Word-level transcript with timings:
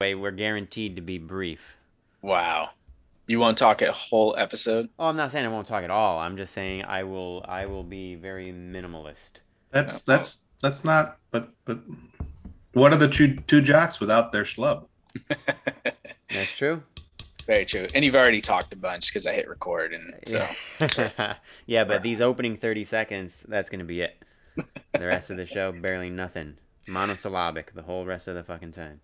way, 0.00 0.14
we're 0.14 0.30
guaranteed 0.30 0.96
to 0.96 1.02
be 1.02 1.18
brief. 1.18 1.76
Wow. 2.22 2.70
You 3.26 3.40
won't 3.40 3.58
talk 3.58 3.82
a 3.82 3.92
whole 3.92 4.34
episode? 4.36 4.88
Oh, 4.98 5.06
I'm 5.06 5.16
not 5.16 5.30
saying 5.30 5.44
I 5.44 5.48
won't 5.48 5.66
talk 5.66 5.82
at 5.82 5.90
all. 5.90 6.18
I'm 6.18 6.36
just 6.36 6.52
saying 6.52 6.84
I 6.84 7.02
will. 7.02 7.44
I 7.48 7.66
will 7.66 7.82
be 7.82 8.14
very 8.14 8.52
minimalist. 8.52 9.40
That's 9.70 10.02
that's 10.02 10.42
that's 10.62 10.84
not. 10.84 11.18
But 11.32 11.50
but 11.64 11.80
what 12.72 12.92
are 12.92 12.96
the 12.96 13.08
two 13.08 13.36
two 13.46 13.60
jocks 13.60 13.98
without 13.98 14.30
their 14.30 14.44
schlub? 14.44 14.86
That's 16.30 16.54
true. 16.56 16.82
Very 17.46 17.64
true. 17.64 17.86
And 17.94 18.04
you've 18.04 18.16
already 18.16 18.40
talked 18.40 18.72
a 18.72 18.76
bunch 18.76 19.08
because 19.08 19.26
I 19.26 19.32
hit 19.32 19.48
record, 19.48 19.92
and 19.92 20.14
so 20.26 20.46
Yeah. 21.08 21.36
yeah, 21.66 21.84
but 21.84 22.02
these 22.02 22.20
opening 22.20 22.56
30 22.56 22.84
seconds, 22.84 23.46
that's 23.48 23.70
going 23.70 23.78
to 23.78 23.84
be 23.84 24.00
it. 24.00 24.20
The 24.92 25.06
rest 25.06 25.30
of 25.30 25.36
the 25.36 25.46
show, 25.46 25.70
barely 25.70 26.10
nothing. 26.10 26.56
Monosyllabic 26.88 27.72
the 27.72 27.82
whole 27.82 28.04
rest 28.04 28.26
of 28.26 28.34
the 28.34 28.42
fucking 28.42 28.72
time. 28.72 29.00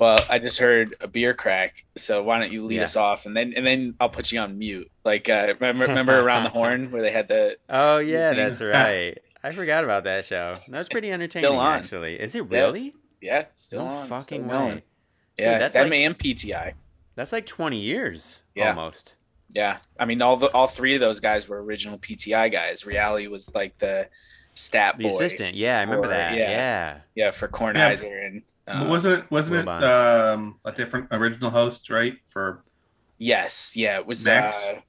Well, 0.00 0.18
I 0.30 0.38
just 0.38 0.58
heard 0.58 0.94
a 1.00 1.06
beer 1.06 1.34
crack. 1.34 1.84
So 1.96 2.22
why 2.22 2.40
don't 2.40 2.50
you 2.50 2.64
lead 2.64 2.76
Yeah. 2.76 2.84
us 2.84 2.96
off, 2.96 3.26
and 3.26 3.36
then 3.36 3.52
and 3.54 3.66
then 3.66 3.94
I'll 4.00 4.08
put 4.08 4.32
you 4.32 4.40
on 4.40 4.58
mute. 4.58 4.90
Like 5.04 5.28
uh, 5.28 5.54
remember 5.60 5.86
remember 5.88 6.18
around 6.18 6.44
the 6.44 6.48
horn 6.50 6.90
where 6.90 7.02
they 7.02 7.12
had 7.12 7.28
the 7.28 7.56
Oh, 7.68 7.98
yeah, 7.98 8.30
thing. 8.30 8.38
that's 8.38 8.60
right. 8.62 9.18
I 9.44 9.52
forgot 9.52 9.84
about 9.84 10.04
that 10.04 10.24
show. 10.24 10.54
That 10.68 10.78
was 10.78 10.88
pretty 10.88 11.10
entertaining, 11.12 11.50
on. 11.52 11.78
actually. 11.78 12.14
Is 12.18 12.34
it 12.34 12.48
really? 12.50 12.94
yeah 13.22 13.44
still 13.54 13.84
no 13.84 13.90
on 13.90 14.06
still 14.06 14.16
fucking 14.18 14.48
going. 14.48 14.74
way. 14.76 14.82
Yeah, 15.38 15.58
that's 15.58 15.74
them 15.74 15.90
like- 15.90 16.00
and 16.00 16.18
PTI. 16.18 16.72
That's 17.16 17.32
like 17.32 17.44
20 17.44 17.78
years 17.78 18.42
Yeah. 18.54 18.70
almost. 18.70 19.14
Yeah, 19.52 19.78
I 19.98 20.04
mean 20.06 20.22
all 20.22 20.36
the 20.38 20.46
all 20.52 20.66
three 20.68 20.94
of 20.94 21.00
those 21.02 21.20
guys 21.20 21.46
were 21.48 21.62
original 21.62 21.98
PTI 21.98 22.50
guys. 22.52 22.82
Reali 22.84 23.28
was 23.28 23.54
like 23.54 23.76
the 23.78 24.08
stat 24.54 24.96
The 24.96 25.04
boy. 25.04 25.10
assistant. 25.10 25.56
Yeah, 25.56 25.78
I 25.78 25.82
remember 25.82 26.08
that. 26.08 26.34
yeah. 26.36 26.50
Yeah. 26.50 26.98
Yeah, 27.14 27.30
for 27.32 27.48
Kornheiser 27.48 28.26
and 28.26 28.42
uh, 28.70 28.86
wasn't 28.88 29.18
it 29.24 29.30
wasn't 29.30 29.60
it 29.60 29.68
um, 29.68 30.58
a 30.64 30.72
different 30.72 31.08
original 31.10 31.50
host 31.50 31.90
right 31.90 32.16
for 32.26 32.62
yes, 33.18 33.76
yeah, 33.76 33.96
it 33.96 34.06
was. 34.06 34.24
Max? 34.24 34.56
Uh, 34.66 34.80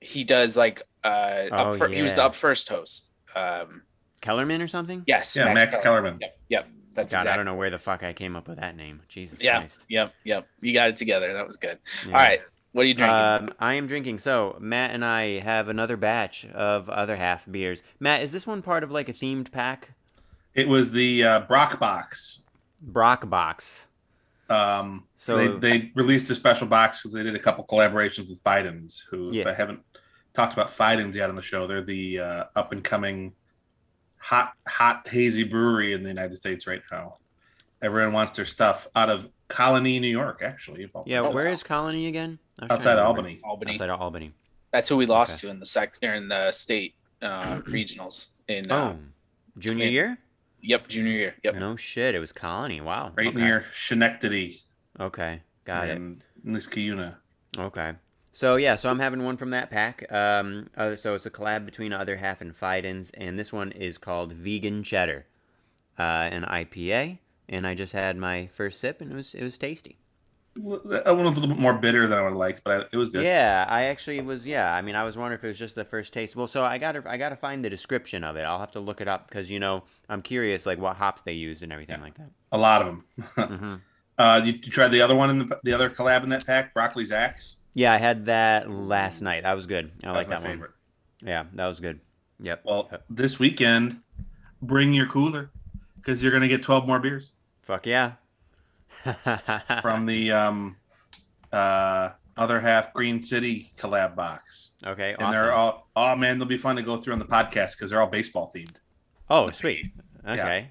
he 0.00 0.24
does 0.24 0.56
like 0.56 0.82
uh, 1.04 1.44
Oh, 1.50 1.56
up 1.72 1.76
fir- 1.76 1.88
he 1.88 2.02
was 2.02 2.14
the 2.14 2.24
up 2.24 2.34
first 2.34 2.68
host. 2.68 3.12
Um, 3.34 3.82
Kellerman 4.20 4.62
or 4.62 4.68
something? 4.68 5.02
yes, 5.06 5.36
yeah 5.36 5.52
Max, 5.54 5.76
Kellerman? 5.82 6.18
Yep, 6.20 6.38
yep, 6.48 6.68
that's 6.94 7.14
God, 7.14 7.26
I 7.26 7.36
don't 7.36 7.44
know 7.44 7.54
where 7.54 7.70
the 7.70 7.78
fuck 7.78 8.02
I 8.02 8.12
came 8.12 8.34
up 8.36 8.48
with 8.48 8.58
that 8.58 8.76
name. 8.76 9.00
Jesus 9.08 9.40
Yeah, 9.40 9.58
Christ. 9.60 9.84
yep, 9.88 10.14
yep. 10.24 10.46
You 10.60 10.72
got 10.74 10.88
it 10.88 10.96
together. 10.96 11.32
That 11.32 11.46
was 11.46 11.56
good. 11.56 11.78
Yeah. 12.06 12.12
All 12.12 12.18
right, 12.18 12.40
what 12.72 12.82
are 12.82 12.88
you 12.88 12.94
drinking? 12.94 13.16
Um, 13.16 13.54
I 13.60 13.74
am 13.74 13.86
drinking. 13.86 14.18
So 14.18 14.56
Matt 14.60 14.92
and 14.92 15.04
I 15.04 15.40
have 15.40 15.68
another 15.68 15.96
batch 15.96 16.46
of 16.46 16.88
other 16.88 17.16
half 17.16 17.50
beers. 17.50 17.82
Matt, 18.00 18.22
is 18.22 18.32
this 18.32 18.46
one 18.46 18.62
part 18.62 18.82
of 18.82 18.90
like 18.90 19.08
a 19.08 19.12
themed 19.12 19.50
pack? 19.52 19.90
It 20.54 20.66
was 20.68 20.90
the 20.92 21.22
uh, 21.24 21.40
Brock 21.40 21.78
box. 21.78 22.42
Brock 22.80 23.28
box. 23.28 23.86
Um, 24.48 25.04
So- 25.18 25.36
they 25.36 25.48
they 25.78 25.92
released 25.94 26.30
a 26.30 26.34
special 26.34 26.66
box 26.66 27.02
because 27.02 27.12
they 27.14 27.22
did 27.22 27.34
a 27.34 27.38
couple 27.38 27.66
collaborations 27.66 28.28
with 28.28 28.42
Fidens, 28.42 29.04
who 29.10 29.30
Yeah. 29.32 29.42
if 29.42 29.46
I 29.48 29.52
haven't 29.54 29.80
talked 30.34 30.52
about 30.54 30.70
Fidens 30.70 31.16
yet 31.16 31.28
on 31.28 31.36
the 31.36 31.42
show, 31.42 31.66
they're 31.66 31.82
the 31.82 32.20
uh, 32.20 32.44
up 32.56 32.72
and 32.72 32.82
coming 32.82 33.34
hot 34.18 34.52
hot 34.66 35.06
hazy 35.08 35.44
brewery 35.44 35.92
in 35.92 36.02
the 36.02 36.08
United 36.08 36.36
States 36.36 36.66
right 36.66 36.82
now. 36.90 37.16
Everyone 37.82 38.12
wants 38.12 38.32
their 38.32 38.44
stuff 38.44 38.88
out 38.96 39.10
of 39.10 39.30
Colonie, 39.48 40.00
New 40.00 40.08
York, 40.08 40.40
actually. 40.42 40.90
Yeah, 41.06 41.20
places. 41.20 41.34
where 41.34 41.48
is 41.48 41.62
Colonie 41.62 42.08
again? 42.08 42.38
I 42.58 42.64
was 42.64 42.68
trying 42.68 42.76
outside 42.78 42.98
of. 42.98 43.06
Albany. 43.06 43.40
Albany. 43.44 43.72
Outside 43.72 43.90
of 43.90 44.00
Albany. 44.00 44.32
That's 44.72 44.88
who 44.88 44.96
we 44.96 45.06
lost 45.06 45.38
to 45.40 45.48
in 45.48 45.60
the 45.60 45.66
sec 45.66 45.96
or 46.02 46.14
in 46.14 46.28
the 46.28 46.52
state 46.52 46.94
uh, 47.22 47.58
regionals 47.68 48.28
in. 48.48 48.70
Uh, 48.70 48.94
Oh, 48.94 48.98
junior 49.58 49.86
in- 49.86 49.92
year? 49.92 50.18
Yep, 50.60 50.88
junior 50.88 51.12
year. 51.12 51.34
Yep. 51.44 51.56
No 51.56 51.76
shit, 51.76 52.14
it 52.14 52.18
was 52.18 52.32
Colonie. 52.32 52.82
Wow. 52.82 53.12
Right 53.16 53.28
okay. 53.28 53.36
near 53.38 53.66
Schenectady 53.72 54.60
Okay, 54.98 55.42
got 55.64 55.88
it. 55.88 55.96
and 55.96 56.24
Niskayuna. 56.44 57.16
Okay. 57.56 57.92
So 58.32 58.56
yeah, 58.56 58.76
so 58.76 58.90
I'm 58.90 58.98
having 58.98 59.24
one 59.24 59.36
from 59.36 59.50
that 59.50 59.70
pack. 59.70 60.10
Um, 60.12 60.68
uh, 60.76 60.96
so 60.96 61.14
it's 61.14 61.26
a 61.26 61.30
collab 61.30 61.64
between 61.64 61.92
Other 61.92 62.16
Half 62.16 62.40
and 62.40 62.54
Fidens, 62.54 63.10
and 63.14 63.38
this 63.38 63.52
one 63.52 63.72
is 63.72 63.98
called 63.98 64.32
Vegan 64.32 64.82
Cheddar, 64.82 65.26
uh, 65.98 66.02
an 66.02 66.44
IPA. 66.44 67.18
And 67.48 67.66
I 67.66 67.74
just 67.74 67.92
had 67.92 68.16
my 68.16 68.46
first 68.48 68.78
sip, 68.80 69.00
and 69.00 69.10
it 69.10 69.14
was 69.14 69.34
it 69.34 69.42
was 69.42 69.56
tasty. 69.56 69.98
That 70.58 71.16
one 71.16 71.24
was 71.24 71.36
a 71.36 71.40
little 71.40 71.54
bit 71.54 71.58
more 71.58 71.74
bitter 71.74 72.06
than 72.08 72.18
I 72.18 72.22
would 72.22 72.34
like, 72.34 72.62
but 72.64 72.72
I, 72.72 72.84
it 72.92 72.96
was 72.96 73.10
good. 73.10 73.24
Yeah, 73.24 73.64
I 73.68 73.84
actually 73.84 74.20
was. 74.20 74.46
Yeah, 74.46 74.74
I 74.74 74.82
mean, 74.82 74.94
I 74.96 75.04
was 75.04 75.16
wondering 75.16 75.38
if 75.38 75.44
it 75.44 75.48
was 75.48 75.58
just 75.58 75.74
the 75.74 75.84
first 75.84 76.12
taste. 76.12 76.34
Well, 76.36 76.48
so 76.48 76.64
I 76.64 76.78
gotta 76.78 77.02
I 77.06 77.16
gotta 77.16 77.36
find 77.36 77.64
the 77.64 77.70
description 77.70 78.24
of 78.24 78.36
it. 78.36 78.42
I'll 78.42 78.58
have 78.58 78.72
to 78.72 78.80
look 78.80 79.00
it 79.00 79.08
up 79.08 79.28
because 79.28 79.50
you 79.50 79.60
know 79.60 79.84
I'm 80.08 80.22
curious 80.22 80.66
like 80.66 80.78
what 80.78 80.96
hops 80.96 81.22
they 81.22 81.34
used 81.34 81.62
and 81.62 81.72
everything 81.72 82.00
like 82.00 82.16
that. 82.16 82.30
A 82.52 82.58
lot 82.58 82.82
of 82.82 82.86
them. 82.86 83.04
hmm 83.58 83.74
uh, 84.18 84.40
you, 84.44 84.52
you 84.54 84.70
tried 84.70 84.88
the 84.88 85.00
other 85.00 85.14
one 85.14 85.30
in 85.30 85.38
the, 85.38 85.60
the 85.62 85.72
other 85.72 85.88
collab 85.88 86.24
in 86.24 86.28
that 86.30 86.44
pack, 86.44 86.74
Broccoli's 86.74 87.12
Axe. 87.12 87.58
Yeah, 87.74 87.92
I 87.92 87.98
had 87.98 88.26
that 88.26 88.68
last 88.68 89.22
night. 89.22 89.44
That 89.44 89.54
was 89.54 89.66
good. 89.66 89.92
I 90.02 90.10
like 90.10 90.28
that 90.28 90.42
one. 90.42 90.50
favorite. 90.50 90.72
Yeah, 91.24 91.44
that 91.52 91.66
was 91.68 91.78
good. 91.78 92.00
Yep. 92.40 92.62
Well, 92.64 92.88
Yep. 92.90 93.04
this 93.08 93.38
weekend, 93.38 94.00
bring 94.60 94.92
your 94.92 95.06
cooler 95.06 95.50
because 95.96 96.20
you're 96.20 96.32
gonna 96.32 96.48
get 96.48 96.62
12 96.64 96.86
more 96.86 96.98
beers 96.98 97.32
Fuck 97.62 97.86
yeah. 97.86 98.12
from 99.82 100.06
the 100.06 100.32
um, 100.32 100.76
uh, 101.52 102.10
other 102.36 102.60
half 102.60 102.92
Green 102.92 103.22
City 103.22 103.70
collab 103.78 104.14
box, 104.16 104.72
okay. 104.86 105.12
and 105.12 105.22
Awesome. 105.22 105.32
they're 105.32 105.52
all 105.52 105.88
oh 105.96 106.16
man, 106.16 106.38
they'll 106.38 106.48
be 106.48 106.58
fun 106.58 106.76
to 106.76 106.82
go 106.82 106.96
through 107.00 107.12
on 107.14 107.18
the 107.18 107.24
podcast 107.24 107.72
because 107.72 107.90
they're 107.90 108.00
all 108.00 108.08
baseball 108.08 108.50
themed. 108.54 108.76
oh, 109.30 109.50
sweet. 109.50 109.88
Yeah. 110.24 110.32
Okay. 110.32 110.70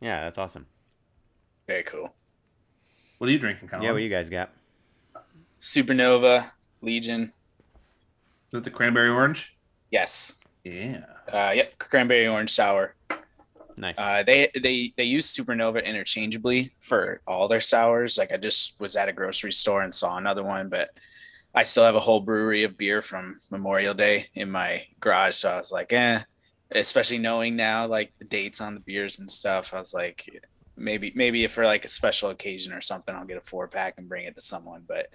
Yeah, 0.00 0.24
that's 0.24 0.38
awesome. 0.38 0.66
Very 1.68 1.82
cool. 1.84 2.12
What 3.18 3.28
are 3.28 3.32
you 3.32 3.38
drinking, 3.38 3.68
Colin? 3.68 3.84
Yeah, 3.84 3.92
what 3.92 4.02
you 4.02 4.08
guys 4.08 4.28
got? 4.28 4.50
Supernova 5.60 6.50
Legion. 6.80 7.32
Is 8.52 8.58
it 8.58 8.64
the 8.64 8.70
cranberry 8.70 9.08
orange? 9.08 9.54
Yes. 9.92 10.34
Yeah. 10.64 11.04
Uh, 11.32 11.52
yep. 11.54 11.78
Cranberry 11.78 12.26
orange 12.26 12.50
sour. 12.50 12.94
Nice. 13.76 13.94
Uh, 13.98 14.22
they 14.22 14.50
they 14.60 14.92
they 14.96 15.04
use 15.04 15.34
Supernova 15.34 15.84
interchangeably 15.84 16.72
for 16.80 17.20
all 17.26 17.48
their 17.48 17.60
sours. 17.60 18.18
Like 18.18 18.32
I 18.32 18.36
just 18.36 18.80
was 18.80 18.96
at 18.96 19.08
a 19.08 19.12
grocery 19.12 19.52
store 19.52 19.82
and 19.82 19.94
saw 19.94 20.16
another 20.16 20.42
one, 20.42 20.68
but 20.68 20.90
I 21.54 21.64
still 21.64 21.84
have 21.84 21.94
a 21.94 22.00
whole 22.00 22.20
brewery 22.20 22.64
of 22.64 22.78
beer 22.78 23.02
from 23.02 23.40
Memorial 23.50 23.94
Day 23.94 24.28
in 24.34 24.50
my 24.50 24.84
garage. 25.00 25.36
So 25.36 25.50
I 25.50 25.56
was 25.56 25.72
like, 25.72 25.92
eh. 25.92 26.22
Especially 26.74 27.18
knowing 27.18 27.54
now 27.54 27.86
like 27.86 28.12
the 28.18 28.24
dates 28.24 28.62
on 28.62 28.74
the 28.74 28.80
beers 28.80 29.18
and 29.18 29.30
stuff, 29.30 29.74
I 29.74 29.78
was 29.78 29.92
like, 29.92 30.42
maybe 30.76 31.12
maybe 31.14 31.44
if 31.44 31.52
for 31.52 31.64
like 31.64 31.84
a 31.84 31.88
special 31.88 32.30
occasion 32.30 32.72
or 32.72 32.80
something, 32.80 33.14
I'll 33.14 33.26
get 33.26 33.36
a 33.36 33.42
four 33.42 33.68
pack 33.68 33.94
and 33.98 34.08
bring 34.08 34.24
it 34.24 34.34
to 34.36 34.40
someone. 34.40 34.84
But 34.88 35.08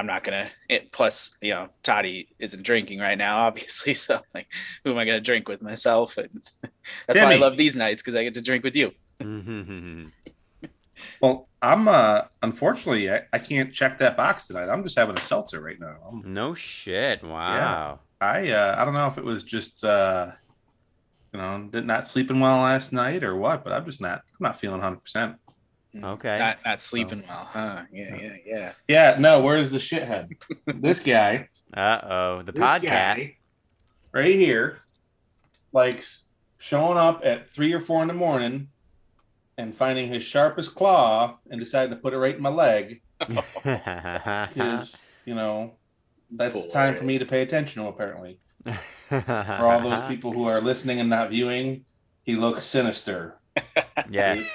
I'm 0.00 0.06
not 0.06 0.24
gonna. 0.24 0.48
It, 0.70 0.92
plus, 0.92 1.36
you 1.42 1.50
know, 1.50 1.68
Toddy 1.82 2.28
isn't 2.38 2.62
drinking 2.62 3.00
right 3.00 3.18
now, 3.18 3.42
obviously. 3.46 3.92
So 3.92 4.18
like, 4.34 4.48
who 4.82 4.92
am 4.92 4.98
I 4.98 5.04
gonna 5.04 5.20
drink 5.20 5.46
with 5.46 5.60
myself? 5.60 6.16
And 6.16 6.30
that's 7.06 7.20
why 7.20 7.34
I 7.34 7.36
love 7.36 7.58
these 7.58 7.76
nights 7.76 8.02
because 8.02 8.16
I 8.16 8.24
get 8.24 8.34
to 8.34 8.42
drink 8.42 8.64
with 8.64 8.74
you. 8.74 8.92
Well, 11.22 11.48
I'm 11.62 11.88
uh 11.88 12.22
unfortunately 12.42 13.10
I, 13.10 13.22
I 13.32 13.38
can't 13.38 13.72
check 13.72 13.98
that 14.00 14.18
box 14.18 14.46
tonight. 14.46 14.68
I'm 14.68 14.82
just 14.82 14.98
having 14.98 15.16
a 15.16 15.20
seltzer 15.20 15.58
right 15.58 15.80
now. 15.80 15.96
I'm, 16.06 16.34
no 16.34 16.52
shit. 16.52 17.22
Wow. 17.22 18.00
I 18.20 18.50
uh 18.50 18.74
I 18.78 18.84
don't 18.84 18.92
know 18.92 19.06
if 19.06 19.16
it 19.16 19.24
was 19.24 19.42
just 19.42 19.82
uh 19.82 20.32
you 21.32 21.40
know 21.40 21.68
did 21.72 21.86
not 21.86 22.06
sleeping 22.06 22.38
well 22.38 22.58
last 22.58 22.92
night 22.92 23.24
or 23.24 23.34
what, 23.34 23.64
but 23.64 23.72
I'm 23.72 23.86
just 23.86 24.02
not 24.02 24.18
I'm 24.18 24.44
not 24.44 24.60
feeling 24.60 24.80
100. 24.80 25.00
percent 25.00 25.36
Okay. 25.94 26.38
Not 26.38 26.58
not 26.64 26.80
sleeping 26.80 27.24
well, 27.28 27.48
huh? 27.50 27.84
Yeah, 27.92 28.16
yeah, 28.16 28.36
yeah. 28.46 28.72
Yeah, 28.86 29.16
no. 29.18 29.40
Where's 29.40 29.70
the 29.72 29.78
shithead? 29.78 30.30
this 30.66 31.00
guy, 31.00 31.48
Uh 31.74 31.98
oh. 32.02 32.42
The 32.42 32.52
podcast. 32.52 33.34
right 34.12 34.34
here, 34.34 34.80
likes 35.72 36.24
showing 36.58 36.96
up 36.98 37.22
at 37.24 37.50
three 37.50 37.72
or 37.72 37.80
four 37.80 38.02
in 38.02 38.08
the 38.08 38.14
morning 38.14 38.68
and 39.58 39.74
finding 39.74 40.08
his 40.08 40.22
sharpest 40.22 40.74
claw 40.74 41.38
and 41.50 41.58
deciding 41.58 41.90
to 41.90 41.96
put 41.96 42.12
it 42.12 42.18
right 42.18 42.36
in 42.36 42.42
my 42.42 42.50
leg 42.50 43.00
because 43.18 44.96
you 45.24 45.34
know 45.34 45.74
that's 46.30 46.54
the 46.54 46.68
time 46.68 46.94
for 46.94 47.04
me 47.04 47.18
to 47.18 47.26
pay 47.26 47.42
attention 47.42 47.82
to. 47.82 47.88
Apparently, 47.88 48.38
for 49.08 49.66
all 49.66 49.80
those 49.80 50.02
people 50.08 50.32
who 50.32 50.46
are 50.46 50.60
listening 50.60 51.00
and 51.00 51.10
not 51.10 51.30
viewing, 51.30 51.84
he 52.22 52.36
looks 52.36 52.64
sinister. 52.64 53.40
Yes. 54.08 54.48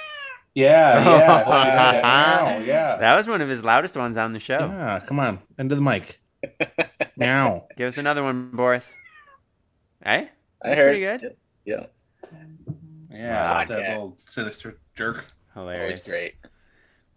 Yeah, 0.65 1.03
yeah, 1.03 1.49
yeah, 1.49 2.57
yeah. 2.63 2.95
That 2.95 3.17
was 3.17 3.27
one 3.27 3.41
of 3.41 3.49
his 3.49 3.61
loudest 3.63 3.97
ones 3.97 4.15
on 4.15 4.31
the 4.31 4.39
show. 4.39 4.59
Yeah, 4.59 5.01
come 5.05 5.19
on, 5.19 5.39
into 5.59 5.75
the 5.75 5.81
mic. 5.81 6.21
now, 7.17 7.65
Give 7.75 7.89
us 7.89 7.97
another 7.97 8.23
one, 8.23 8.51
Boris. 8.53 8.93
Hey? 10.01 10.29
I 10.63 10.69
That's 10.69 10.77
heard. 10.77 10.91
pretty 10.91 11.01
good. 11.01 11.35
Yeah, 11.65 11.85
Yeah, 13.11 13.65
that 13.65 13.67
Podcast. 13.67 13.89
little 13.89 14.17
sinister 14.27 14.79
jerk. 14.95 15.27
Hilarious. 15.53 15.81
always 15.81 16.01
great. 16.01 16.35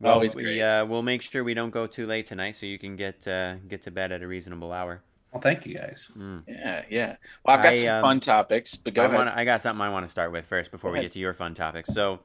Well, 0.01 0.15
Always 0.15 0.35
we, 0.35 0.43
great. 0.45 0.61
uh, 0.63 0.87
we'll 0.89 1.03
make 1.03 1.23
sure 1.23 1.43
we 1.45 1.55
don't 1.55 1.71
go 1.71 1.87
too 1.87 2.07
late 2.07 2.27
tonight 2.27 2.53
so 2.57 2.67
you 2.67 2.79
can 2.79 2.97
get 2.97 3.27
uh, 3.27 3.55
get 3.69 3.83
to 3.83 3.91
bed 3.91 4.13
at 4.13 4.23
a 4.23 4.27
reasonable 4.27 4.73
hour. 4.73 5.03
Well, 5.33 5.43
thank 5.43 5.67
you 5.67 5.75
guys. 5.77 6.09
Mm. 6.17 6.43
Yeah, 6.49 6.85
yeah. 6.89 7.17
Well, 7.45 7.57
I've 7.57 7.63
got 7.65 7.73
I, 7.73 7.77
some 7.77 7.89
um, 7.95 8.01
fun 8.01 8.21
topics, 8.21 8.77
but 8.77 8.95
go 8.95 9.03
I, 9.03 9.05
ahead. 9.07 9.17
wanna, 9.19 9.33
I 9.35 9.45
got 9.45 9.61
something 9.61 9.81
I 9.81 9.91
want 9.91 10.07
to 10.07 10.11
start 10.11 10.33
with 10.33 10.47
first 10.47 10.71
before 10.71 10.91
we 10.93 11.01
get 11.01 11.13
to 11.13 11.19
your 11.19 11.35
fun 11.35 11.55
topics. 11.55 11.93
So, 11.93 12.21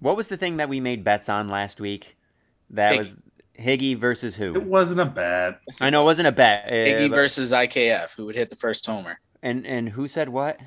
What 0.00 0.16
was 0.16 0.28
the 0.28 0.36
thing 0.36 0.58
that 0.58 0.68
we 0.68 0.80
made 0.80 1.04
bets 1.04 1.28
on 1.28 1.48
last 1.48 1.80
week? 1.80 2.16
That 2.70 2.94
Higgy. 2.94 2.98
was 2.98 3.16
Higgy 3.58 3.96
versus 3.96 4.36
who? 4.36 4.54
It 4.54 4.64
wasn't 4.64 5.00
a 5.00 5.06
bad. 5.06 5.58
I 5.80 5.90
know 5.90 6.02
it 6.02 6.04
wasn't 6.04 6.28
a 6.28 6.32
bet. 6.32 6.66
uh, 6.66 7.08
but- 7.08 7.14
versus 7.14 7.52
IKF, 7.52 8.14
who 8.16 8.26
would 8.26 8.34
hit 8.36 8.50
the 8.50 8.56
first 8.56 8.84
homer. 8.86 9.20
and 9.42 9.66
and 9.66 9.88
who 9.90 10.08
said 10.08 10.28
what? 10.28 10.60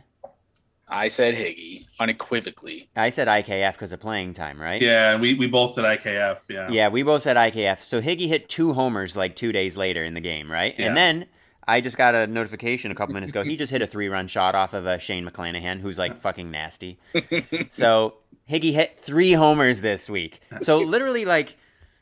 I 0.91 1.07
said 1.07 1.35
Higgy 1.35 1.85
unequivocally. 1.99 2.89
I 2.95 3.11
said 3.11 3.27
IKF 3.27 3.73
because 3.73 3.91
of 3.91 3.99
playing 3.99 4.33
time, 4.33 4.59
right? 4.59 4.81
Yeah, 4.81 5.11
and 5.11 5.21
we, 5.21 5.35
we 5.35 5.45
both 5.45 5.73
said 5.73 5.85
IKF. 5.85 6.39
Yeah. 6.49 6.67
Yeah, 6.69 6.89
we 6.89 7.03
both 7.03 7.21
said 7.21 7.37
IKF. 7.37 7.83
So 7.83 8.01
Higgy 8.01 8.27
hit 8.27 8.49
two 8.49 8.73
homers 8.73 9.15
like 9.15 9.35
two 9.35 9.51
days 9.51 9.77
later 9.77 10.03
in 10.03 10.15
the 10.15 10.19
game, 10.21 10.51
right? 10.51 10.73
Yeah. 10.79 10.87
And 10.87 10.97
then 10.97 11.27
I 11.67 11.81
just 11.81 11.95
got 11.95 12.15
a 12.15 12.25
notification 12.25 12.89
a 12.89 12.95
couple 12.95 13.13
minutes 13.13 13.29
ago. 13.29 13.43
He 13.43 13.55
just 13.55 13.71
hit 13.71 13.83
a 13.83 13.87
three 13.87 14.07
run 14.07 14.27
shot 14.27 14.55
off 14.55 14.73
of 14.73 14.87
uh, 14.87 14.97
Shane 14.97 15.29
McClanahan, 15.29 15.79
who's 15.79 15.99
like 15.99 16.17
fucking 16.17 16.49
nasty. 16.49 16.97
so 17.69 18.15
Higgy 18.49 18.73
hit 18.73 18.99
three 18.99 19.33
homers 19.33 19.81
this 19.81 20.09
week. 20.09 20.41
So 20.61 20.79
literally, 20.79 21.25
like, 21.25 21.55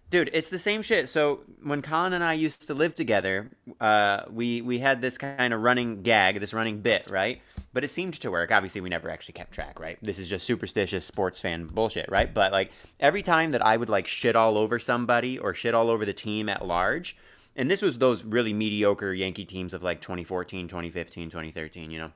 dude, 0.09 0.29
it's 0.33 0.49
the 0.49 0.59
same 0.59 0.81
shit. 0.81 1.09
So 1.09 1.41
when 1.61 1.81
Colin 1.81 2.13
and 2.13 2.23
I 2.23 2.33
used 2.33 2.67
to 2.67 2.73
live 2.73 2.95
together, 2.95 3.49
uh, 3.79 4.23
we 4.31 4.61
we 4.61 4.79
had 4.79 5.01
this 5.01 5.17
kind 5.17 5.53
of 5.53 5.61
running 5.61 6.01
gag, 6.01 6.39
this 6.39 6.53
running 6.53 6.81
bit, 6.81 7.09
right? 7.09 7.41
But 7.73 7.83
it 7.83 7.89
seemed 7.89 8.13
to 8.21 8.31
work. 8.31 8.51
Obviously, 8.51 8.81
we 8.81 8.89
never 8.89 9.09
actually 9.09 9.33
kept 9.33 9.51
track, 9.51 9.79
right? 9.79 9.97
This 10.01 10.17
is 10.17 10.27
just 10.27 10.45
superstitious 10.45 11.05
sports 11.05 11.39
fan 11.39 11.67
bullshit, 11.67 12.09
right? 12.09 12.33
But 12.33 12.51
like 12.51 12.71
every 12.99 13.21
time 13.21 13.51
that 13.51 13.63
I 13.63 13.77
would 13.77 13.89
like 13.89 14.07
shit 14.07 14.35
all 14.35 14.57
over 14.57 14.79
somebody 14.79 15.37
or 15.37 15.53
shit 15.53 15.75
all 15.75 15.89
over 15.89 16.05
the 16.05 16.13
team 16.13 16.49
at 16.49 16.65
large, 16.65 17.15
and 17.55 17.69
this 17.69 17.81
was 17.81 17.97
those 17.97 18.23
really 18.23 18.53
mediocre 18.53 19.13
Yankee 19.13 19.45
teams 19.45 19.73
of 19.73 19.83
like 19.83 20.01
2014, 20.01 20.67
2015, 20.67 21.29
2013, 21.29 21.91
you 21.91 21.99
know. 21.99 22.11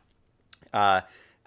Uh, 0.73 1.01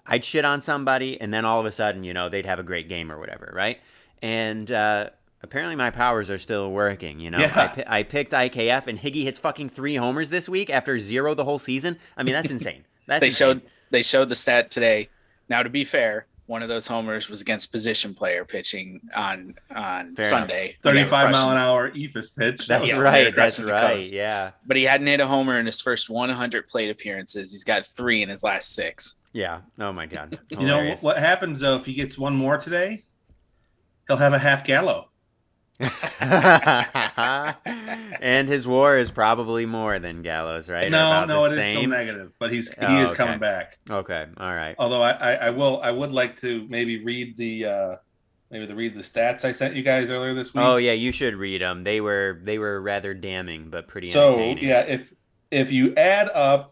I'd 0.07 0.23
shit 0.25 0.45
on 0.45 0.61
somebody, 0.61 1.19
and 1.19 1.33
then 1.33 1.45
all 1.45 1.59
of 1.59 1.65
a 1.65 1.71
sudden, 1.71 2.03
you 2.03 2.13
know, 2.13 2.29
they'd 2.29 2.45
have 2.45 2.59
a 2.59 2.63
great 2.63 2.87
game 2.89 3.11
or 3.11 3.19
whatever, 3.19 3.51
right? 3.55 3.79
And 4.21 4.71
uh, 4.71 5.09
apparently, 5.41 5.75
my 5.75 5.89
powers 5.89 6.29
are 6.29 6.37
still 6.37 6.71
working. 6.71 7.19
You 7.19 7.31
know, 7.31 7.39
Yeah. 7.39 7.73
I, 7.87 7.99
I 7.99 8.03
picked 8.03 8.31
IKF, 8.31 8.87
and 8.87 8.99
Higgy 8.99 9.23
hits 9.23 9.39
fucking 9.39 9.69
three 9.69 9.95
homers 9.95 10.29
this 10.29 10.47
week 10.47 10.69
after 10.69 10.99
zero 10.99 11.33
the 11.33 11.43
whole 11.45 11.59
season. 11.59 11.97
I 12.17 12.23
mean, 12.23 12.33
that's 12.33 12.51
insane. 12.57 12.85
That's 13.07 13.19
They 13.21 13.27
insane. 13.27 13.37
showed 13.59 13.61
they 13.91 14.03
showed 14.03 14.29
the 14.29 14.35
stat 14.35 14.71
today. 14.71 15.09
Now, 15.47 15.61
to 15.63 15.69
be 15.69 15.83
fair, 15.83 16.25
one 16.47 16.61
of 16.63 16.69
those 16.69 16.87
homers 16.87 17.29
was 17.29 17.41
against 17.41 17.71
position 17.71 18.13
player 18.13 18.45
pitching 18.45 19.01
on 19.15 19.55
on 19.75 20.15
Fair 20.15 20.29
Sunday. 20.29 20.75
when 20.81 20.95
35 20.95 21.31
mile 21.31 21.51
an 21.51 21.57
hour 21.57 21.91
eephus 21.91 22.35
pitch. 22.35 22.67
That's 22.67 22.87
Yeah, 22.87 22.99
right. 22.99 23.35
That's 23.35 23.59
right. 23.59 23.97
Cubs. 23.97 24.11
Yeah. 24.11 24.51
But 24.65 24.77
he 24.77 24.83
hadn't 24.83 25.07
hit 25.07 25.19
a 25.19 25.27
homer 25.27 25.59
in 25.59 25.65
his 25.65 25.81
first 25.81 26.09
100 26.09 26.67
plate 26.67 26.89
appearances. 26.89 27.51
He's 27.51 27.63
got 27.63 27.85
three 27.85 28.21
in 28.23 28.29
his 28.29 28.43
last 28.43 28.73
six. 28.73 29.15
Yeah. 29.35 29.61
Oh 29.77 29.91
my 29.91 30.05
god. 30.05 30.39
You 30.49 30.65
know 30.65 30.95
what 31.01 31.17
happens 31.17 31.59
though 31.59 31.75
if 31.75 31.85
he 31.85 31.93
gets 31.93 32.17
one 32.17 32.37
more 32.37 32.57
today? 32.57 33.03
He'll 34.07 34.15
have 34.15 34.31
a 34.31 34.39
half 34.39 34.63
Gallo. 34.63 35.09
and 38.21 38.47
his 38.47 38.65
war 38.65 38.97
is 38.97 39.11
probably 39.11 39.65
more 39.65 39.99
than 39.99 40.21
Gallo's, 40.21 40.69
right? 40.69 40.89
No, 40.89 41.25
no, 41.25 41.43
it 41.43 41.51
is 41.51 41.65
still 41.65 41.85
negative, 41.85 42.31
but 42.39 42.49
he's 42.53 42.69
he 42.73 42.85
Oh, 42.85 43.03
is 43.03 43.09
okay. 43.09 43.17
coming 43.17 43.39
back. 43.39 43.77
Okay. 43.89 44.25
All 44.37 44.55
right. 44.55 44.73
Although 44.79 45.01
I, 45.01 45.11
I, 45.11 45.33
I 45.33 45.49
will 45.49 45.81
I 45.81 45.91
would 45.91 46.13
like 46.13 46.39
to 46.39 46.65
maybe 46.69 47.03
read 47.03 47.35
the 47.35 47.65
uh 47.65 47.95
maybe 48.49 48.67
the 48.67 48.75
read 48.75 48.95
the 48.95 49.01
stats 49.01 49.43
I 49.43 49.51
sent 49.51 49.75
you 49.75 49.83
guys 49.83 50.09
earlier 50.09 50.33
this 50.33 50.53
week. 50.53 50.63
Oh 50.63 50.77
yeah, 50.77 50.93
you 50.93 51.11
should 51.11 51.35
read 51.35 51.59
them. 51.61 51.83
They 51.83 51.99
were 51.99 52.39
they 52.41 52.57
were 52.57 52.79
rather 52.81 53.13
damning, 53.13 53.69
but 53.69 53.89
pretty 53.89 54.11
so 54.11 54.39
yeah, 54.39 54.85
if 54.87 55.13
if 55.51 55.73
you 55.73 55.93
add 55.95 56.29
up, 56.29 56.71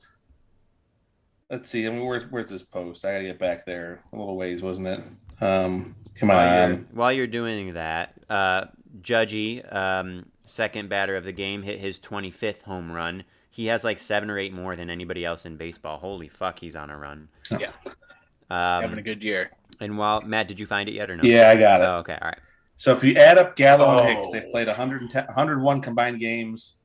let's 1.53 1.69
see. 1.69 1.85
I 1.85 1.89
mean, 1.89 2.05
where's 2.05 2.23
where's 2.31 2.49
this 2.49 2.63
post? 2.63 3.05
I 3.05 3.11
gotta 3.13 3.23
get 3.25 3.39
back 3.39 3.65
there 3.65 4.01
a 4.11 4.17
little 4.17 4.35
ways, 4.35 4.61
wasn't 4.61 4.87
it? 4.87 4.99
Um, 5.41 5.95
come 6.15 6.29
While 6.29 6.45
you're, 6.67 6.73
on. 6.77 6.87
while 6.93 7.11
you're 7.13 7.27
doing 7.27 7.73
that, 7.73 8.13
uh, 8.29 8.65
Judgy, 9.01 9.73
um, 9.73 10.25
second 10.45 10.89
batter 10.89 11.15
of 11.15 11.23
the 11.23 11.31
game, 11.31 11.61
hit 11.63 11.79
his 11.79 11.99
25th 11.99 12.61
home 12.63 12.91
run. 12.91 13.23
He 13.49 13.67
has 13.67 13.83
like 13.83 13.99
seven 13.99 14.29
or 14.29 14.39
eight 14.39 14.53
more 14.53 14.75
than 14.75 14.89
anybody 14.89 15.23
else 15.25 15.45
in 15.45 15.57
baseball. 15.57 15.97
Holy 15.99 16.27
fuck, 16.27 16.59
he's 16.59 16.75
on 16.75 16.89
a 16.89 16.97
run. 16.97 17.27
Yeah. 17.51 17.71
Having 18.49 18.89
a 18.91 18.97
Um, 18.97 19.03
good 19.03 19.23
year. 19.23 19.51
and 19.79 19.97
while 19.97 20.21
Matt, 20.21 20.47
did 20.47 20.59
you 20.59 20.65
find 20.65 20.89
it 20.89 20.93
yet 20.93 21.09
or 21.11 21.17
no? 21.17 21.23
Yeah, 21.23 21.49
I 21.49 21.55
got 21.57 21.81
it. 21.81 21.85
Oh, 21.85 21.97
okay. 21.97 22.17
All 22.21 22.29
right. 22.29 22.39
So 22.77 22.93
if 22.93 23.03
you 23.03 23.15
add 23.15 23.37
up 23.37 23.55
Gallo 23.55 23.97
and 23.97 24.07
Hicks, 24.09 24.27
Oh. 24.29 24.33
they've 24.33 24.49
played 24.49 24.67
110, 24.67 25.25
101 25.27 25.81
combined 25.81 26.19
games 26.19 26.75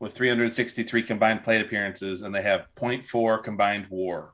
with 0.00 0.14
363 0.14 1.02
combined 1.02 1.44
plate 1.44 1.60
appearances, 1.60 2.22
and 2.22 2.34
they 2.34 2.42
have 2.42 2.66
0.4 2.74 3.44
combined 3.44 3.86
WAR. 3.90 4.32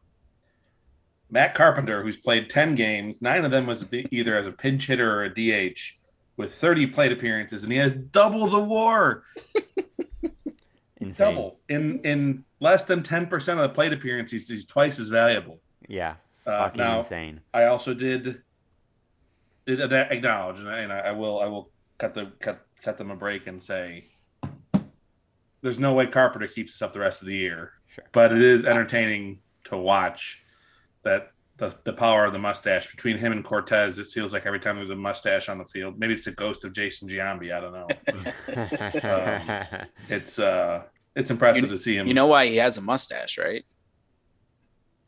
Matt 1.28 1.54
Carpenter, 1.54 2.04
who's 2.04 2.16
played 2.16 2.48
10 2.48 2.76
games, 2.76 3.16
nine 3.20 3.44
of 3.44 3.50
them 3.50 3.66
was 3.66 3.84
either 3.92 4.36
as 4.38 4.46
a 4.46 4.52
pinch 4.52 4.86
hitter 4.86 5.12
or 5.12 5.24
a 5.24 5.28
DH, 5.28 5.78
with 6.36 6.54
30 6.54 6.86
plate 6.86 7.10
appearances, 7.10 7.64
and 7.64 7.72
he 7.72 7.78
has 7.78 7.92
double 7.92 8.46
the 8.46 8.60
WAR. 8.60 9.24
Insane. 10.98 11.34
Double 11.34 11.60
in 11.68 12.00
in 12.00 12.44
less 12.58 12.84
than 12.84 13.02
10 13.02 13.26
percent 13.26 13.60
of 13.60 13.68
the 13.68 13.74
plate 13.74 13.92
appearances. 13.92 14.48
He's 14.48 14.64
twice 14.64 14.98
as 14.98 15.08
valuable. 15.08 15.60
Yeah. 15.88 16.14
Uh, 16.46 16.70
now, 16.74 16.98
insane. 16.98 17.40
I 17.52 17.64
also 17.64 17.92
did 17.92 18.42
did 19.66 19.92
acknowledge, 19.92 20.58
and 20.58 20.68
I, 20.68 20.78
and 20.78 20.92
I 20.92 21.12
will 21.12 21.40
I 21.40 21.46
will 21.46 21.70
cut 21.98 22.14
the 22.14 22.32
cut 22.40 22.66
cut 22.82 22.96
them 22.96 23.10
a 23.10 23.16
break 23.16 23.46
and 23.46 23.62
say 23.62 24.08
there's 25.62 25.78
no 25.78 25.92
way 25.94 26.06
Carpenter 26.06 26.46
keeps 26.48 26.74
us 26.74 26.82
up 26.82 26.92
the 26.92 27.00
rest 27.00 27.22
of 27.22 27.28
the 27.28 27.36
year, 27.36 27.72
Sure. 27.88 28.04
but 28.12 28.32
it 28.32 28.42
is 28.42 28.64
entertaining 28.64 29.40
to 29.64 29.76
watch 29.76 30.42
that 31.02 31.32
the, 31.58 31.74
the 31.84 31.92
power 31.92 32.24
of 32.26 32.32
the 32.32 32.38
mustache 32.38 32.90
between 32.90 33.16
him 33.18 33.32
and 33.32 33.42
Cortes. 33.44 33.98
It 33.98 34.08
feels 34.08 34.32
like 34.32 34.44
every 34.44 34.60
time 34.60 34.76
there's 34.76 34.90
a 34.90 34.94
mustache 34.96 35.48
on 35.48 35.56
the 35.58 35.64
field, 35.64 35.98
maybe 35.98 36.12
it's 36.12 36.24
the 36.26 36.32
ghost 36.32 36.64
of 36.66 36.72
Jason 36.74 37.08
Giambi. 37.08 37.52
I 37.54 37.60
don't 37.60 37.72
know. 37.72 37.88
Um, 39.02 39.86
it's 40.08 40.38
uh 40.38 40.82
it's 41.14 41.30
impressive 41.30 41.68
to 41.70 41.78
see 41.78 41.96
him. 41.96 42.06
You 42.06 42.14
know 42.14 42.26
why 42.26 42.46
he 42.46 42.56
has 42.56 42.76
a 42.76 42.82
mustache, 42.82 43.38
right? 43.38 43.64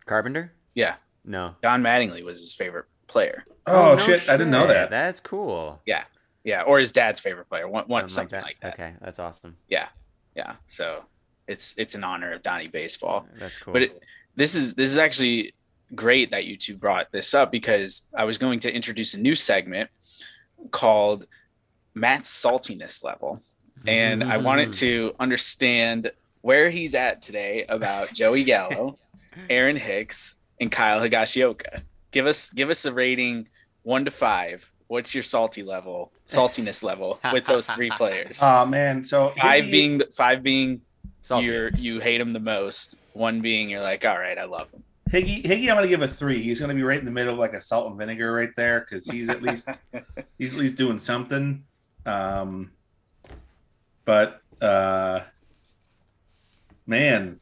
Carpenter? 0.07 0.55
Yeah. 0.75 0.97
No. 1.25 1.55
Don 1.63 1.83
Mattingly 1.83 2.23
was 2.25 2.39
his 2.41 2.55
favorite 2.55 2.87
player. 3.09 3.45
oh, 3.67 3.95
no 3.97 3.99
shit, 3.99 4.29
I 4.29 4.37
didn't 4.39 4.51
know 4.51 4.67
that. 4.67 4.89
That's 4.91 5.21
cool. 5.21 5.81
Yeah, 5.85 6.05
yeah, 6.45 6.63
or 6.63 6.79
his 6.79 6.93
dad's 6.93 7.21
favorite 7.21 7.49
player. 7.51 7.69
One, 7.69 7.85
one 7.89 8.09
something, 8.09 8.41
like 8.41 8.59
that. 8.61 8.75
Okay, 8.75 8.95
that's 9.03 9.19
awesome. 9.19 9.57
Yeah. 9.69 9.89
So 10.67 11.05
it's 11.47 11.75
it's 11.79 11.95
an 11.95 12.05
honor 12.05 12.33
of 12.33 12.43
Donnie 12.43 12.69
baseball. 12.69 13.27
That's 13.39 13.59
cool. 13.59 13.73
But 13.73 13.83
it, 13.83 14.03
this 14.37 14.55
is 14.55 14.75
this 14.75 14.91
is 14.91 14.99
actually 14.99 15.55
great 15.95 16.31
that 16.33 16.45
you 16.47 16.57
two 16.57 16.77
brought 16.77 17.11
this 17.13 17.33
up 17.35 17.51
because 17.51 18.07
I 18.15 18.25
was 18.25 18.37
going 18.39 18.61
to 18.61 18.73
introduce 18.75 19.15
a 19.15 19.21
new 19.21 19.35
segment 19.35 19.89
called 20.71 21.27
Matt's 21.95 22.31
saltiness 22.31 23.03
level. 23.03 23.43
And 23.87 24.25
I 24.25 24.37
wanted 24.39 24.71
Mm. 24.71 24.79
to 24.81 25.15
understand 25.21 26.11
where 26.43 26.69
he's 26.69 26.95
at 26.95 27.23
today 27.23 27.65
about 27.69 28.13
Joey 28.13 28.45
Gallo, 28.45 28.99
Aaron 29.51 29.77
Hicks, 29.77 30.35
and 30.61 30.71
Kyle 30.71 31.01
Higashioka. 31.01 31.83
Give 32.11 32.27
us 32.27 32.51
give 32.51 32.71
us 32.71 32.85
a 32.85 32.93
rating 32.93 33.49
one 33.83 34.05
to 34.05 34.11
five. 34.11 34.71
What's 34.89 35.15
your 35.15 35.23
salty 35.23 35.63
level, 35.63 36.13
saltiness 36.27 36.83
level 36.83 37.21
with 37.33 37.47
those 37.47 37.67
three 37.69 37.91
players? 37.91 38.41
Oh 38.43 38.67
man, 38.67 39.05
so 39.05 39.31
five 39.39 39.65
Higgy- 39.65 39.71
being 39.71 40.03
five 40.13 40.43
being 40.43 40.81
you're 41.31 41.69
you 41.75 42.01
hate 42.01 42.21
him 42.21 42.33
the 42.33 42.41
most. 42.41 42.97
One 43.13 43.41
being 43.41 43.69
you're 43.69 43.83
like, 43.83 44.05
all 44.05 44.17
right, 44.17 44.39
I 44.39 44.45
love 44.45 44.71
him. 44.71 44.83
Higgy, 45.11 45.45
Higgy, 45.45 45.71
I'm 45.71 45.77
gonna 45.77 45.89
give 45.89 46.03
a 46.03 46.09
three. 46.09 46.43
He's 46.43 46.61
gonna 46.61 46.75
be 46.75 46.83
right 46.83 46.99
in 46.99 47.05
the 47.05 47.11
middle, 47.11 47.35
like 47.35 47.55
a 47.55 47.61
salt 47.61 47.89
and 47.89 47.99
vinegar, 47.99 48.33
right 48.33 48.55
there, 48.57 48.81
because 48.81 49.07
he's 49.07 49.29
at 49.29 49.43
least 49.43 49.69
he's 50.39 50.53
at 50.53 50.59
least 50.59 50.77
doing 50.77 50.99
something. 50.99 51.65
Um, 52.05 52.73
but 54.05 54.43
uh, 54.61 55.21
man, 56.87 57.41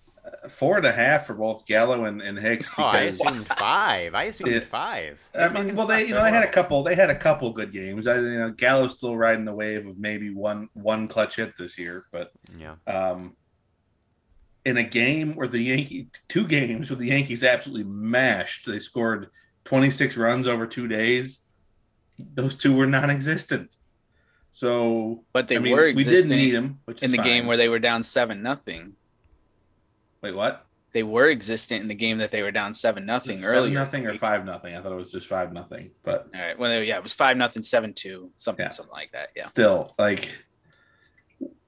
four 0.48 0.76
and 0.78 0.86
a 0.86 0.92
half 0.92 1.26
for 1.26 1.34
both 1.34 1.66
Gallo 1.66 2.04
and, 2.04 2.20
and 2.22 2.38
Hicks 2.38 2.70
Oh, 2.78 2.82
I 2.84 3.06
because 3.06 3.20
assumed 3.20 3.46
five. 3.46 4.14
I 4.14 4.24
assumed 4.24 4.50
Yeah. 4.52 4.60
five. 4.60 5.20
I 5.38 5.48
mean, 5.48 5.74
well, 5.76 5.86
they 5.86 6.04
you 6.06 6.14
know 6.14 6.22
they 6.24 6.30
had 6.30 6.42
a 6.44 6.50
couple 6.50 6.82
they 6.82 6.94
had 6.94 7.10
a 7.10 7.14
couple 7.14 7.52
good 7.52 7.72
games. 7.72 8.06
I 8.06 8.16
you 8.16 8.38
know 8.38 8.50
Gallo's 8.50 8.94
still 8.94 9.16
riding 9.16 9.44
the 9.44 9.54
wave 9.54 9.86
of 9.86 9.98
maybe 9.98 10.30
one 10.34 10.68
one 10.74 11.08
clutch 11.08 11.36
hit 11.36 11.54
this 11.58 11.78
year, 11.78 12.06
but 12.12 12.32
Yeah. 12.58 12.76
um, 12.86 13.36
in 14.64 14.76
a 14.76 14.82
game 14.82 15.34
where 15.36 15.48
the 15.48 15.60
Yankee 15.60 16.08
two 16.28 16.46
games 16.46 16.90
where 16.90 16.96
the 16.98 17.06
Yankees 17.08 17.44
absolutely 17.44 17.84
mashed, 17.84 18.66
they 18.66 18.78
scored 18.80 19.28
26 19.64 20.16
runs 20.16 20.48
over 20.48 20.66
two 20.66 20.88
days. 20.88 21.42
Those 22.18 22.56
two 22.56 22.74
were 22.74 22.86
non-existent. 22.86 23.72
So 24.52 25.24
But 25.32 25.48
they 25.48 25.56
I 25.56 25.58
mean, 25.60 25.72
were 25.76 25.92
we 25.92 26.02
didn't 26.02 26.30
need 26.30 26.52
them 26.54 26.80
which 26.86 27.02
in 27.02 27.06
is 27.06 27.12
the 27.12 27.18
game 27.22 27.46
where 27.46 27.56
they 27.58 27.68
were 27.68 27.78
down 27.78 28.02
seven 28.02 28.42
nothing. 28.42 28.94
Wait 30.26 30.34
what 30.34 30.66
They 30.92 31.02
were 31.02 31.28
existent 31.28 31.82
in 31.82 31.88
the 31.88 31.94
game 31.94 32.18
that 32.18 32.30
they 32.30 32.42
were 32.42 32.50
down 32.50 32.74
seven 32.74 33.06
nothing 33.06 33.40
Seven 33.42 33.54
earlier. 33.56 33.74
nothing 33.74 34.06
or 34.06 34.14
five 34.14 34.44
nothing. 34.44 34.74
I 34.76 34.80
thought 34.80 34.92
it 34.92 34.96
was 34.96 35.12
just 35.12 35.26
five 35.28 35.52
nothing, 35.52 35.90
but 36.02 36.28
All 36.34 36.40
right. 36.40 36.58
Well, 36.58 36.70
they- 36.70 36.84
yeah, 36.86 36.96
it 36.96 37.02
was 37.02 37.12
five 37.12 37.36
nothing, 37.36 37.62
seven 37.62 37.92
two, 37.94 38.30
something, 38.36 38.64
Yeah. 38.64 38.68
something 38.70 38.92
like 38.92 39.12
that. 39.12 39.28
Yeah. 39.36 39.44
still 39.44 39.94
like 39.98 40.28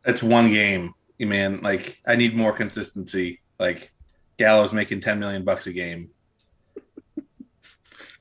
it's 0.05 0.23
one 0.23 0.51
game 0.51 0.95
you 1.19 1.27
man 1.27 1.61
like 1.61 2.01
i 2.07 2.15
need 2.17 2.35
more 2.35 2.53
consistency 2.53 3.41
like 3.59 3.93
Gallo's 4.39 4.73
making 4.73 5.01
10 5.01 5.19
million 5.19 5.45
bucks 5.45 5.67
a 5.67 5.73
game 5.73 6.11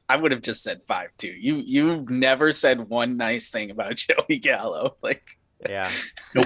I 0.10 0.16
would 0.16 0.32
have 0.32 0.42
just 0.42 0.64
said 0.64 0.84
five 0.84 1.10
two. 1.18 1.28
You 1.28 1.62
you've 1.66 2.10
never 2.10 2.52
said 2.52 2.88
one 2.90 3.18
nice 3.18 3.50
thing 3.50 3.72
about 3.72 3.96
Joey 3.96 4.40
Gallo. 4.40 4.98
Like 5.02 5.24
Yeah. 5.70 5.92
Nope. 6.36 6.46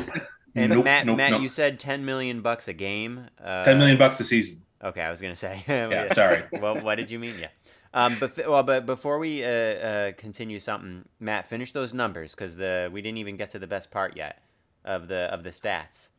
And 0.55 0.73
nope, 0.73 0.85
Matt, 0.85 1.05
nope, 1.05 1.17
Matt, 1.17 1.31
nope. 1.31 1.41
you 1.41 1.49
said 1.49 1.79
ten 1.79 2.03
million 2.05 2.41
bucks 2.41 2.67
a 2.67 2.73
game. 2.73 3.27
Uh, 3.43 3.63
ten 3.63 3.77
million 3.77 3.97
bucks 3.97 4.19
a 4.19 4.23
season. 4.23 4.61
Okay, 4.83 5.01
I 5.01 5.09
was 5.09 5.21
gonna 5.21 5.35
say. 5.35 5.63
Yeah, 5.67 6.11
sorry. 6.13 6.43
well, 6.53 6.81
what 6.83 6.95
did 6.95 7.09
you 7.11 7.19
mean? 7.19 7.35
Yeah. 7.39 7.47
Um, 7.93 8.17
but 8.19 8.37
well, 8.47 8.63
but 8.63 8.85
before 8.85 9.19
we 9.19 9.43
uh, 9.43 9.47
uh, 9.47 10.11
continue 10.13 10.59
something, 10.59 11.03
Matt, 11.19 11.47
finish 11.47 11.71
those 11.71 11.93
numbers 11.93 12.33
because 12.33 12.55
the 12.55 12.89
we 12.91 13.01
didn't 13.01 13.17
even 13.17 13.37
get 13.37 13.51
to 13.51 13.59
the 13.59 13.67
best 13.67 13.91
part 13.91 14.15
yet 14.17 14.41
of 14.85 15.07
the 15.07 15.31
of 15.33 15.43
the 15.43 15.51
stats. 15.51 16.09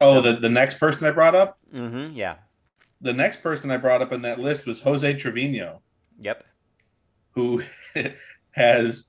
Oh, 0.00 0.20
the, 0.20 0.32
the 0.32 0.48
next 0.48 0.78
person 0.80 1.06
I 1.06 1.12
brought 1.12 1.34
up? 1.36 1.58
Mm-hmm. 1.72 2.14
Yeah. 2.16 2.36
The 3.00 3.12
next 3.12 3.40
person 3.42 3.70
I 3.70 3.76
brought 3.76 4.02
up 4.02 4.12
in 4.12 4.22
that 4.22 4.40
list 4.40 4.66
was 4.66 4.80
Jose 4.80 5.14
Trevino, 5.14 5.80
Yep. 6.18 6.42
who 7.32 7.62
has 8.52 9.06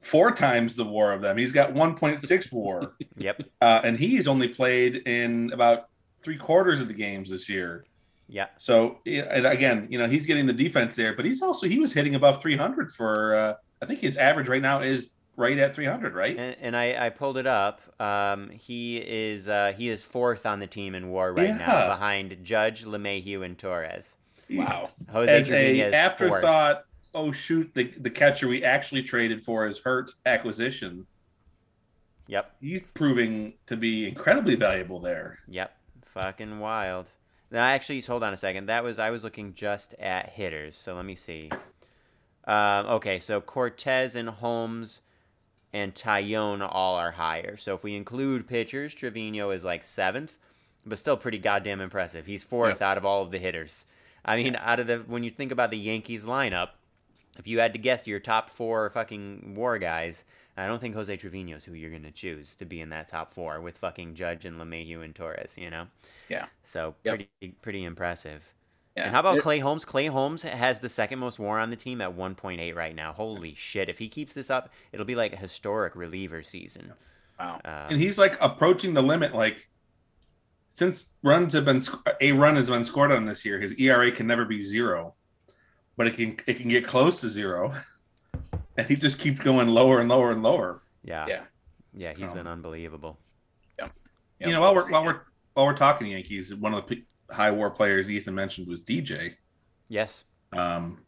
four 0.00 0.30
times 0.32 0.76
the 0.76 0.84
war 0.84 1.12
of 1.12 1.20
them. 1.22 1.36
He's 1.36 1.52
got 1.52 1.74
1.6 1.74 2.52
war. 2.52 2.94
Yep. 3.16 3.42
uh, 3.60 3.80
and 3.84 3.98
he's 3.98 4.28
only 4.28 4.48
played 4.48 4.96
in 5.06 5.50
about 5.52 5.88
three 6.22 6.36
quarters 6.36 6.80
of 6.80 6.88
the 6.88 6.94
games 6.94 7.30
this 7.30 7.48
year. 7.48 7.84
Yeah. 8.28 8.48
So, 8.58 8.98
and 9.06 9.46
again, 9.46 9.86
you 9.90 9.98
know, 9.98 10.08
he's 10.08 10.26
getting 10.26 10.46
the 10.46 10.52
defense 10.52 10.96
there, 10.96 11.14
but 11.16 11.24
he's 11.24 11.42
also 11.42 11.66
he 11.66 11.78
was 11.78 11.92
hitting 11.94 12.14
above 12.14 12.42
300 12.42 12.92
for. 12.92 13.34
Uh, 13.34 13.54
I 13.80 13.86
think 13.86 14.00
his 14.00 14.16
average 14.16 14.48
right 14.48 14.60
now 14.60 14.82
is 14.82 15.08
right 15.36 15.56
at 15.58 15.74
300, 15.74 16.14
right? 16.14 16.36
And, 16.36 16.56
and 16.60 16.76
I, 16.76 17.06
I 17.06 17.10
pulled 17.10 17.38
it 17.38 17.46
up. 17.46 17.80
Um, 18.00 18.50
he 18.50 18.98
is 18.98 19.48
uh, 19.48 19.72
he 19.76 19.88
is 19.88 20.04
fourth 20.04 20.44
on 20.44 20.58
the 20.60 20.66
team 20.66 20.94
in 20.94 21.08
WAR 21.10 21.32
right 21.32 21.54
now, 21.56 21.88
behind 21.88 22.36
Judge, 22.42 22.84
LeMahieu, 22.84 23.44
and 23.44 23.56
Torres. 23.56 24.16
wow. 24.50 24.90
Jose 25.10 25.32
As 25.32 25.46
Trevino 25.48 25.84
a 25.84 25.84
fourth. 25.84 25.94
afterthought, 25.94 26.84
oh 27.14 27.32
shoot, 27.32 27.72
the 27.74 27.92
the 27.98 28.10
catcher 28.10 28.48
we 28.48 28.64
actually 28.64 29.02
traded 29.02 29.42
for 29.42 29.66
is 29.66 29.80
hurt 29.80 30.10
acquisition. 30.24 31.06
Yep. 32.28 32.56
He's 32.60 32.82
proving 32.94 33.54
to 33.66 33.76
be 33.76 34.06
incredibly 34.06 34.54
valuable 34.54 35.00
there. 35.00 35.38
Yep. 35.48 35.74
Fucking 36.12 36.60
wild. 36.60 37.08
Now, 37.50 37.64
actually, 37.64 38.02
hold 38.02 38.22
on 38.22 38.34
a 38.34 38.36
second. 38.36 38.66
That 38.66 38.84
was 38.84 38.98
I 38.98 39.10
was 39.10 39.24
looking 39.24 39.54
just 39.54 39.94
at 39.94 40.30
hitters. 40.30 40.76
So 40.76 40.94
let 40.94 41.06
me 41.06 41.14
see. 41.14 41.50
Um, 42.44 42.86
okay, 42.86 43.18
so 43.18 43.40
Cortes 43.40 44.14
and 44.14 44.28
Holmes 44.28 45.00
and 45.72 45.94
Taillon 45.94 46.66
all 46.70 46.96
are 46.96 47.12
higher. 47.12 47.56
So 47.56 47.74
if 47.74 47.82
we 47.82 47.94
include 47.94 48.46
pitchers, 48.46 48.94
Trevino 48.94 49.50
is 49.50 49.64
like 49.64 49.84
seventh, 49.84 50.38
but 50.84 50.98
still 50.98 51.16
pretty 51.16 51.38
goddamn 51.38 51.80
impressive. 51.80 52.26
He's 52.26 52.44
fourth 52.44 52.80
out 52.80 52.98
of 52.98 53.04
all 53.04 53.22
of 53.22 53.30
the 53.30 53.38
hitters. 53.38 53.86
I 54.24 54.36
mean, 54.36 54.56
out 54.56 54.80
of 54.80 54.86
the 54.86 54.98
when 55.06 55.24
you 55.24 55.30
think 55.30 55.52
about 55.52 55.70
the 55.70 55.78
Yankees 55.78 56.24
lineup, 56.24 56.70
if 57.38 57.46
you 57.46 57.60
had 57.60 57.72
to 57.72 57.78
guess 57.78 58.06
your 58.06 58.20
top 58.20 58.50
four 58.50 58.90
fucking 58.90 59.54
war 59.56 59.78
guys, 59.78 60.24
I 60.56 60.66
don't 60.66 60.80
think 60.80 60.94
Jose 60.94 61.16
Trevino 61.16 61.56
is 61.56 61.64
who 61.64 61.72
you're 61.74 61.90
gonna 61.92 62.10
choose 62.10 62.54
to 62.56 62.64
be 62.64 62.80
in 62.80 62.88
that 62.90 63.08
top 63.08 63.32
four 63.32 63.60
with 63.60 63.78
fucking 63.78 64.14
Judge 64.14 64.44
and 64.44 64.60
LeMahieu 64.60 65.04
and 65.04 65.14
Torres. 65.14 65.54
You 65.56 65.70
know. 65.70 65.86
Yeah. 66.28 66.46
So 66.64 66.94
Yep. 67.04 67.14
pretty 67.38 67.52
pretty 67.62 67.84
impressive. 67.84 68.42
Yeah. 68.96 69.04
And 69.04 69.12
how 69.12 69.20
about 69.20 69.38
It- 69.38 69.42
Clay 69.42 69.60
Holmes? 69.60 69.84
Clay 69.84 70.06
Holmes 70.06 70.42
has 70.42 70.80
the 70.80 70.88
second 70.88 71.20
most 71.20 71.38
WAR 71.38 71.60
on 71.60 71.70
the 71.70 71.76
team 71.76 72.00
at 72.00 72.14
1.8 72.16 72.74
right 72.74 72.94
now. 72.96 73.12
Holy 73.12 73.54
shit! 73.54 73.88
If 73.88 73.98
he 73.98 74.08
keeps 74.08 74.32
this 74.32 74.50
up, 74.50 74.72
it'll 74.92 75.06
be 75.06 75.14
like 75.14 75.32
a 75.32 75.36
historic 75.36 75.94
reliever 75.94 76.42
season. 76.42 76.94
Wow. 77.38 77.60
Um, 77.64 77.72
and 77.90 78.00
he's 78.00 78.18
like 78.18 78.36
approaching 78.40 78.94
the 78.94 79.02
limit. 79.02 79.32
Like 79.32 79.68
since 80.70 81.10
runs 81.22 81.54
have 81.54 81.64
been 81.64 81.82
a 82.20 82.32
run 82.32 82.56
has 82.56 82.68
been 82.70 82.84
scored 82.84 83.12
on 83.12 83.26
this 83.26 83.44
year, 83.44 83.60
his 83.60 83.74
ERA 83.78 84.10
can 84.10 84.26
never 84.26 84.44
be 84.44 84.62
zero, 84.62 85.14
but 85.98 86.06
it 86.06 86.14
can 86.16 86.36
it 86.46 86.54
can 86.58 86.68
get 86.70 86.86
close 86.86 87.20
to 87.20 87.28
zero, 87.28 87.74
and 88.78 88.86
he 88.86 88.96
just 88.96 89.18
keeps 89.18 89.40
going 89.40 89.68
lower 89.68 90.00
and 90.00 90.08
lower 90.08 90.32
and 90.32 90.42
lower. 90.42 90.80
yeah, 91.04 91.26
Yeah. 91.28 91.44
yeah, 91.92 92.14
he's 92.16 92.28
Um, 92.30 92.34
been 92.34 92.46
unbelievable. 92.46 93.18
Yeah. 93.78 93.88
You 94.40 94.52
know, 94.52 94.62
while 94.62 94.74
we're 94.74 94.88
while 94.90 95.04
we're 95.04 95.20
while 95.54 95.66
we're 95.66 95.76
talking 95.76 96.06
Yankees, 96.06 96.54
one 96.54 96.72
of 96.72 96.86
the 96.88 97.04
high 97.30 97.50
war 97.50 97.70
players 97.70 98.08
Ethan 98.08 98.34
mentioned 98.34 98.68
was 98.68 98.80
DJ. 98.80 99.34
Yes, 99.88 100.24
Um, 100.52 101.04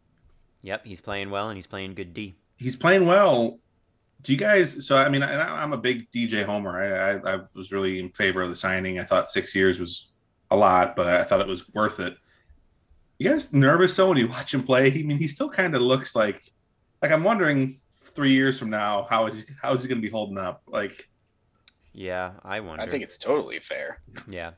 yep, 0.63 0.85
he's 0.85 1.01
playing 1.01 1.31
well 1.31 1.49
and 1.49 1.57
he's 1.57 1.67
playing 1.67 1.95
good 1.95 2.13
D. 2.13 2.35
he's 2.59 2.77
playing 2.77 3.07
well. 3.07 3.59
Do 4.23 4.33
you 4.33 4.39
guys? 4.39 4.87
So 4.87 4.97
I 4.99 5.09
mean, 5.09 5.23
I, 5.23 5.63
I'm 5.63 5.73
a 5.73 5.79
big 5.79 6.11
DJ 6.11 6.45
homer. 6.45 6.77
I, 6.79 7.13
I 7.31 7.35
I 7.37 7.41
was 7.55 7.73
really 7.73 7.99
in 8.01 8.11
favor 8.11 8.43
of 8.43 8.51
the 8.51 8.57
signing. 8.57 8.99
I 8.99 9.05
thought 9.05 9.31
six 9.31 9.55
years 9.55 9.79
was 9.81 10.13
a 10.51 10.57
lot, 10.57 10.97
but 10.97 11.07
I 11.07 11.23
thought 11.25 11.41
it 11.41 11.47
was 11.47 11.69
worth 11.73 12.01
it. 12.01 12.17
You 13.21 13.29
guys 13.29 13.53
nervous 13.53 13.95
though 13.95 14.09
when 14.09 14.17
you 14.17 14.29
watch 14.29 14.55
him 14.55 14.63
play? 14.63 14.91
I 14.91 15.03
mean, 15.03 15.19
he 15.19 15.29
still 15.29 15.51
kind 15.51 15.75
of 15.75 15.83
looks 15.83 16.17
like 16.17 16.43
like 17.03 17.13
I'm 17.13 17.23
wondering 17.23 17.79
three 18.03 18.33
years 18.33 18.59
from 18.59 18.71
now 18.71 19.07
how 19.11 19.27
is 19.27 19.45
how 19.61 19.75
is 19.75 19.83
he 19.83 19.89
going 19.89 20.01
to 20.01 20.07
be 20.07 20.11
holding 20.11 20.39
up? 20.39 20.63
Like 20.67 21.07
Yeah, 21.93 22.33
I 22.43 22.61
wonder. 22.61 22.83
I 22.83 22.89
think 22.89 23.03
it's 23.03 23.19
totally 23.19 23.61
fair. 23.61 24.01
yeah, 24.27 24.53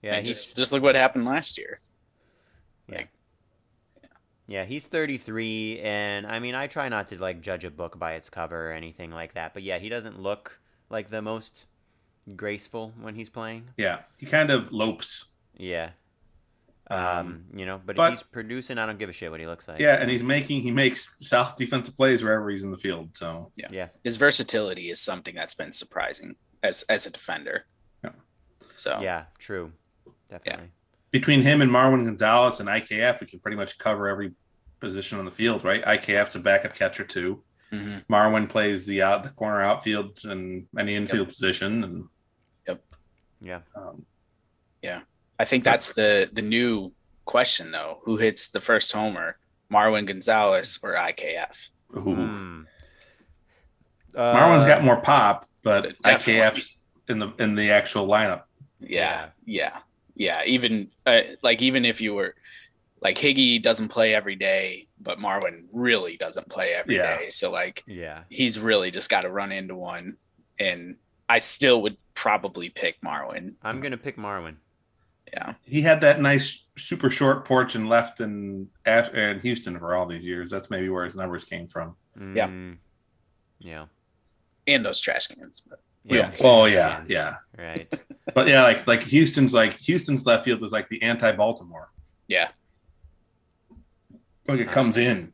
Yeah, 0.00 0.14
yeah, 0.14 0.20
just 0.22 0.56
just 0.56 0.72
look 0.72 0.82
what 0.82 0.94
happened 0.94 1.26
last 1.26 1.58
year. 1.58 1.80
Like, 2.88 3.10
yeah. 4.02 4.08
yeah 4.46 4.64
he's 4.64 4.86
33, 4.86 5.80
and 5.80 6.26
I 6.26 6.38
mean 6.38 6.54
I 6.54 6.68
try 6.68 6.88
not 6.88 7.08
to 7.08 7.20
like 7.20 7.42
judge 7.42 7.66
a 7.66 7.70
book 7.70 7.98
by 7.98 8.14
its 8.14 8.30
cover 8.30 8.70
or 8.70 8.72
anything 8.72 9.10
like 9.10 9.34
that, 9.34 9.52
but 9.52 9.62
yeah, 9.62 9.78
he 9.78 9.90
doesn't 9.90 10.18
look 10.18 10.58
like 10.88 11.10
the 11.10 11.20
most 11.20 11.66
graceful 12.34 12.94
when 12.98 13.14
he's 13.14 13.28
playing. 13.28 13.68
yeah, 13.76 13.98
he 14.16 14.24
kind 14.24 14.50
of 14.50 14.72
lopes. 14.72 15.26
Yeah. 15.58 15.90
Um, 16.90 16.98
Um, 16.98 17.44
you 17.54 17.64
know, 17.66 17.80
but, 17.84 17.96
but- 17.96 18.12
if 18.12 18.18
he's 18.20 18.22
producing, 18.28 18.78
I 18.78 18.84
don't 18.86 18.98
give 18.98 19.08
a 19.08 19.12
shit 19.12 19.30
what 19.30 19.40
he 19.40 19.46
looks 19.46 19.66
like. 19.68 19.78
Yeah, 19.80 20.00
and 20.00 20.10
he's 20.10 20.22
making 20.22 20.62
he 20.62 20.70
makes 20.70 21.08
south 21.20 21.56
defensive 21.56 21.96
plays 21.96 22.22
wherever 22.22 22.50
he's 22.50 22.62
in 22.62 22.70
the 22.70 22.76
field. 22.78 23.16
So 23.16 23.52
yeah, 23.56 23.68
yeah. 23.70 23.88
His 24.02 24.16
versatility 24.18 24.90
is 24.90 25.00
something 25.00 25.34
that's 25.34 25.54
been 25.54 25.72
surprising 25.72 26.36
as 26.62 26.82
as 26.90 27.06
a 27.06 27.10
defender. 27.10 27.64
Yeah. 28.02 28.10
So 28.74 28.98
yeah, 29.00 29.24
true, 29.38 29.72
definitely. 30.28 30.72
between 31.10 31.40
him 31.42 31.62
and 31.62 31.70
Marwin 31.70 32.04
Gonzalez 32.04 32.60
and 32.60 32.68
IKF, 32.68 33.20
we 33.20 33.26
can 33.28 33.38
pretty 33.40 33.56
much 33.56 33.78
cover 33.78 34.06
every 34.08 34.32
position 34.80 35.18
on 35.18 35.24
the 35.24 35.30
field, 35.30 35.64
right? 35.64 35.82
IKF's 35.84 36.34
a 36.34 36.40
backup 36.40 36.74
catcher 36.74 37.04
too. 37.04 37.42
mhm. 37.72 38.04
Marwin 38.08 38.46
plays 38.48 38.84
the 38.84 39.00
out 39.00 39.24
the 39.24 39.30
corner 39.30 39.62
outfield 39.62 40.18
and 40.24 40.66
any 40.78 40.96
infield 40.96 41.28
position, 41.28 41.82
and 41.84 42.04
yep, 42.68 42.84
Yeah, 43.40 43.60
um, 43.74 44.04
I 45.38 45.44
think 45.44 45.64
that's 45.64 45.92
the 45.92 46.28
the 46.32 46.42
new 46.42 46.92
question 47.24 47.72
though. 47.72 47.98
Who 48.04 48.16
hits 48.16 48.48
the 48.48 48.60
first 48.60 48.92
homer? 48.92 49.36
Marwin 49.72 50.06
Gonzalez 50.06 50.78
or 50.82 50.94
IKF? 50.94 51.70
ooh. 51.96 52.14
Hmm. 52.14 52.62
Marwin's 54.14 54.64
Uh, 54.64 54.68
got 54.68 54.84
more 54.84 55.00
pop, 55.00 55.48
but 55.62 56.00
Definitely. 56.02 56.34
IKF's 56.60 56.78
in 57.08 57.18
the 57.18 57.32
in 57.38 57.54
the 57.54 57.70
actual 57.70 58.06
lineup. 58.06 58.42
Yeah, 58.80 59.28
yeah, 59.44 59.78
yeah. 60.14 60.42
Even 60.46 60.90
uh, 61.06 61.22
like 61.42 61.62
even 61.62 61.84
if 61.84 62.00
you 62.00 62.14
were 62.14 62.34
like 63.00 63.16
Higgy 63.18 63.60
doesn't 63.60 63.88
play 63.88 64.14
every 64.14 64.36
day, 64.36 64.86
but 65.00 65.18
Marwin 65.18 65.66
really 65.72 66.16
doesn't 66.16 66.48
play 66.48 66.72
every 66.74 66.96
day. 66.96 67.18
Yeah. 67.24 67.30
So 67.30 67.50
like 67.50 67.82
Yeah, 67.86 68.22
he's 68.30 68.60
really 68.60 68.90
just 68.90 69.10
got 69.10 69.22
to 69.22 69.30
run 69.30 69.50
into 69.52 69.74
one, 69.74 70.16
and 70.58 70.96
I 71.28 71.38
still 71.38 71.82
would 71.82 71.96
probably 72.14 72.68
pick 72.68 73.00
Marwin. 73.00 73.54
I'm 73.62 73.80
gonna 73.80 73.96
pick 73.96 74.16
Marwin. 74.16 74.56
Yeah, 75.36 75.54
He 75.64 75.82
had 75.82 76.00
that 76.02 76.20
nice 76.20 76.64
super 76.76 77.10
short 77.10 77.44
porch 77.44 77.74
and 77.74 77.88
left 77.88 78.20
in 78.20 78.68
in 78.86 79.40
Houston 79.40 79.78
for 79.80 79.94
all 79.96 80.06
these 80.06 80.24
years. 80.24 80.48
That's 80.50 80.70
maybe 80.70 80.88
where 80.88 81.04
his 81.04 81.16
numbers 81.16 81.44
came 81.44 81.66
from. 81.66 81.96
Yeah. 82.16 82.48
Mm, 82.48 82.76
yeah. 83.58 83.86
and 84.68 84.84
those 84.84 85.00
trash 85.00 85.26
cans. 85.26 85.60
But 85.68 85.80
Yeah. 86.04 86.30
Yeah. 86.30 86.36
Oh 86.40 86.64
yeah, 86.66 86.96
Fans. 86.98 87.10
yeah. 87.10 87.34
Right. 87.58 88.00
But 88.34 88.48
yeah, 88.48 88.62
like 88.62 88.86
like 88.86 89.02
Houston's 89.04 89.52
like 89.52 89.78
Houston's 89.80 90.24
left 90.24 90.44
field 90.44 90.62
is 90.62 90.72
like 90.72 90.88
the 90.88 91.02
anti 91.02 91.32
Baltimore. 91.32 91.90
yeah, 92.28 92.48
Like 94.48 94.60
it 94.60 94.68
comes 94.70 94.96
in. 94.96 95.32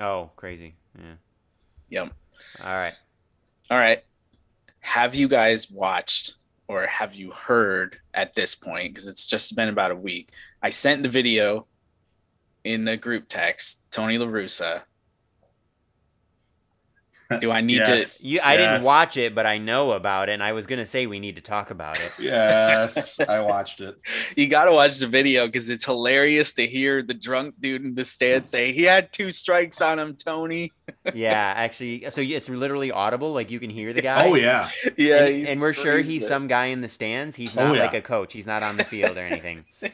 Oh, 0.00 0.30
crazy. 0.36 0.74
Yeah. 0.98 1.14
Yep. 1.90 2.12
All 2.64 2.74
right. 2.76 2.94
all 3.70 3.78
right. 3.78 4.02
Have 4.80 5.14
you 5.14 5.28
guys 5.28 5.70
watched 5.70 6.34
or 6.68 6.86
have 6.86 7.14
you 7.14 7.30
heard 7.32 7.98
at 8.14 8.34
this 8.34 8.54
point? 8.54 8.92
Because 8.92 9.08
it's 9.08 9.26
just 9.26 9.56
been 9.56 9.68
about 9.68 9.90
a 9.90 9.96
week. 9.96 10.30
I 10.62 10.70
sent 10.70 11.02
the 11.02 11.08
video 11.08 11.66
in 12.64 12.84
the 12.84 12.96
group 12.96 13.24
text. 13.28 13.82
Tony 13.90 14.18
La 14.18 14.26
Russa. 14.26 14.82
Do 17.40 17.50
I 17.50 17.60
need 17.60 17.76
Yes. 17.78 18.18
to? 18.18 18.26
You, 18.28 18.40
I 18.42 18.56
didn't 18.56 18.82
watch 18.82 19.16
it, 19.16 19.34
but 19.34 19.46
I 19.46 19.58
know 19.58 19.92
about 19.92 20.28
it, 20.28 20.32
and 20.32 20.42
I 20.42 20.52
was 20.52 20.66
gonna 20.66 20.86
say 20.86 21.06
we 21.06 21.20
need 21.20 21.36
to 21.36 21.42
talk 21.42 21.70
about 21.70 21.98
it. 22.00 22.12
Yes, 22.18 23.18
I 23.28 23.40
watched 23.40 23.80
it. 23.80 23.96
You 24.36 24.46
got 24.48 24.64
to 24.66 24.72
watch 24.72 24.98
the 24.98 25.06
video 25.06 25.46
because 25.46 25.68
it's 25.68 25.84
hilarious 25.84 26.52
to 26.54 26.66
hear 26.66 27.02
the 27.02 27.14
drunk 27.14 27.54
dude 27.60 27.84
in 27.84 27.94
the 27.94 28.04
stand 28.04 28.46
say 28.46 28.72
he 28.72 28.82
had 28.84 29.12
two 29.12 29.30
strikes 29.30 29.80
on 29.80 29.98
him, 29.98 30.14
Tony. 30.16 30.70
yeah, 31.14 31.52
actually, 31.56 32.04
so 32.10 32.20
it's 32.20 32.48
literally 32.48 32.90
audible. 32.90 33.32
Like 33.32 33.50
you 33.50 33.60
can 33.60 33.70
hear 33.70 33.92
the 33.92 34.02
guy. 34.02 34.26
Oh 34.26 34.34
yeah, 34.34 34.68
Yeah, 34.96 35.24
and, 35.26 35.48
and 35.48 35.60
we're 35.60 35.72
sure 35.72 35.98
he's 36.00 36.24
it. 36.24 36.28
some 36.28 36.48
guy 36.48 36.66
in 36.66 36.80
the 36.80 36.88
stands. 36.88 37.36
He's 37.36 37.56
Oh, 37.56 37.68
not 37.68 37.76
yeah. 37.76 37.82
like 37.84 37.94
a 37.94 38.02
coach. 38.02 38.32
He's 38.32 38.46
not 38.46 38.62
on 38.62 38.76
the 38.76 38.84
field 38.84 39.16
or 39.16 39.20
anything. 39.20 39.64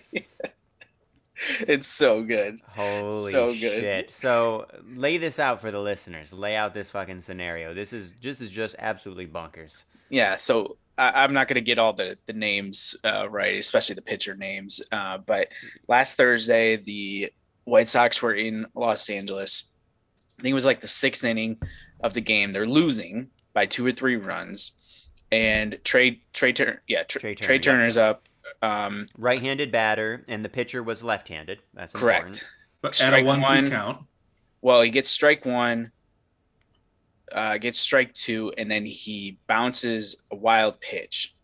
it's 1.61 1.87
so 1.87 2.23
good. 2.23 2.61
Holy 2.69 3.33
So 3.33 3.49
good. 3.53 3.59
shit. 3.81 4.13
So 4.13 4.67
lay 4.95 5.19
this 5.19 5.39
out 5.39 5.61
for 5.61 5.71
the 5.71 5.81
listeners. 5.81 6.33
Lay 6.33 6.57
out 6.57 6.75
this 6.75 6.91
fucking 6.91 7.21
scenario. 7.21 7.75
This 7.75 7.93
is 7.93 8.13
this 8.21 8.41
is 8.41 8.51
just 8.51 8.75
absolutely 8.79 9.27
bonkers. 9.27 9.85
Yeah, 10.11 10.37
so 10.37 10.79
I, 10.97 11.23
I'm 11.23 11.33
not 11.33 11.49
going 11.49 11.57
to 11.57 11.61
get 11.61 11.79
all 11.79 11.93
the 11.93 12.19
the 12.27 12.33
names 12.33 12.97
uh, 13.05 13.29
right, 13.29 13.55
especially 13.57 13.95
the 13.95 14.03
pitcher 14.03 14.35
names. 14.35 14.81
Uh, 14.91 15.19
but 15.19 15.49
last 15.87 16.17
Thursday, 16.17 16.77
the 16.77 17.33
White 17.65 17.89
Sox 17.89 18.21
were 18.23 18.35
in 18.35 18.67
Los 18.75 19.09
Angeles. 19.11 19.65
I 20.39 20.43
think 20.43 20.53
it 20.53 20.55
was 20.55 20.67
like 20.67 20.81
the 20.81 20.89
sixth 20.89 21.25
inning 21.25 21.59
of 22.01 22.15
the 22.15 22.21
game. 22.21 22.53
They're 22.53 22.67
losing 22.67 23.29
by 23.55 23.67
two 23.67 23.85
or 23.85 23.93
three 23.93 24.17
runs, 24.17 24.73
and 25.33 25.79
Trea 25.85 26.21
Trea 26.33 26.53
Turner, 26.53 26.83
yeah, 26.89 27.03
Tr- 27.03 27.19
Trea 27.19 27.35
Trea, 27.35 27.37
Turner, 27.37 27.55
yeah. 27.55 27.61
Turner's 27.61 27.97
up. 27.97 28.28
Um, 28.61 29.07
Right-handed 29.17 29.71
batter 29.71 30.25
and 30.29 30.45
the 30.45 30.49
pitcher 30.49 30.83
was 30.83 31.03
left-handed. 31.03 31.61
That's 31.75 31.93
correct. 31.93 32.27
important. 32.27 32.45
But 32.81 33.01
at 33.01 33.07
a 33.07 33.07
Strike 33.07 33.27
one, 33.27 33.41
one. 33.41 33.71
count. 33.71 34.05
Well, 34.61 34.83
he 34.83 34.91
gets 34.91 35.09
strike 35.09 35.45
one, 35.45 35.93
uh, 37.33 37.59
gets 37.59 37.79
strike 37.79 38.13
two, 38.13 38.53
and 38.59 38.71
then 38.71 38.85
he 38.85 39.39
bounces 39.47 40.23
a 40.33 40.37
wild 40.37 40.81
pitch. 40.81 41.35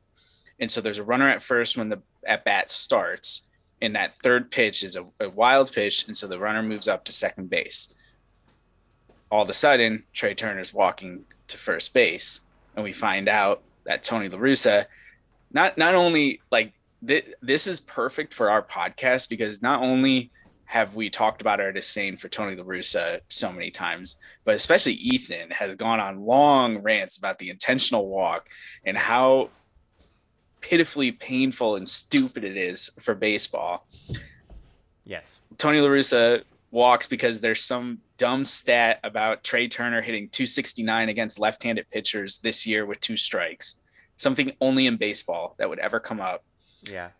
And 0.58 0.70
so 0.70 0.80
there's 0.80 0.98
a 0.98 1.04
runner 1.04 1.28
at 1.28 1.42
first 1.42 1.76
when 1.76 1.88
the 1.88 2.02
at 2.26 2.44
bat 2.44 2.70
starts, 2.70 3.42
and 3.82 3.94
that 3.96 4.16
third 4.18 4.50
pitch 4.50 4.82
is 4.82 4.96
a, 4.96 5.04
a 5.20 5.28
wild 5.28 5.72
pitch, 5.72 6.06
and 6.06 6.16
so 6.16 6.26
the 6.26 6.38
runner 6.38 6.62
moves 6.62 6.88
up 6.88 7.04
to 7.04 7.12
second 7.12 7.50
base. 7.50 7.94
All 9.30 9.42
of 9.42 9.50
a 9.50 9.52
sudden, 9.52 10.04
Trea 10.12 10.34
Turner's 10.34 10.72
walking 10.72 11.24
to 11.48 11.58
first 11.58 11.92
base, 11.92 12.40
and 12.74 12.84
we 12.84 12.92
find 12.92 13.28
out 13.28 13.62
that 13.84 14.02
Tony 14.02 14.28
La 14.28 14.38
Russa, 14.38 14.86
not 15.52 15.76
not 15.76 15.94
only 15.94 16.40
like 16.50 16.72
th- 17.06 17.26
this 17.42 17.66
is 17.66 17.80
perfect 17.80 18.34
for 18.34 18.50
our 18.50 18.62
podcast 18.62 19.28
because 19.28 19.62
not 19.62 19.82
only 19.82 20.30
have 20.66 20.94
we 20.94 21.10
talked 21.10 21.40
about 21.40 21.60
our 21.60 21.72
disdain 21.72 22.16
for 22.16 22.28
Tony 22.28 22.56
La 22.56 22.64
Russa 22.64 23.20
so 23.28 23.52
many 23.52 23.70
times, 23.70 24.16
but 24.44 24.54
especially 24.54 24.94
Ethan 24.94 25.50
has 25.50 25.76
gone 25.76 26.00
on 26.00 26.24
long 26.24 26.78
rants 26.78 27.16
about 27.18 27.38
the 27.38 27.50
intentional 27.50 28.08
walk 28.08 28.48
and 28.84 28.96
how 28.96 29.50
pitifully 30.60 31.12
painful 31.12 31.76
and 31.76 31.88
stupid 31.88 32.44
it 32.44 32.56
is 32.56 32.90
for 32.98 33.14
baseball. 33.14 33.86
Yes. 35.04 35.40
Tony 35.58 35.80
La 35.80 35.88
Russa 35.88 36.42
walks 36.70 37.06
because 37.06 37.40
there's 37.40 37.62
some 37.62 37.98
dumb 38.16 38.44
stat 38.44 38.98
about 39.04 39.44
Trea 39.44 39.68
Turner 39.68 40.00
hitting 40.00 40.28
269 40.30 41.08
against 41.10 41.38
left-handed 41.38 41.90
pitchers 41.90 42.38
this 42.38 42.66
year 42.66 42.86
with 42.86 43.00
two 43.00 43.16
strikes. 43.16 43.76
Something 44.16 44.52
only 44.60 44.86
in 44.86 44.96
baseball 44.96 45.54
that 45.58 45.68
would 45.68 45.78
ever 45.78 46.00
come 46.00 46.20
up. 46.20 46.42
Yeah. 46.90 47.10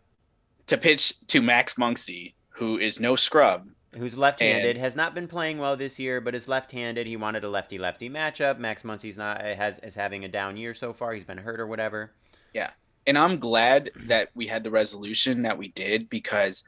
To 0.67 0.77
pitch 0.77 1.13
to 1.27 1.41
Max 1.41 1.75
Muncy, 1.75 2.33
who 2.49 2.77
is 2.77 2.99
no 2.99 3.15
scrub, 3.15 3.67
Who's 3.97 4.17
left-handed 4.17 4.75
has 4.75 4.93
not 4.97 5.15
been 5.15 5.25
playing 5.27 5.57
well 5.57 5.77
this 5.77 5.97
year, 5.97 6.19
but 6.19 6.35
is 6.35 6.49
left-handed. 6.49 7.07
He 7.07 7.15
wanted 7.15 7.45
a 7.45 7.49
lefty-lefty 7.49 8.09
matchup. 8.09 8.59
Max 8.59 8.83
Muncy's 8.83 9.15
not 9.15 9.39
has 9.39 9.79
is 9.79 9.95
having 9.95 10.25
a 10.25 10.27
down 10.27 10.57
year 10.57 10.73
so 10.73 10.91
far. 10.91 11.13
He's 11.13 11.23
been 11.23 11.37
hurt 11.37 11.61
or 11.61 11.67
whatever. 11.67 12.11
Yeah. 12.53 12.71
And 13.07 13.17
I'm 13.17 13.37
glad 13.39 13.91
that 14.07 14.31
we 14.35 14.47
had 14.47 14.65
the 14.65 14.69
resolution 14.71 15.43
that 15.43 15.57
we 15.57 15.69
did 15.69 16.09
because 16.09 16.65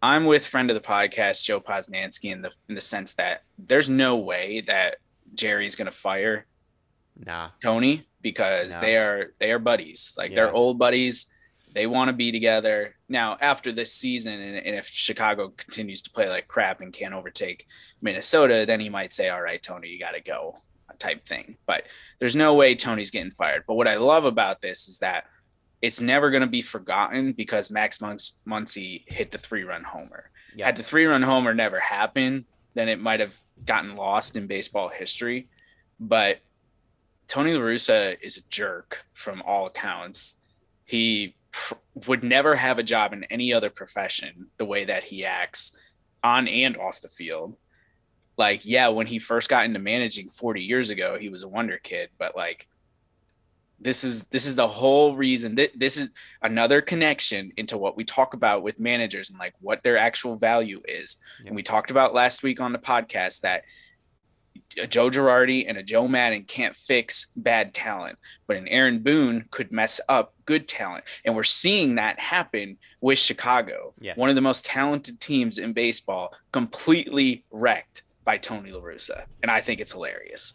I'm 0.00 0.24
with 0.24 0.46
friend 0.46 0.70
of 0.70 0.74
the 0.74 0.80
podcast 0.80 1.44
Joe 1.44 1.60
Posnanski 1.60 2.32
in 2.32 2.40
the 2.40 2.50
in 2.70 2.74
the 2.74 2.80
sense 2.80 3.12
that 3.14 3.42
there's 3.58 3.90
no 3.90 4.16
way 4.16 4.62
that 4.62 4.96
Jerry's 5.34 5.76
gonna 5.76 5.90
fire 5.90 6.46
Nah. 7.18 7.50
Tony 7.62 8.06
because 8.22 8.70
No. 8.76 8.80
they 8.80 8.96
are 8.96 9.34
they 9.40 9.52
are 9.52 9.58
buddies 9.58 10.14
like 10.16 10.30
Yeah. 10.30 10.36
they're 10.36 10.52
old 10.54 10.78
buddies 10.78 11.26
they 11.74 11.86
want 11.86 12.08
to 12.08 12.12
be 12.12 12.30
together 12.32 12.94
now 13.08 13.36
after 13.40 13.72
this 13.72 13.92
season 13.92 14.40
and, 14.40 14.56
and 14.56 14.76
if 14.76 14.86
Chicago 14.86 15.48
continues 15.56 16.02
to 16.02 16.10
play 16.10 16.28
like 16.28 16.48
crap 16.48 16.80
and 16.80 16.92
can't 16.92 17.14
overtake 17.14 17.66
Minnesota 18.00 18.64
then 18.66 18.80
he 18.80 18.88
might 18.88 19.12
say 19.12 19.28
all 19.28 19.42
right 19.42 19.62
Tony 19.62 19.88
you 19.88 19.98
got 19.98 20.12
to 20.12 20.20
go 20.20 20.56
type 20.98 21.24
thing 21.24 21.56
but 21.66 21.84
there's 22.20 22.36
no 22.36 22.54
way 22.54 22.74
Tony's 22.74 23.10
getting 23.10 23.30
fired 23.30 23.64
but 23.66 23.74
what 23.74 23.88
I 23.88 23.96
love 23.96 24.24
about 24.24 24.60
this 24.60 24.88
is 24.88 24.98
that 25.00 25.24
it's 25.82 26.00
never 26.00 26.30
going 26.30 26.42
to 26.42 26.46
be 26.46 26.62
forgotten 26.62 27.32
because 27.32 27.70
Max 27.70 27.98
Munc- 27.98 28.34
Muncy 28.48 29.02
hit 29.06 29.32
the 29.32 29.38
three 29.38 29.64
run 29.64 29.82
homer. 29.82 30.30
Yeah. 30.54 30.66
Had 30.66 30.76
the 30.76 30.84
three 30.84 31.06
run 31.06 31.22
homer 31.22 31.54
never 31.54 31.80
happened, 31.80 32.44
then 32.74 32.88
it 32.88 33.00
might 33.00 33.18
have 33.18 33.36
gotten 33.66 33.96
lost 33.96 34.36
in 34.36 34.46
baseball 34.46 34.88
history. 34.88 35.48
But 35.98 36.38
Tony 37.26 37.54
La 37.54 37.60
Russa 37.60 38.16
is 38.22 38.36
a 38.36 38.48
jerk 38.48 39.04
from 39.12 39.42
all 39.42 39.66
accounts. 39.66 40.34
He 40.84 41.34
pr- 41.52 41.74
would 42.06 42.24
never 42.24 42.56
have 42.56 42.78
a 42.78 42.82
job 42.82 43.12
in 43.12 43.24
any 43.24 43.52
other 43.52 43.70
profession 43.70 44.46
the 44.58 44.64
way 44.64 44.84
that 44.84 45.04
he 45.04 45.24
acts 45.24 45.76
on 46.24 46.48
and 46.48 46.76
off 46.76 47.00
the 47.00 47.08
field. 47.08 47.56
Like, 48.36 48.64
yeah, 48.64 48.88
when 48.88 49.06
he 49.06 49.18
first 49.18 49.48
got 49.48 49.64
into 49.66 49.78
managing 49.78 50.28
40 50.28 50.62
years 50.62 50.90
ago, 50.90 51.18
he 51.18 51.28
was 51.28 51.42
a 51.42 51.48
wonder 51.48 51.78
kid, 51.78 52.08
but 52.18 52.34
like, 52.34 52.66
this 53.78 54.04
is 54.04 54.24
this 54.26 54.46
is 54.46 54.54
the 54.54 54.68
whole 54.68 55.16
reason 55.16 55.56
that 55.56 55.76
this 55.76 55.96
is 55.96 56.08
another 56.40 56.80
connection 56.80 57.52
into 57.56 57.76
what 57.76 57.96
we 57.96 58.04
talk 58.04 58.32
about 58.32 58.62
with 58.62 58.78
managers 58.78 59.28
and 59.28 59.38
like 59.40 59.54
what 59.60 59.82
their 59.82 59.98
actual 59.98 60.36
value 60.36 60.80
is. 60.86 61.16
Yeah. 61.40 61.48
And 61.48 61.56
we 61.56 61.64
talked 61.64 61.90
about 61.90 62.14
last 62.14 62.44
week 62.44 62.60
on 62.60 62.72
the 62.72 62.78
podcast 62.78 63.40
that 63.40 63.64
a 64.80 64.86
Joe 64.86 65.10
Girardi 65.10 65.64
and 65.68 65.76
a 65.76 65.82
Joe 65.82 66.08
Maddon 66.08 66.44
can't 66.44 66.76
fix 66.76 67.26
bad 67.36 67.74
talent, 67.74 68.18
but 68.46 68.56
an 68.56 68.68
Aaron 68.68 69.00
Boone 69.00 69.46
could 69.50 69.72
mess 69.72 70.00
up 70.08 70.31
good 70.44 70.68
talent. 70.68 71.04
And 71.24 71.34
we're 71.36 71.44
seeing 71.44 71.94
that 71.96 72.18
happen 72.18 72.78
with 73.00 73.18
Chicago, 73.18 73.94
Yes. 74.00 74.16
one 74.16 74.28
of 74.28 74.34
the 74.34 74.40
most 74.40 74.64
talented 74.64 75.20
teams 75.20 75.58
in 75.58 75.72
baseball, 75.72 76.32
completely 76.52 77.44
wrecked 77.50 78.02
by 78.24 78.38
Tony 78.38 78.70
La 78.70 78.80
Russa. 78.80 79.24
And 79.42 79.50
I 79.50 79.60
think 79.60 79.80
it's 79.80 79.92
hilarious. 79.92 80.54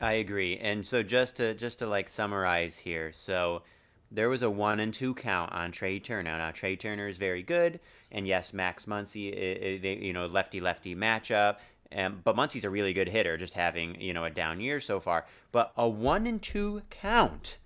I 0.00 0.12
agree. 0.14 0.58
And 0.58 0.86
so 0.86 1.02
just 1.02 1.36
to 1.36 1.54
just 1.54 1.78
to 1.80 1.86
like 1.86 2.08
summarize 2.08 2.76
here, 2.78 3.12
so 3.12 3.62
there 4.10 4.28
was 4.28 4.42
a 4.42 4.50
one 4.50 4.80
and 4.80 4.92
two 4.94 5.14
count 5.14 5.52
on 5.52 5.72
Trea 5.72 5.98
Turner. 5.98 6.36
Now 6.38 6.50
Trea 6.50 6.76
Turner 6.76 7.08
is 7.08 7.16
very 7.18 7.42
good, 7.42 7.80
and 8.12 8.26
yes, 8.26 8.52
Max 8.52 8.84
Muncy, 8.84 9.32
i- 9.32 9.66
i- 9.74 9.78
they, 9.78 9.96
you 9.96 10.12
know, 10.12 10.26
lefty 10.26 10.60
lefty 10.60 10.94
matchup. 10.94 11.56
Um, 11.92 12.20
but 12.24 12.34
Muncy's 12.36 12.64
a 12.64 12.70
really 12.70 12.92
good 12.92 13.08
hitter, 13.08 13.36
just 13.38 13.54
having 13.54 14.00
you 14.00 14.12
know 14.12 14.24
a 14.24 14.30
down 14.30 14.60
year 14.60 14.80
so 14.80 15.00
far. 15.00 15.26
But 15.52 15.72
a 15.76 15.88
one 15.88 16.26
and 16.26 16.42
two 16.42 16.82
count, 16.90 17.58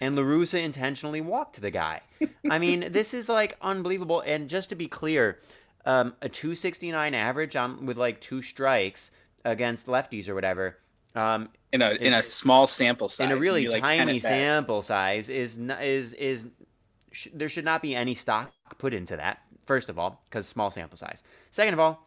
and 0.00 0.16
La 0.16 0.22
Russa 0.22 0.62
intentionally 0.62 1.20
walked 1.20 1.60
the 1.60 1.70
guy. 1.70 2.00
I 2.50 2.58
mean, 2.58 2.88
this 2.92 3.14
is 3.14 3.28
like 3.28 3.56
unbelievable. 3.62 4.20
And 4.20 4.48
just 4.48 4.68
to 4.70 4.74
be 4.74 4.88
clear, 4.88 5.38
um, 5.84 6.14
a 6.22 6.28
269 6.28 7.14
average 7.14 7.56
on 7.56 7.86
with 7.86 7.96
like 7.96 8.20
two 8.20 8.42
strikes 8.42 9.10
against 9.44 9.86
lefties 9.86 10.28
or 10.28 10.34
whatever. 10.34 10.76
Um, 11.14 11.48
In 11.72 11.80
a 11.82 11.90
in 11.92 12.12
a 12.12 12.22
small 12.22 12.66
sample 12.66 13.08
size. 13.08 13.26
in 13.26 13.32
a 13.32 13.36
really 13.36 13.62
maybe 13.62 13.72
like 13.80 13.82
tiny 13.82 14.20
sample 14.20 14.82
size 14.82 15.28
is 15.28 15.56
is 15.58 16.12
is 16.14 16.44
sh- 17.12 17.28
there 17.32 17.48
should 17.48 17.64
not 17.64 17.80
be 17.80 17.94
any 17.94 18.14
stock 18.14 18.52
put 18.78 18.92
into 18.92 19.16
that 19.16 19.38
first 19.64 19.88
of 19.88 19.98
all 19.98 20.22
because 20.28 20.46
small 20.46 20.70
sample 20.70 20.98
size 20.98 21.22
second 21.50 21.72
of 21.72 21.80
all 21.80 22.05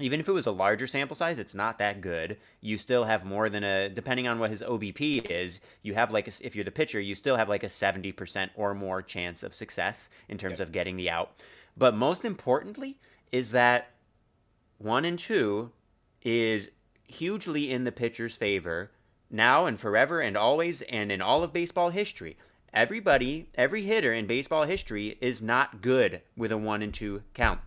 even 0.00 0.20
if 0.20 0.28
it 0.28 0.32
was 0.32 0.46
a 0.46 0.50
larger 0.50 0.86
sample 0.86 1.16
size 1.16 1.38
it's 1.38 1.54
not 1.54 1.78
that 1.78 2.00
good 2.00 2.36
you 2.60 2.76
still 2.78 3.04
have 3.04 3.24
more 3.24 3.48
than 3.48 3.64
a 3.64 3.88
depending 3.88 4.28
on 4.28 4.38
what 4.38 4.50
his 4.50 4.62
obp 4.62 5.26
is 5.30 5.60
you 5.82 5.94
have 5.94 6.12
like 6.12 6.28
a 6.28 6.32
if 6.40 6.54
you're 6.54 6.64
the 6.64 6.70
pitcher 6.70 7.00
you 7.00 7.14
still 7.14 7.36
have 7.36 7.48
like 7.48 7.62
a 7.62 7.68
70% 7.68 8.50
or 8.54 8.74
more 8.74 9.02
chance 9.02 9.42
of 9.42 9.54
success 9.54 10.10
in 10.28 10.38
terms 10.38 10.60
of 10.60 10.72
getting 10.72 10.96
the 10.96 11.10
out 11.10 11.32
but 11.76 11.94
most 11.94 12.24
importantly 12.24 12.98
is 13.32 13.50
that 13.50 13.90
one 14.78 15.04
and 15.04 15.18
two 15.18 15.70
is 16.22 16.68
hugely 17.04 17.70
in 17.72 17.84
the 17.84 17.92
pitcher's 17.92 18.36
favor 18.36 18.90
now 19.30 19.66
and 19.66 19.78
forever 19.78 20.20
and 20.20 20.36
always 20.36 20.82
and 20.82 21.10
in 21.12 21.20
all 21.20 21.42
of 21.42 21.52
baseball 21.52 21.90
history. 21.90 22.36
Everybody, 22.72 23.48
every 23.54 23.82
hitter 23.82 24.12
in 24.12 24.26
baseball 24.26 24.64
history 24.64 25.16
is 25.20 25.42
not 25.42 25.80
good 25.80 26.22
with 26.36 26.52
a 26.52 26.58
one 26.58 26.82
and 26.82 26.92
two 26.92 27.22
count. 27.34 27.60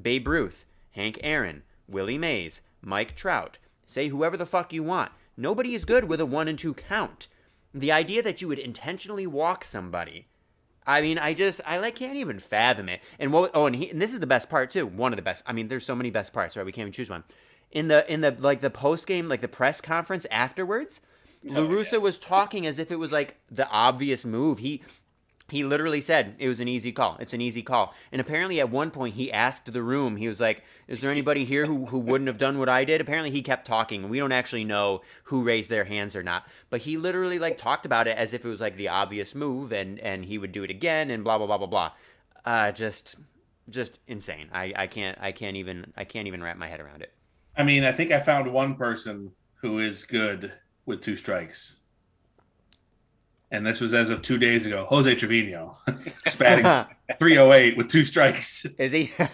Babe 0.00 0.28
Ruth, 0.28 0.64
Hank 0.94 1.18
Aaron, 1.22 1.62
Willie 1.86 2.18
Mays, 2.18 2.62
Mike 2.82 3.14
Trout, 3.14 3.58
say 3.86 4.08
whoever 4.08 4.36
the 4.36 4.46
fuck 4.46 4.72
you 4.72 4.82
want. 4.82 5.12
Nobody 5.36 5.74
is 5.74 5.84
good 5.84 6.04
with 6.04 6.20
a 6.20 6.26
one 6.26 6.48
and 6.48 6.58
two 6.58 6.74
count. 6.74 7.28
The 7.72 7.92
idea 7.92 8.22
that 8.22 8.40
you 8.40 8.48
would 8.48 8.58
intentionally 8.58 9.26
walk 9.26 9.64
somebody 9.64 10.26
I 10.86 11.00
mean, 11.00 11.18
I 11.18 11.34
just 11.34 11.60
I 11.64 11.78
like 11.78 11.94
can't 11.94 12.16
even 12.16 12.38
fathom 12.38 12.88
it. 12.88 13.00
And 13.18 13.32
what? 13.32 13.50
Oh, 13.54 13.66
and, 13.66 13.74
he, 13.74 13.90
and 13.90 14.00
this 14.00 14.12
is 14.12 14.20
the 14.20 14.26
best 14.26 14.48
part 14.48 14.70
too. 14.70 14.86
One 14.86 15.12
of 15.12 15.16
the 15.16 15.22
best. 15.22 15.42
I 15.46 15.52
mean, 15.52 15.68
there's 15.68 15.86
so 15.86 15.94
many 15.94 16.10
best 16.10 16.32
parts, 16.32 16.56
right? 16.56 16.66
We 16.66 16.72
can't 16.72 16.84
even 16.84 16.92
choose 16.92 17.10
one. 17.10 17.24
In 17.70 17.88
the 17.88 18.10
in 18.12 18.20
the 18.20 18.32
like 18.38 18.60
the 18.60 18.70
post 18.70 19.06
game, 19.06 19.26
like 19.26 19.40
the 19.40 19.48
press 19.48 19.80
conference 19.80 20.26
afterwards, 20.30 21.00
Oh, 21.48 21.52
La 21.52 21.60
Russa 21.62 22.00
was 22.00 22.18
talking 22.18 22.66
as 22.66 22.78
if 22.78 22.90
it 22.90 22.96
was 22.96 23.12
like 23.12 23.36
the 23.50 23.68
obvious 23.68 24.24
move. 24.24 24.58
He 24.58 24.82
he 25.48 25.62
literally 25.62 26.00
said 26.00 26.36
it 26.38 26.48
was 26.48 26.60
an 26.60 26.68
easy 26.68 26.90
call. 26.90 27.16
It's 27.20 27.34
an 27.34 27.40
easy 27.42 27.62
call. 27.62 27.94
And 28.10 28.20
apparently 28.20 28.60
at 28.60 28.70
one 28.70 28.90
point 28.90 29.14
he 29.14 29.30
asked 29.30 29.70
the 29.70 29.82
room, 29.82 30.16
he 30.16 30.26
was 30.26 30.40
like, 30.40 30.62
Is 30.88 31.00
there 31.00 31.10
anybody 31.10 31.44
here 31.44 31.66
who, 31.66 31.86
who 31.86 31.98
wouldn't 31.98 32.28
have 32.28 32.38
done 32.38 32.58
what 32.58 32.68
I 32.68 32.84
did? 32.84 33.00
Apparently 33.00 33.30
he 33.30 33.42
kept 33.42 33.66
talking. 33.66 34.08
We 34.08 34.18
don't 34.18 34.32
actually 34.32 34.64
know 34.64 35.02
who 35.24 35.44
raised 35.44 35.68
their 35.68 35.84
hands 35.84 36.16
or 36.16 36.22
not. 36.22 36.46
But 36.70 36.80
he 36.80 36.96
literally 36.96 37.38
like 37.38 37.58
talked 37.58 37.84
about 37.84 38.08
it 38.08 38.16
as 38.16 38.32
if 38.32 38.44
it 38.44 38.48
was 38.48 38.60
like 38.60 38.76
the 38.76 38.88
obvious 38.88 39.34
move 39.34 39.72
and, 39.72 39.98
and 39.98 40.24
he 40.24 40.38
would 40.38 40.52
do 40.52 40.64
it 40.64 40.70
again 40.70 41.10
and 41.10 41.22
blah 41.22 41.36
blah 41.36 41.46
blah 41.46 41.58
blah 41.58 41.66
blah. 41.66 41.92
Uh 42.44 42.72
just 42.72 43.16
just 43.68 43.98
insane. 44.06 44.48
I, 44.52 44.72
I 44.74 44.86
can't 44.86 45.18
I 45.20 45.32
can't 45.32 45.56
even 45.56 45.92
I 45.96 46.04
can't 46.04 46.26
even 46.26 46.42
wrap 46.42 46.56
my 46.56 46.68
head 46.68 46.80
around 46.80 47.02
it. 47.02 47.12
I 47.56 47.62
mean, 47.62 47.84
I 47.84 47.92
think 47.92 48.10
I 48.10 48.20
found 48.20 48.52
one 48.52 48.76
person 48.76 49.32
who 49.60 49.78
is 49.78 50.04
good 50.04 50.52
with 50.86 51.02
two 51.02 51.16
strikes. 51.16 51.76
And 53.54 53.64
this 53.64 53.80
was 53.80 53.94
as 53.94 54.10
of 54.10 54.20
two 54.20 54.36
days 54.36 54.66
ago. 54.66 54.84
Jose 54.88 55.14
Trevino, 55.14 55.78
batting 56.38 56.92
308 57.20 57.76
with 57.76 57.88
two 57.88 58.04
strikes. 58.04 58.64
Is 58.64 58.90
he? 58.90 59.12
uh, 59.18 59.26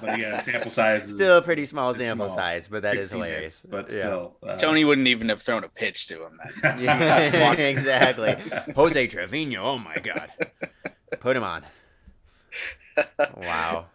but 0.00 0.14
again, 0.14 0.42
sample 0.42 0.70
size 0.70 1.06
is 1.06 1.14
still 1.14 1.36
a 1.36 1.42
pretty 1.42 1.66
small 1.66 1.92
sample 1.92 2.28
small. 2.28 2.38
size, 2.38 2.66
but 2.66 2.80
that 2.80 2.96
is 2.96 3.10
hilarious. 3.10 3.60
hits, 3.60 3.66
but 3.70 3.90
Yeah. 3.90 3.98
still, 3.98 4.36
uh, 4.42 4.56
Tony 4.56 4.86
wouldn't 4.86 5.06
even 5.06 5.28
have 5.28 5.42
thrown 5.42 5.64
a 5.64 5.68
pitch 5.68 6.06
to 6.06 6.24
him 6.24 6.38
then. 6.62 6.80
Yeah, 6.80 7.18
exactly. 7.58 8.36
Jose 8.74 9.06
Trevino. 9.08 9.62
Oh 9.62 9.78
my 9.78 9.96
god. 9.96 10.30
Put 11.20 11.36
him 11.36 11.44
on. 11.44 11.64
Wow. 13.36 13.86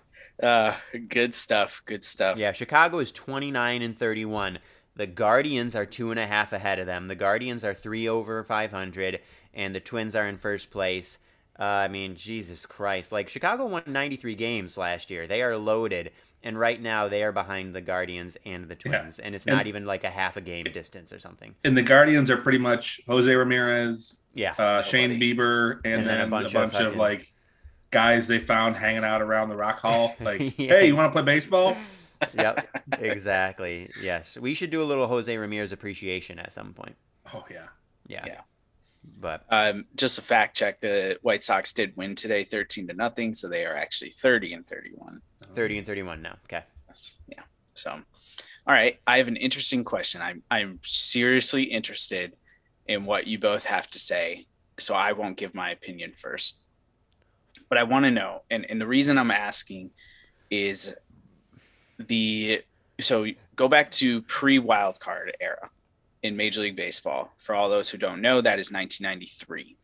Uh, 0.41 0.75
good 1.09 1.33
stuff. 1.33 1.81
Good 1.85 2.03
stuff. 2.03 2.37
Yeah, 2.37 2.51
Chicago 2.51 2.99
is 2.99 3.11
29 3.11 3.81
and 3.81 3.97
31. 3.97 4.59
The 4.95 5.07
Guardians 5.07 5.75
are 5.75 5.85
two 5.85 6.09
and 6.09 6.19
a 6.19 6.25
half 6.25 6.53
ahead 6.53 6.79
of 6.79 6.87
them. 6.87 7.07
The 7.07 7.15
Guardians 7.15 7.63
are 7.63 7.73
three 7.75 8.07
over 8.07 8.43
500, 8.43 9.19
and 9.57 9.75
the 9.75 9.81
Twins 9.81 10.15
are 10.15 10.25
in 10.29 10.37
first 10.37 10.71
place. 10.71 11.17
Uh, 11.59 11.63
I 11.63 11.87
mean, 11.89 12.15
Jesus 12.15 12.65
Christ. 12.65 13.11
Like, 13.11 13.27
Chicago 13.27 13.65
won 13.65 13.83
93 13.87 14.35
games 14.35 14.77
last 14.77 15.09
year. 15.09 15.27
They 15.27 15.41
are 15.41 15.57
loaded, 15.57 16.11
and 16.43 16.57
right 16.57 16.79
now 16.81 17.07
they 17.09 17.23
are 17.23 17.31
behind 17.33 17.73
the 17.75 17.81
Guardians 17.81 18.37
and 18.45 18.69
the 18.69 18.77
Yeah. 18.85 18.99
Twins, 19.01 19.19
and 19.19 19.33
it's 19.35 19.45
And- 19.45 19.57
not 19.57 19.67
even 19.67 19.83
like 19.85 20.03
a 20.05 20.09
half 20.11 20.37
a 20.37 20.41
game 20.41 20.65
distance 20.65 21.11
or 21.11 21.19
something. 21.19 21.55
and 21.65 21.75
the 21.75 21.81
Guardians 21.81 22.29
are 22.31 22.37
pretty 22.37 22.59
much 22.59 23.01
Jose 23.07 23.33
Ramirez, 23.35 24.15
Yeah. 24.33 24.53
uh, 24.57 24.83
Shane 24.83 25.19
Bieber, 25.19 25.81
and, 25.83 26.01
And 26.01 26.05
then 26.07 26.21
a 26.21 26.27
bunch 26.27 26.43
a 26.45 26.47
of 26.47 26.53
bunch 26.71 26.73
of, 26.75 26.79
fucking- 26.93 26.99
like 26.99 27.27
guys 27.89 28.27
they 28.27 28.37
found 28.39 28.75
hanging 28.77 29.03
out 29.03 29.21
around 29.23 29.49
the 29.49 29.55
Rock 29.57 29.79
Hall. 29.79 30.15
Like, 30.21 30.39
Yes. 30.59 30.69
hey, 30.71 30.87
you 30.87 30.95
want 30.95 31.11
to 31.11 31.13
play 31.13 31.23
baseball? 31.23 31.75
yep, 32.35 32.67
exactly. 32.99 33.89
Yes, 34.01 34.37
we 34.37 34.53
should 34.53 34.69
do 34.69 34.81
a 34.81 34.85
little 34.85 35.07
Jose 35.07 35.35
Ramirez 35.35 35.71
appreciation 35.71 36.37
at 36.39 36.51
some 36.51 36.73
point. 36.73 36.95
Oh 37.33 37.45
yeah. 37.49 37.67
Yeah, 38.07 38.23
Yeah. 38.27 38.41
But 39.19 39.45
Um, 39.49 39.85
just 39.95 40.19
a 40.19 40.21
fact 40.21 40.55
check: 40.57 40.79
the 40.81 41.17
White 41.21 41.43
Sox 41.43 41.73
did 41.73 41.95
win 41.95 42.13
today, 42.15 42.43
thirteen 42.43 42.87
to 42.87 42.93
nothing, 42.93 43.33
so 43.33 43.47
they 43.47 43.65
are 43.65 43.75
actually 43.75 44.11
thirty 44.11 44.53
and 44.53 44.65
thirty-one. 44.67 45.21
thirty 45.55 45.77
and 45.77 45.87
thirty-one 45.87 46.21
now. 46.21 46.37
Okay. 46.45 46.63
That's- 46.87 47.17
Yeah. 47.27 47.43
So, 47.73 47.91
all 47.91 48.73
right, 48.73 48.99
I 49.07 49.17
have 49.19 49.27
an 49.27 49.37
interesting 49.37 49.83
question. 49.83 50.21
I'm 50.21 50.43
I'm 50.51 50.79
seriously 50.83 51.63
interested 51.63 52.35
in 52.87 53.05
what 53.05 53.27
you 53.27 53.37
both 53.39 53.65
have 53.65 53.89
to 53.91 53.99
say, 53.99 54.45
so 54.79 54.93
I 54.95 55.11
won't 55.13 55.37
give 55.37 55.53
my 55.53 55.71
opinion 55.71 56.13
first. 56.13 56.59
But 57.69 57.77
I 57.77 57.83
want 57.83 58.05
to 58.05 58.11
know, 58.11 58.43
and 58.49 58.65
and 58.69 58.79
the 58.81 58.87
reason 58.87 59.17
I'm 59.17 59.31
asking 59.31 59.91
is 60.49 60.95
the 61.99 62.61
so 62.99 63.25
go 63.55 63.67
back 63.67 63.91
to 63.91 64.21
pre 64.23 64.59
wild 64.59 64.99
card 64.99 65.35
era 65.39 65.69
in 66.23 66.35
Major 66.35 66.61
League 66.61 66.75
Baseball. 66.75 67.33
For 67.37 67.55
all 67.55 67.69
those 67.69 67.89
who 67.89 67.97
don't 67.97 68.21
know, 68.21 68.41
that 68.41 68.59
is 68.59 68.71
1993. 68.71 69.77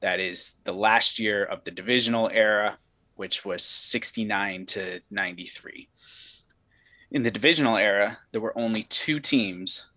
That 0.00 0.20
is 0.20 0.54
the 0.64 0.72
last 0.72 1.18
year 1.18 1.44
of 1.44 1.64
the 1.64 1.70
divisional 1.70 2.28
era, 2.28 2.78
which 3.16 3.44
was 3.44 3.62
69 3.62 4.66
to 4.66 5.00
93. 5.10 5.88
In 7.10 7.22
the 7.22 7.30
divisional 7.30 7.76
era, 7.76 8.18
there 8.32 8.40
were 8.40 8.58
only 8.58 8.82
two 8.84 9.20
teams 9.20 9.88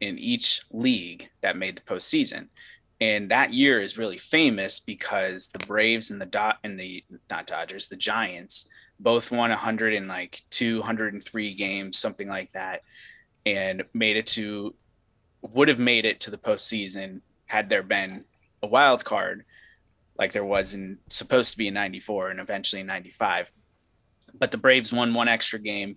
in 0.00 0.18
each 0.18 0.62
league 0.72 1.28
that 1.42 1.56
made 1.56 1.76
the 1.76 1.94
postseason. 1.94 2.48
And 3.00 3.30
that 3.30 3.52
year 3.52 3.80
is 3.80 3.98
really 3.98 4.18
famous 4.18 4.80
because 4.80 5.48
the 5.48 5.64
Braves 5.66 6.10
and 6.10 6.20
the 6.20 6.26
dot 6.26 6.58
and 6.64 6.78
the 6.78 7.04
not 7.30 7.46
Dodgers, 7.46 7.88
the 7.88 7.96
Giants 7.96 8.68
both 9.00 9.30
won 9.30 9.50
100 9.50 9.94
and 9.94 10.06
like 10.06 10.42
203 10.50 11.54
games, 11.54 11.98
something 11.98 12.28
like 12.28 12.52
that, 12.52 12.82
and 13.44 13.82
made 13.92 14.16
it 14.16 14.28
to 14.28 14.74
would 15.42 15.68
have 15.68 15.78
made 15.78 16.04
it 16.04 16.20
to 16.20 16.30
the 16.30 16.38
postseason 16.38 17.20
had 17.46 17.68
there 17.68 17.82
been 17.82 18.24
a 18.62 18.66
wild 18.66 19.04
card 19.04 19.44
like 20.18 20.32
there 20.32 20.44
was 20.44 20.74
in 20.74 20.98
supposed 21.08 21.52
to 21.52 21.58
be 21.58 21.68
in 21.68 21.74
94 21.74 22.30
and 22.30 22.40
eventually 22.40 22.80
in 22.80 22.86
95 22.86 23.52
but 24.38 24.50
the 24.50 24.58
braves 24.58 24.92
won 24.92 25.12
one 25.12 25.28
extra 25.28 25.58
game 25.58 25.96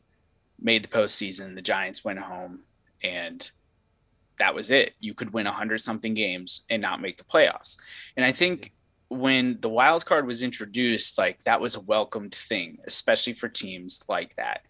made 0.60 0.84
the 0.84 0.88
postseason 0.88 1.56
the 1.56 1.62
giants 1.62 2.04
went 2.04 2.20
home 2.20 2.62
and 3.04 3.52
that 4.40 4.56
was 4.56 4.72
it. 4.72 4.94
You 5.00 5.14
could 5.14 5.34
win 5.34 5.46
100 5.46 5.80
something 5.80 6.14
games 6.14 6.66
and 6.70 6.82
not 6.82 7.02
make 7.02 7.18
the 7.18 7.24
playoffs. 7.24 7.78
And 8.16 8.26
i 8.26 8.32
think 8.32 8.74
when 9.08 9.60
the 9.62 9.70
wild 9.70 10.06
card 10.06 10.26
was 10.26 10.42
introduced 10.42 11.18
like 11.18 11.44
that 11.44 11.62
was 11.62 11.76
a 11.76 11.82
welcomed 11.82 12.34
thing 12.34 12.80
especially 12.86 13.34
for 13.34 13.48
teams 13.48 14.04
like 14.10 14.36
that. 14.36 14.62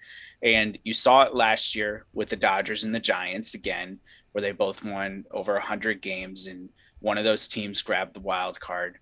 And 0.42 0.78
you 0.84 0.94
saw 0.94 1.24
it 1.24 1.34
last 1.34 1.76
year 1.76 2.06
with 2.14 2.30
the 2.30 2.36
dodgers 2.36 2.84
and 2.84 2.94
the 2.94 3.00
giants 3.00 3.54
again 3.54 4.00
where 4.36 4.42
they 4.42 4.52
both 4.52 4.84
won 4.84 5.24
over 5.32 5.54
100 5.54 6.02
games 6.02 6.46
and 6.46 6.68
one 7.00 7.18
of 7.18 7.24
those 7.24 7.48
teams 7.48 7.82
grabbed 7.82 8.14
the 8.14 8.20
wild 8.20 8.60
card. 8.60 8.98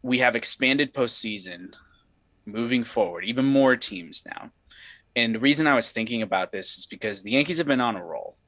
We 0.00 0.20
have 0.20 0.34
expanded 0.34 0.94
postseason 0.94 1.74
moving 2.46 2.82
forward, 2.82 3.26
even 3.26 3.44
more 3.44 3.76
teams 3.76 4.22
now. 4.24 4.52
And 5.14 5.34
the 5.34 5.38
reason 5.38 5.66
I 5.66 5.74
was 5.74 5.90
thinking 5.90 6.22
about 6.22 6.50
this 6.50 6.78
is 6.78 6.86
because 6.86 7.22
the 7.22 7.32
Yankees 7.32 7.58
have 7.58 7.66
been 7.66 7.82
on 7.82 7.96
a 7.96 8.02
roll. 8.02 8.38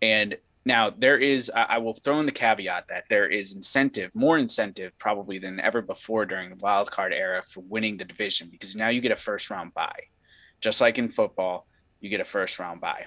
And 0.00 0.36
now 0.64 0.90
there 0.90 1.18
is, 1.18 1.50
I 1.52 1.78
will 1.78 1.94
throw 1.94 2.20
in 2.20 2.26
the 2.26 2.30
caveat 2.30 2.84
that 2.88 3.06
there 3.10 3.26
is 3.26 3.52
incentive, 3.52 4.12
more 4.14 4.38
incentive 4.38 4.96
probably 5.00 5.38
than 5.38 5.58
ever 5.58 5.82
before 5.82 6.24
during 6.24 6.50
the 6.50 6.56
wild 6.56 6.92
card 6.92 7.12
era 7.12 7.42
for 7.42 7.62
winning 7.62 7.96
the 7.96 8.04
division 8.04 8.46
because 8.48 8.76
now 8.76 8.90
you 8.90 9.00
get 9.00 9.10
a 9.10 9.16
first 9.16 9.50
round 9.50 9.74
bye. 9.74 10.02
Just 10.60 10.80
like 10.80 10.98
in 10.98 11.08
football, 11.08 11.66
you 11.98 12.10
get 12.10 12.20
a 12.20 12.24
first 12.24 12.60
round 12.60 12.80
bye 12.80 13.06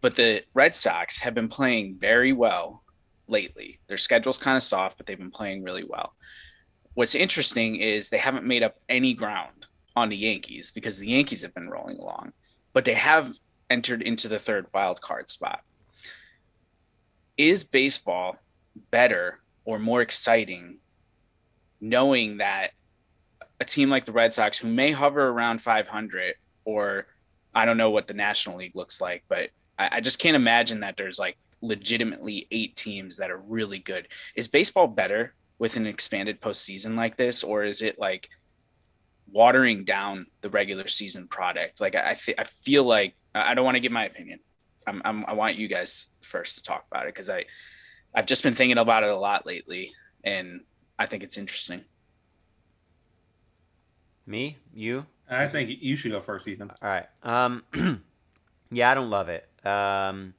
but 0.00 0.16
the 0.16 0.42
Red 0.54 0.74
Sox 0.74 1.18
have 1.18 1.34
been 1.34 1.48
playing 1.48 1.96
very 1.98 2.32
well 2.32 2.82
lately. 3.26 3.80
Their 3.88 3.98
schedule's 3.98 4.38
kind 4.38 4.56
of 4.56 4.62
soft, 4.62 4.96
but 4.96 5.06
they've 5.06 5.18
been 5.18 5.30
playing 5.30 5.62
really 5.62 5.84
well. 5.84 6.14
What's 6.94 7.14
interesting 7.14 7.76
is 7.76 8.08
they 8.08 8.18
haven't 8.18 8.44
made 8.44 8.62
up 8.62 8.76
any 8.88 9.14
ground 9.14 9.66
on 9.94 10.08
the 10.08 10.16
Yankees 10.16 10.70
because 10.70 10.98
the 10.98 11.08
Yankees 11.08 11.42
have 11.42 11.54
been 11.54 11.68
rolling 11.68 11.98
along, 11.98 12.32
but 12.72 12.84
they 12.84 12.94
have 12.94 13.34
entered 13.70 14.02
into 14.02 14.28
the 14.28 14.38
third 14.38 14.66
wild 14.72 15.00
card 15.00 15.28
spot. 15.28 15.60
Is 17.36 17.62
baseball 17.62 18.36
better 18.90 19.40
or 19.64 19.78
more 19.78 20.02
exciting 20.02 20.78
knowing 21.80 22.38
that 22.38 22.70
a 23.60 23.64
team 23.64 23.90
like 23.90 24.04
the 24.04 24.12
Red 24.12 24.32
Sox, 24.32 24.58
who 24.58 24.68
may 24.68 24.92
hover 24.92 25.28
around 25.28 25.62
500 25.62 26.34
or 26.64 27.06
I 27.54 27.64
don't 27.64 27.76
know 27.76 27.90
what 27.90 28.06
the 28.06 28.14
National 28.14 28.56
League 28.56 28.76
looks 28.76 29.00
like, 29.00 29.24
but 29.28 29.50
I, 29.78 29.88
I 29.92 30.00
just 30.00 30.18
can't 30.18 30.36
imagine 30.36 30.80
that 30.80 30.96
there's 30.96 31.18
like 31.18 31.38
legitimately 31.60 32.46
eight 32.50 32.76
teams 32.76 33.16
that 33.16 33.30
are 33.30 33.38
really 33.38 33.78
good. 33.78 34.08
Is 34.34 34.48
baseball 34.48 34.86
better 34.86 35.34
with 35.58 35.76
an 35.76 35.86
expanded 35.86 36.40
postseason 36.40 36.96
like 36.96 37.16
this, 37.16 37.42
or 37.42 37.64
is 37.64 37.82
it 37.82 37.98
like 37.98 38.28
watering 39.30 39.84
down 39.84 40.26
the 40.40 40.50
regular 40.50 40.88
season 40.88 41.28
product? 41.28 41.80
Like 41.80 41.94
I, 41.94 42.10
I, 42.10 42.14
th- 42.14 42.38
I 42.38 42.44
feel 42.44 42.84
like 42.84 43.14
I 43.34 43.50
I 43.50 43.54
don't 43.54 43.64
want 43.64 43.76
to 43.76 43.80
give 43.80 43.92
my 43.92 44.04
opinion. 44.04 44.40
I'm, 44.86 45.02
I'm, 45.04 45.24
I 45.26 45.34
want 45.34 45.56
you 45.56 45.68
guys 45.68 46.08
first 46.22 46.56
to 46.56 46.62
talk 46.62 46.86
about 46.90 47.04
it 47.04 47.14
because 47.14 47.28
I, 47.28 47.44
I've 48.14 48.26
just 48.26 48.42
been 48.42 48.54
thinking 48.54 48.78
about 48.78 49.02
it 49.02 49.10
a 49.10 49.16
lot 49.16 49.46
lately, 49.46 49.92
and 50.24 50.62
I 50.98 51.06
think 51.06 51.22
it's 51.22 51.36
interesting. 51.36 51.84
Me, 54.26 54.56
you. 54.74 55.06
I 55.28 55.46
think 55.46 55.70
you 55.80 55.96
should 55.96 56.12
go 56.12 56.20
first, 56.20 56.48
Ethan. 56.48 56.70
All 56.70 56.88
right. 56.88 57.06
Um, 57.22 57.62
yeah, 58.70 58.90
I 58.90 58.94
don't 58.94 59.10
love 59.10 59.28
it. 59.28 59.47
Um, 59.64 60.34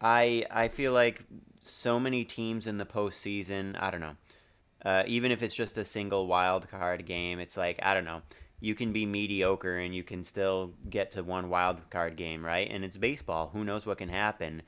I 0.00 0.44
I 0.50 0.68
feel 0.68 0.92
like 0.92 1.24
so 1.62 1.98
many 1.98 2.24
teams 2.24 2.66
in 2.66 2.78
the 2.78 2.86
postseason. 2.86 3.80
I 3.80 3.90
don't 3.90 4.00
know. 4.00 4.16
Uh, 4.84 5.02
even 5.06 5.32
if 5.32 5.42
it's 5.42 5.54
just 5.54 5.78
a 5.78 5.84
single 5.84 6.26
wild 6.26 6.68
card 6.70 7.06
game, 7.06 7.38
it's 7.40 7.56
like 7.56 7.78
I 7.82 7.94
don't 7.94 8.04
know. 8.04 8.22
You 8.60 8.74
can 8.74 8.92
be 8.92 9.04
mediocre 9.04 9.78
and 9.78 9.94
you 9.94 10.02
can 10.02 10.24
still 10.24 10.72
get 10.88 11.10
to 11.12 11.22
one 11.22 11.50
wild 11.50 11.88
card 11.90 12.16
game, 12.16 12.44
right? 12.44 12.68
And 12.70 12.84
it's 12.84 12.96
baseball. 12.96 13.50
Who 13.52 13.64
knows 13.64 13.84
what 13.84 13.98
can 13.98 14.08
happen? 14.08 14.62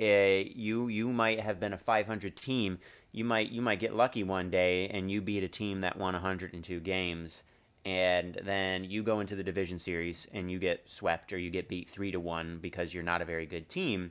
Uh, 0.00 0.44
you 0.54 0.88
you 0.88 1.08
might 1.08 1.40
have 1.40 1.58
been 1.58 1.72
a 1.72 1.78
500 1.78 2.36
team. 2.36 2.78
You 3.12 3.24
might 3.24 3.50
you 3.50 3.62
might 3.62 3.80
get 3.80 3.94
lucky 3.94 4.22
one 4.22 4.50
day 4.50 4.88
and 4.88 5.10
you 5.10 5.20
beat 5.20 5.42
a 5.42 5.48
team 5.48 5.80
that 5.80 5.96
won 5.98 6.14
102 6.14 6.80
games 6.80 7.42
and 7.88 8.38
then 8.44 8.84
you 8.84 9.02
go 9.02 9.20
into 9.20 9.34
the 9.34 9.42
division 9.42 9.78
series 9.78 10.26
and 10.34 10.50
you 10.50 10.58
get 10.58 10.82
swept 10.84 11.32
or 11.32 11.38
you 11.38 11.50
get 11.50 11.70
beat 11.70 11.88
three 11.88 12.10
to 12.10 12.20
one 12.20 12.58
because 12.60 12.92
you're 12.92 13.02
not 13.02 13.22
a 13.22 13.24
very 13.24 13.46
good 13.46 13.66
team, 13.70 14.10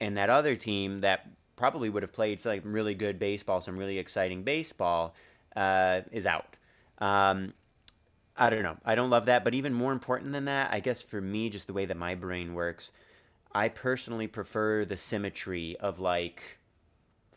and 0.00 0.16
that 0.16 0.30
other 0.30 0.56
team 0.56 1.02
that 1.02 1.28
probably 1.54 1.90
would 1.90 2.02
have 2.02 2.14
played 2.14 2.40
some 2.40 2.60
really 2.64 2.94
good 2.94 3.18
baseball, 3.18 3.60
some 3.60 3.76
really 3.76 3.98
exciting 3.98 4.42
baseball, 4.42 5.14
uh, 5.54 6.00
is 6.10 6.24
out. 6.24 6.56
Um, 6.96 7.52
I 8.38 8.48
don't 8.48 8.62
know. 8.62 8.78
I 8.86 8.94
don't 8.94 9.10
love 9.10 9.26
that, 9.26 9.44
but 9.44 9.52
even 9.52 9.74
more 9.74 9.92
important 9.92 10.32
than 10.32 10.46
that, 10.46 10.72
I 10.72 10.80
guess 10.80 11.02
for 11.02 11.20
me, 11.20 11.50
just 11.50 11.66
the 11.66 11.74
way 11.74 11.84
that 11.84 11.98
my 11.98 12.14
brain 12.14 12.54
works, 12.54 12.90
I 13.52 13.68
personally 13.68 14.28
prefer 14.28 14.86
the 14.86 14.96
symmetry 14.96 15.76
of 15.78 16.00
like 16.00 16.42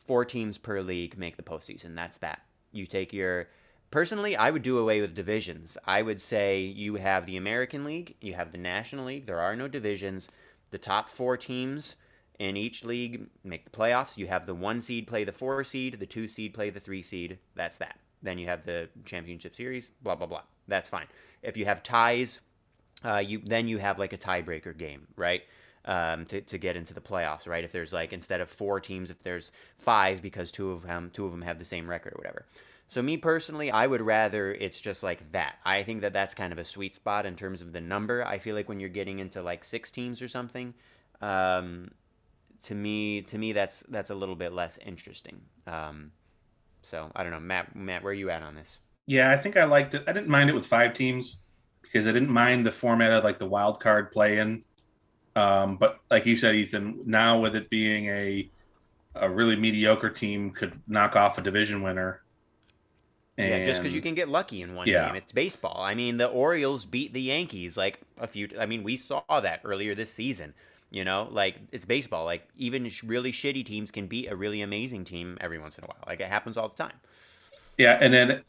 four 0.07 0.23
teams 0.23 0.57
per 0.57 0.79
league 0.79 1.17
make 1.17 1.35
the 1.35 1.43
postseason. 1.43 1.93
That's 1.93 2.19
that. 2.19 2.41
You 2.71 2.85
take 2.85 3.11
your 3.11 3.49
personally, 3.93 4.35
I 4.35 4.49
would 4.49 4.63
do 4.63 4.79
away 4.79 5.01
with 5.01 5.13
divisions. 5.13 5.77
I 5.85 6.01
would 6.01 6.19
say 6.19 6.61
you 6.61 6.95
have 6.95 7.27
the 7.27 7.37
American 7.37 7.85
League, 7.85 8.15
you 8.21 8.33
have 8.33 8.51
the 8.51 8.57
National 8.57 9.05
League. 9.05 9.27
There 9.27 9.39
are 9.39 9.55
no 9.55 9.67
divisions. 9.67 10.29
The 10.71 10.79
top 10.79 11.11
four 11.11 11.37
teams 11.37 11.93
in 12.39 12.57
each 12.57 12.83
league 12.83 13.27
make 13.43 13.65
the 13.65 13.69
playoffs. 13.69 14.17
You 14.17 14.25
have 14.25 14.47
the 14.47 14.55
one 14.55 14.81
seed 14.81 15.05
play 15.05 15.23
the 15.23 15.31
four 15.31 15.63
seed, 15.63 15.99
the 15.99 16.07
two 16.07 16.27
seed 16.27 16.55
play 16.55 16.71
the 16.71 16.79
three 16.79 17.03
seed. 17.03 17.37
That's 17.53 17.77
that. 17.77 17.99
Then 18.23 18.39
you 18.39 18.47
have 18.47 18.63
the 18.63 18.89
championship 19.05 19.55
series. 19.55 19.91
Blah 20.01 20.15
blah 20.15 20.25
blah. 20.25 20.41
That's 20.67 20.89
fine. 20.89 21.05
If 21.43 21.55
you 21.55 21.65
have 21.65 21.83
ties, 21.83 22.39
uh, 23.05 23.17
you 23.19 23.43
then 23.45 23.67
you 23.67 23.77
have 23.77 23.99
like 23.99 24.13
a 24.13 24.17
tiebreaker 24.17 24.75
game, 24.75 25.05
right? 25.15 25.43
Um, 25.85 26.25
to, 26.27 26.41
to 26.41 26.57
get 26.57 26.75
into 26.75 26.95
the 26.95 27.01
playoffs, 27.01 27.47
right? 27.47 27.63
If 27.63 27.71
there's 27.71 27.93
like 27.93 28.11
instead 28.11 28.41
of 28.41 28.49
four 28.49 28.79
teams, 28.79 29.11
if 29.11 29.21
there's 29.21 29.51
five 29.77 30.23
because 30.23 30.49
two 30.49 30.71
of 30.71 30.81
them 30.81 31.11
two 31.13 31.25
of 31.25 31.31
them 31.31 31.43
have 31.43 31.59
the 31.59 31.65
same 31.65 31.87
record 31.87 32.13
or 32.13 32.17
whatever. 32.17 32.47
So 32.87 33.01
me 33.01 33.17
personally, 33.17 33.71
I 33.71 33.87
would 33.87 34.01
rather 34.01 34.51
it's 34.51 34.79
just 34.79 35.03
like 35.03 35.31
that. 35.31 35.55
I 35.65 35.83
think 35.83 36.01
that 36.01 36.13
that's 36.13 36.33
kind 36.33 36.53
of 36.53 36.59
a 36.59 36.65
sweet 36.65 36.93
spot 36.93 37.25
in 37.25 37.35
terms 37.35 37.61
of 37.61 37.73
the 37.73 37.81
number. 37.81 38.25
I 38.25 38.37
feel 38.39 38.55
like 38.55 38.69
when 38.69 38.79
you're 38.79 38.89
getting 38.89 39.19
into 39.19 39.41
like 39.41 39.63
six 39.63 39.89
teams 39.89 40.21
or 40.21 40.27
something, 40.27 40.73
um, 41.21 41.91
to 42.63 42.75
me, 42.75 43.21
to 43.23 43.37
me 43.37 43.53
that's 43.53 43.83
that's 43.89 44.09
a 44.09 44.15
little 44.15 44.35
bit 44.35 44.53
less 44.53 44.77
interesting. 44.85 45.41
Um, 45.65 46.11
so 46.81 47.11
I 47.15 47.23
don't 47.23 47.31
know, 47.31 47.39
Matt. 47.39 47.75
Matt, 47.75 48.03
where 48.03 48.11
are 48.11 48.15
you 48.15 48.29
at 48.29 48.41
on 48.41 48.55
this? 48.55 48.77
Yeah, 49.05 49.31
I 49.31 49.37
think 49.37 49.57
I 49.57 49.63
liked 49.65 49.95
it. 49.95 50.03
I 50.07 50.13
didn't 50.13 50.29
mind 50.29 50.49
it 50.49 50.53
with 50.53 50.65
five 50.65 50.93
teams 50.93 51.37
because 51.81 52.07
I 52.07 52.11
didn't 52.11 52.29
mind 52.29 52.65
the 52.65 52.71
format 52.71 53.11
of 53.11 53.23
like 53.23 53.39
the 53.39 53.45
wild 53.45 53.79
card 53.79 54.11
play 54.11 54.39
in. 54.39 54.63
Um, 55.35 55.77
but 55.77 55.99
like 56.11 56.25
you 56.25 56.37
said, 56.37 56.55
Ethan, 56.55 57.01
now 57.05 57.39
with 57.39 57.55
it 57.55 57.69
being 57.69 58.07
a 58.07 58.49
a 59.15 59.29
really 59.29 59.55
mediocre 59.55 60.09
team 60.09 60.51
could 60.51 60.81
knock 60.87 61.15
off 61.15 61.37
a 61.37 61.41
division 61.41 61.83
winner. 61.83 62.22
And, 63.37 63.49
yeah, 63.49 63.59
just 63.59 63.81
because 63.81 63.93
you 63.93 64.01
can 64.01 64.15
get 64.15 64.29
lucky 64.29 64.61
in 64.61 64.75
one 64.75 64.91
Yeah. 64.91 64.93
game, 64.93 65.15
it's 65.15 65.31
baseball. 65.31 65.81
I 65.81 65.95
mean, 65.95 66.17
the 66.17 66.27
Orioles 66.27 66.85
beat 66.85 67.13
the 67.13 67.21
Yankees 67.21 67.75
like 67.77 68.01
a 68.17 68.27
few. 68.27 68.49
I 68.59 68.65
mean, 68.65 68.83
we 68.83 68.97
saw 68.97 69.21
that 69.29 69.61
earlier 69.63 69.95
this 69.95 70.11
season. 70.13 70.53
You 70.91 71.03
know, 71.03 71.27
like 71.31 71.55
it's 71.71 71.85
baseball. 71.85 72.25
Like 72.25 72.47
even 72.55 72.89
really 73.03 73.31
shitty 73.31 73.65
teams 73.65 73.89
can 73.89 74.05
beat 74.07 74.29
a 74.29 74.35
really 74.35 74.61
amazing 74.61 75.05
team 75.05 75.37
every 75.41 75.57
once 75.57 75.75
in 75.77 75.83
a 75.83 75.87
while. 75.87 76.03
Like 76.05 76.19
it 76.21 76.27
happens 76.27 76.55
all 76.55 76.69
the 76.69 76.75
time. 76.75 76.93
Yeah, 77.77 77.97
and 77.99 78.13
then 78.13 78.43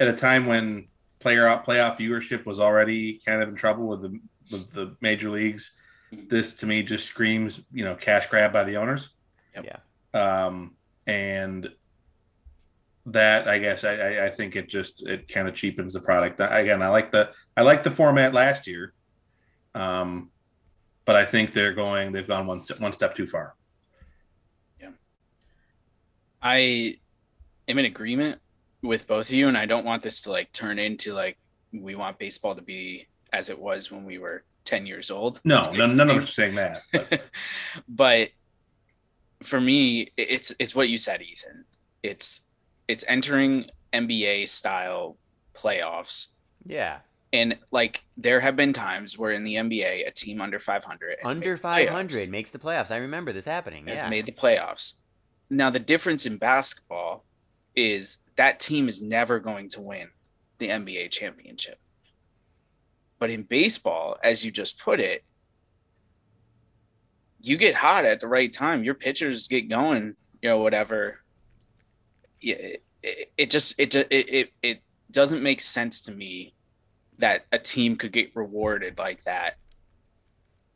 at 0.00 0.08
a 0.08 0.12
time 0.12 0.46
when 0.46 0.88
player 1.20 1.46
out 1.46 1.66
playoff 1.66 1.98
viewership 1.98 2.44
was 2.44 2.60
already 2.60 3.20
kind 3.26 3.42
of 3.42 3.48
in 3.48 3.54
trouble 3.54 3.86
with 3.86 4.02
the 4.02 4.20
with 4.50 4.72
the 4.72 4.96
major 5.00 5.30
leagues, 5.30 5.76
this 6.28 6.54
to 6.56 6.66
me 6.66 6.82
just 6.82 7.06
screams, 7.06 7.62
you 7.72 7.84
know, 7.84 7.94
cash 7.94 8.26
grab 8.28 8.52
by 8.52 8.64
the 8.64 8.76
owners. 8.76 9.10
Yep. 9.54 9.64
Yeah. 9.64 9.78
Um, 10.14 10.76
and 11.06 11.68
that 13.06 13.48
I 13.48 13.58
guess 13.58 13.84
I, 13.84 13.94
I, 13.94 14.24
I 14.26 14.28
think 14.30 14.56
it 14.56 14.68
just 14.68 15.06
it 15.06 15.28
kind 15.28 15.48
of 15.48 15.54
cheapens 15.54 15.94
the 15.94 16.00
product. 16.00 16.40
Again, 16.40 16.82
I 16.82 16.88
like 16.88 17.12
the 17.12 17.30
I 17.56 17.62
like 17.62 17.82
the 17.82 17.90
format 17.90 18.34
last 18.34 18.66
year, 18.66 18.92
um, 19.74 20.30
but 21.04 21.16
I 21.16 21.24
think 21.24 21.52
they're 21.52 21.72
going 21.72 22.12
they've 22.12 22.26
gone 22.26 22.46
one 22.46 22.60
step, 22.60 22.80
one 22.80 22.92
step 22.92 23.14
too 23.14 23.26
far. 23.26 23.54
Yeah, 24.80 24.90
I 26.42 26.98
am 27.68 27.78
in 27.78 27.84
agreement 27.84 28.40
with 28.82 29.06
both 29.06 29.28
of 29.28 29.34
you, 29.34 29.48
and 29.48 29.56
I 29.56 29.66
don't 29.66 29.84
want 29.84 30.02
this 30.02 30.22
to 30.22 30.30
like 30.30 30.52
turn 30.52 30.78
into 30.78 31.14
like 31.14 31.38
we 31.72 31.94
want 31.94 32.18
baseball 32.18 32.54
to 32.56 32.62
be 32.62 33.06
as 33.32 33.50
it 33.50 33.58
was 33.58 33.90
when 33.90 34.04
we 34.04 34.18
were 34.18 34.44
10 34.64 34.86
years 34.86 35.10
old. 35.10 35.40
No, 35.44 35.70
none, 35.72 35.96
none 35.96 36.10
of 36.10 36.16
us 36.16 36.24
are 36.24 36.26
saying 36.26 36.54
that. 36.56 36.82
But 36.92 37.22
but 37.88 38.30
for 39.44 39.60
me, 39.60 40.10
it's 40.16 40.52
it's 40.58 40.74
what 40.74 40.88
you 40.88 40.98
said, 40.98 41.22
Ethan. 41.22 41.64
It's 42.02 42.45
it's 42.88 43.04
entering 43.08 43.66
NBA 43.92 44.48
style 44.48 45.16
playoffs. 45.54 46.26
Yeah, 46.64 46.98
And 47.32 47.56
like 47.70 48.04
there 48.16 48.40
have 48.40 48.56
been 48.56 48.72
times 48.72 49.16
where 49.16 49.32
in 49.32 49.44
the 49.44 49.54
NBA, 49.54 50.06
a 50.06 50.10
team 50.10 50.40
under 50.40 50.58
500 50.58 51.16
has 51.22 51.30
under 51.30 51.50
made 51.52 51.60
five 51.60 51.88
hundred 51.88 52.22
playoffs. 52.26 52.30
makes 52.30 52.50
the 52.50 52.58
playoffs. 52.58 52.90
I 52.90 52.96
remember 52.98 53.32
this 53.32 53.44
happening. 53.44 53.86
has 53.86 54.02
Yeah, 54.02 54.08
made 54.08 54.26
the 54.26 54.32
playoffs. 54.32 54.94
Now 55.48 55.70
the 55.70 55.78
difference 55.78 56.26
in 56.26 56.38
basketball 56.38 57.24
is 57.74 58.18
that 58.36 58.58
team 58.58 58.88
is 58.88 59.00
never 59.00 59.38
going 59.38 59.68
to 59.70 59.80
win 59.80 60.08
the 60.58 60.68
NBA 60.68 61.10
championship. 61.10 61.78
But 63.18 63.30
in 63.30 63.44
baseball, 63.44 64.16
as 64.22 64.44
you 64.44 64.50
just 64.50 64.78
put 64.78 65.00
it, 65.00 65.24
you 67.40 67.56
get 67.56 67.74
hot 67.76 68.04
at 68.04 68.20
the 68.20 68.28
right 68.28 68.52
time. 68.52 68.82
Your 68.84 68.94
pitchers 68.94 69.46
get 69.46 69.68
going, 69.68 70.14
you 70.42 70.48
know, 70.48 70.58
whatever. 70.58 71.20
Yeah, 72.40 72.54
it, 72.56 72.82
it, 73.02 73.32
it 73.36 73.50
just 73.50 73.78
it, 73.78 73.94
it 73.94 74.06
it 74.10 74.52
it 74.62 74.82
doesn't 75.10 75.42
make 75.42 75.60
sense 75.60 76.00
to 76.02 76.12
me 76.12 76.54
that 77.18 77.46
a 77.52 77.58
team 77.58 77.96
could 77.96 78.12
get 78.12 78.34
rewarded 78.34 78.98
like 78.98 79.22
that 79.24 79.56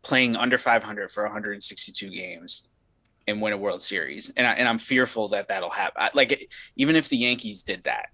playing 0.02 0.34
under 0.36 0.56
500 0.56 1.10
for 1.10 1.24
162 1.24 2.08
games 2.08 2.68
and 3.26 3.42
win 3.42 3.52
a 3.52 3.56
World 3.58 3.82
Series. 3.82 4.32
And 4.34 4.46
I, 4.46 4.52
and 4.54 4.66
I'm 4.66 4.78
fearful 4.78 5.28
that 5.28 5.48
that'll 5.48 5.70
happen. 5.70 6.02
I, 6.02 6.10
like 6.14 6.48
even 6.76 6.96
if 6.96 7.08
the 7.10 7.18
Yankees 7.18 7.62
did 7.62 7.84
that, 7.84 8.08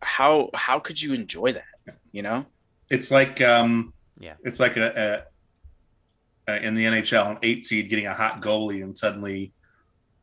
how 0.00 0.50
how 0.54 0.78
could 0.78 1.00
you 1.02 1.12
enjoy 1.12 1.52
that? 1.52 1.98
You 2.12 2.22
know? 2.22 2.46
it's 2.90 3.10
like 3.10 3.40
um, 3.40 3.92
Yeah. 4.18 4.34
it's 4.44 4.60
like 4.60 4.76
a, 4.76 5.26
a, 6.46 6.52
a 6.52 6.64
in 6.64 6.74
the 6.74 6.84
NHL 6.84 7.32
an 7.32 7.38
eight 7.42 7.66
seed 7.66 7.90
getting 7.90 8.06
a 8.06 8.14
hot 8.14 8.40
goalie 8.40 8.82
and 8.82 8.96
suddenly 8.96 9.52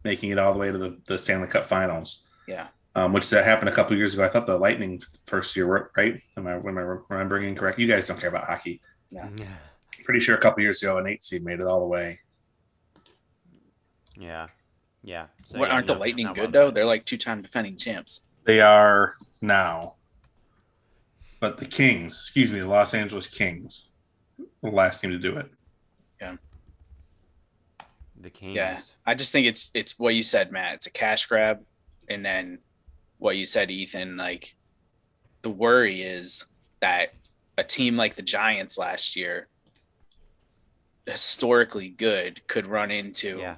making 0.03 0.29
it 0.29 0.39
all 0.39 0.53
the 0.53 0.59
way 0.59 0.71
to 0.71 0.77
the, 0.77 0.97
the 1.07 1.19
Stanley 1.19 1.47
Cup 1.47 1.65
Finals. 1.65 2.21
Yeah. 2.47 2.67
um, 2.95 3.11
which 3.13 3.29
that 3.29 3.43
happened 3.45 3.69
a 3.69 3.71
couple 3.73 3.93
of 3.93 3.99
years 3.99 4.13
ago. 4.13 4.23
I 4.23 4.29
thought 4.29 4.45
the 4.45 4.57
Lightning 4.57 5.01
first 5.25 5.55
year, 5.55 5.67
were- 5.67 5.91
right? 5.97 6.21
Am 6.37 6.47
I, 6.47 6.53
am 6.53 6.77
I 6.77 6.81
remembering 7.09 7.47
incorrect? 7.49 7.79
You 7.79 7.87
guys 7.87 8.07
don't 8.07 8.19
care 8.19 8.29
about 8.29 8.45
hockey. 8.45 8.81
yeah, 9.11 9.29
Pretty 10.03 10.19
sure 10.19 10.35
a 10.35 10.39
couple 10.39 10.61
of 10.61 10.63
years 10.63 10.81
ago, 10.83 10.97
an 10.97 11.07
eight 11.07 11.23
seed 11.23 11.43
made 11.43 11.59
it 11.59 11.65
all 11.67 11.79
the 11.79 11.87
way. 11.87 12.19
yeah. 14.17 14.47
yeah. 15.03 15.25
So, 15.45 15.57
what 15.59 15.69
yeah, 15.69 15.75
aren't 15.75 15.87
no, 15.87 15.93
the 15.95 15.99
Lightning 15.99 16.31
good 16.33 16.51
though? 16.53 16.71
They're 16.71 16.85
like 16.85 17.05
two-time 17.05 17.41
defending 17.41 17.75
champs. 17.77 18.21
They 18.45 18.61
are 18.61 19.15
now, 19.41 19.95
but 21.39 21.57
the 21.57 21.65
Kings, 21.65 22.13
excuse 22.13 22.51
me, 22.51 22.59
the 22.59 22.67
Los 22.67 22.93
Angeles 22.93 23.27
Kings, 23.27 23.89
the 24.61 24.69
last 24.69 25.01
team 25.01 25.11
to 25.11 25.17
do 25.17 25.35
it. 25.37 25.49
Yeah. 26.21 26.35
The 28.17 28.29
Kings. 28.29 28.55
Yeah. 28.55 28.79
I 29.05 29.15
just 29.15 29.31
think 29.31 29.47
it's 29.47 29.71
it's 29.73 29.97
what 29.99 30.15
you 30.15 30.23
said, 30.23 30.51
Matt. 30.51 30.75
It's 30.75 30.87
a 30.87 30.91
cash 30.91 31.25
grab, 31.25 31.61
and 32.09 32.25
then 32.25 32.59
what 33.17 33.37
you 33.37 33.45
said, 33.45 33.71
Ethan. 33.71 34.17
Like 34.17 34.55
the 35.41 35.49
worry 35.49 36.01
is 36.01 36.45
that 36.79 37.13
a 37.57 37.63
team 37.63 37.95
like 37.95 38.15
the 38.15 38.21
Giants 38.21 38.77
last 38.77 39.15
year, 39.15 39.47
historically 41.05 41.89
good, 41.89 42.45
could 42.47 42.67
run 42.67 42.91
into. 42.91 43.37
Yeah. 43.39 43.55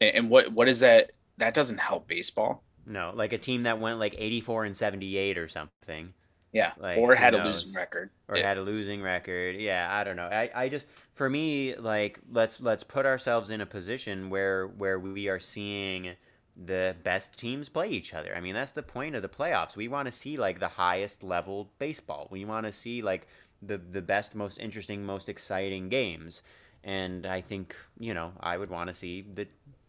And, 0.00 0.30
what 0.30 0.52
what 0.52 0.68
is 0.68 0.80
that? 0.80 1.12
That 1.38 1.54
doesn't 1.54 1.78
help 1.78 2.08
baseball. 2.08 2.62
No, 2.86 3.12
like 3.14 3.32
a 3.32 3.38
team 3.38 3.62
that 3.62 3.78
went 3.78 3.98
like 3.98 4.14
84 4.18 4.64
and 4.64 4.76
78 4.76 5.38
or 5.38 5.46
something, 5.48 6.12
Yeah. 6.52 6.72
Like, 6.78 6.98
or 6.98 7.14
had 7.14 7.34
a 7.34 7.44
losing 7.44 7.72
record. 7.72 8.10
or 8.26 8.36
Yeah. 8.36 8.48
had 8.48 8.56
a 8.56 8.62
losing 8.62 9.00
record. 9.02 9.56
Yeah, 9.56 9.88
I 9.90 10.02
don't 10.02 10.16
know. 10.16 10.24
I, 10.24 10.50
I 10.54 10.68
just 10.68 10.86
for 11.14 11.28
me 11.30 11.76
like 11.76 12.18
let's 12.32 12.60
let's 12.60 12.82
put 12.82 13.06
ourselves 13.06 13.50
in 13.50 13.60
a 13.60 13.66
position 13.66 14.28
where 14.30 14.66
where 14.68 14.98
we 14.98 15.28
are 15.28 15.38
seeing 15.38 16.16
the 16.56 16.96
best 17.02 17.36
teams 17.36 17.68
play 17.68 17.88
each 17.88 18.14
other. 18.14 18.34
I 18.36 18.40
mean, 18.40 18.54
that's 18.54 18.72
the 18.72 18.82
point 18.82 19.14
of 19.14 19.22
the 19.22 19.28
playoffs. 19.28 19.76
We 19.76 19.88
want 19.88 20.06
to 20.06 20.12
see 20.12 20.36
like 20.36 20.60
the 20.60 20.68
highest 20.68 21.22
level 21.22 21.70
baseball. 21.78 22.28
We 22.30 22.44
want 22.44 22.66
to 22.66 22.72
see 22.72 23.02
like 23.02 23.26
the 23.62 23.78
the 23.78 24.02
best, 24.02 24.34
most 24.34 24.58
interesting, 24.58 25.04
most 25.04 25.28
exciting 25.28 25.88
games. 25.88 26.42
And 26.82 27.26
I 27.26 27.40
think, 27.40 27.76
you 27.98 28.14
know, 28.14 28.32
I 28.40 28.56
would 28.56 28.70
want 28.70 28.88
to 28.88 28.94
see 28.94 29.24
the 29.34 29.46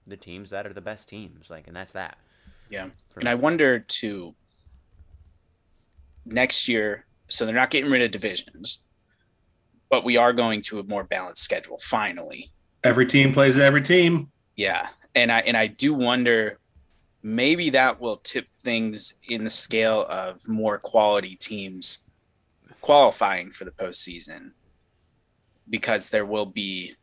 the 0.08 0.17
teams 0.17 0.50
that 0.50 0.65
are 0.65 0.74
the 0.74 0.82
best 0.82 1.08
teams 1.08 1.50
like 1.50 1.67
and 1.67 1.76
that's 1.76 1.91
that. 1.93 2.17
Yeah. 2.69 2.89
And 3.15 3.26
me. 3.26 3.32
I 3.32 3.36
wonder 3.36 3.80
too 3.80 4.34
next 6.26 6.67
year, 6.67 7.06
so 7.28 7.45
they're 7.45 7.56
not 7.56 7.69
getting 7.69 7.91
rid 7.91 8.02
of 8.02 8.12
divisions, 8.12 8.82
but 9.89 10.04
we 10.04 10.17
are 10.17 10.34
going 10.34 10.62
to 10.62 10.80
a 10.80 10.84
more 10.84 11.04
balanced 11.04 11.43
schedule 11.43 11.80
finally. 11.82 12.52
Every 12.84 13.06
team 13.06 13.34
plays 13.34 13.60
every 13.60 13.82
team. 13.82 14.32
Yeah. 14.56 14.89
And 15.15 15.32
I 15.32 15.39
and 15.41 15.58
I 15.58 15.67
do 15.67 15.93
wonder 15.93 16.60
maybe 17.24 17.69
that 17.71 18.00
will 18.00 18.17
tip 18.17 18.47
things 18.58 19.15
in 19.28 19.43
the 19.43 19.50
scale 19.50 20.06
of 20.10 20.47
more 20.47 20.80
quality 20.80 21.36
teams 21.36 22.00
qualifying 22.82 23.52
for 23.52 23.65
the 23.65 23.71
postseason 23.71 24.52
because 25.69 26.10
there 26.10 26.26
will 26.26 26.47
be 26.47 26.95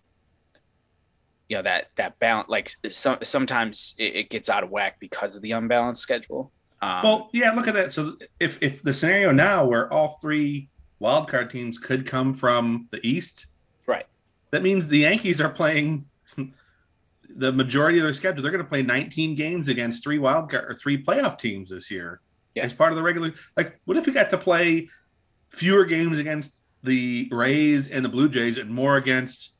you 1.49 1.57
know 1.57 1.62
that 1.62 1.87
that 1.97 2.18
balance 2.18 2.49
like 2.49 2.71
some 2.88 3.18
sometimes 3.23 3.94
it, 3.97 4.16
it 4.16 4.31
gets 4.31 4.49
out 4.49 4.64
of 4.64 4.71
whack 4.71 4.97
because 4.99 5.37
of 5.37 5.42
the 5.42 5.53
unbalanced 5.53 6.03
schedule 6.03 6.51
um, 6.81 7.01
Well, 7.03 7.31
yeah, 7.33 7.53
look 7.53 7.66
at 7.66 7.75
that. 7.75 7.92
So 7.92 8.16
if 8.38 8.59
if 8.62 8.83
the 8.83 8.94
scenario 8.94 9.33
now 9.33 9.64
where 9.64 9.92
all 9.92 10.18
three 10.21 10.68
wildcard 11.01 11.51
teams 11.51 11.79
could 11.79 12.07
come 12.07 12.35
from 12.35 12.88
the 12.90 13.05
East, 13.07 13.47
Right. 13.87 14.07
That 14.51 14.62
means 14.62 14.88
the 14.88 14.99
Yankees 14.99 15.40
are 15.40 15.49
playing 15.49 16.07
the 17.29 17.53
majority 17.53 17.99
of 17.99 18.05
their 18.05 18.14
schedule. 18.14 18.43
They're 18.43 18.53
going 18.53 18.64
to 18.64 18.69
play 18.69 18.83
19 18.83 19.35
games 19.35 19.69
against 19.69 20.03
three 20.03 20.19
wildcard 20.19 20.69
or 20.69 20.75
three 20.75 21.03
playoff 21.03 21.38
teams 21.38 21.71
this 21.71 21.91
year. 21.91 22.21
Yeah. 22.55 22.64
As 22.64 22.73
part 22.73 22.93
of 22.93 22.97
the 22.97 23.03
regular, 23.03 23.33
like, 23.57 23.79
what 23.85 23.97
if 23.97 24.07
we 24.07 24.12
got 24.12 24.31
to 24.31 24.38
play 24.38 24.88
fewer 25.51 25.85
games 25.85 26.19
against 26.19 26.62
the 26.83 27.29
Rays 27.31 27.91
and 27.91 28.05
the 28.05 28.09
Blue 28.09 28.29
Jays 28.29 28.59
and 28.59 28.71
more 28.71 28.97
against, 28.97 29.57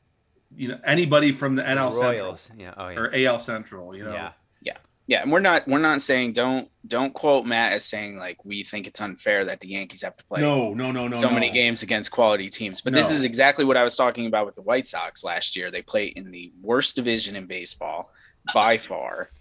you 0.55 0.67
know, 0.67 0.79
anybody 0.83 1.31
from 1.31 1.55
the 1.55 1.63
NL 1.63 1.91
Central 1.93 2.37
Yeah. 2.57 2.73
Oh 2.75 2.89
yeah. 2.89 2.99
or 2.99 3.11
AL 3.13 3.39
Central? 3.39 3.95
You 3.95 4.05
know, 4.05 4.13
yeah. 4.13 4.31
Yeah, 5.09 5.23
and 5.23 5.31
we're 5.31 5.39
not 5.39 5.67
we're 5.67 5.79
not 5.79 6.03
saying 6.03 6.33
don't 6.33 6.69
don't 6.87 7.15
quote 7.15 7.43
Matt 7.43 7.73
as 7.73 7.83
saying 7.83 8.17
like 8.17 8.45
we 8.45 8.61
think 8.61 8.85
it's 8.85 9.01
unfair 9.01 9.43
that 9.43 9.59
the 9.59 9.69
Yankees 9.69 10.03
have 10.03 10.15
to 10.15 10.23
play 10.25 10.39
no, 10.39 10.71
no, 10.75 10.91
no, 10.91 11.07
no, 11.07 11.19
so 11.19 11.29
no. 11.29 11.33
many 11.33 11.49
games 11.49 11.81
against 11.81 12.11
quality 12.11 12.47
teams. 12.47 12.79
But 12.79 12.93
this 12.93 13.09
is 13.09 13.23
exactly 13.23 13.65
what 13.65 13.75
I 13.75 13.83
was 13.83 13.95
talking 13.95 14.27
about 14.27 14.45
with 14.45 14.53
the 14.53 14.61
White 14.61 14.87
Sox 14.87 15.23
last 15.23 15.55
year. 15.55 15.71
They 15.71 15.81
play 15.81 16.05
in 16.05 16.29
the 16.29 16.53
worst 16.61 16.95
division 16.95 17.35
in 17.35 17.47
baseball 17.47 18.11
by 18.53 18.77
far, 18.77 19.31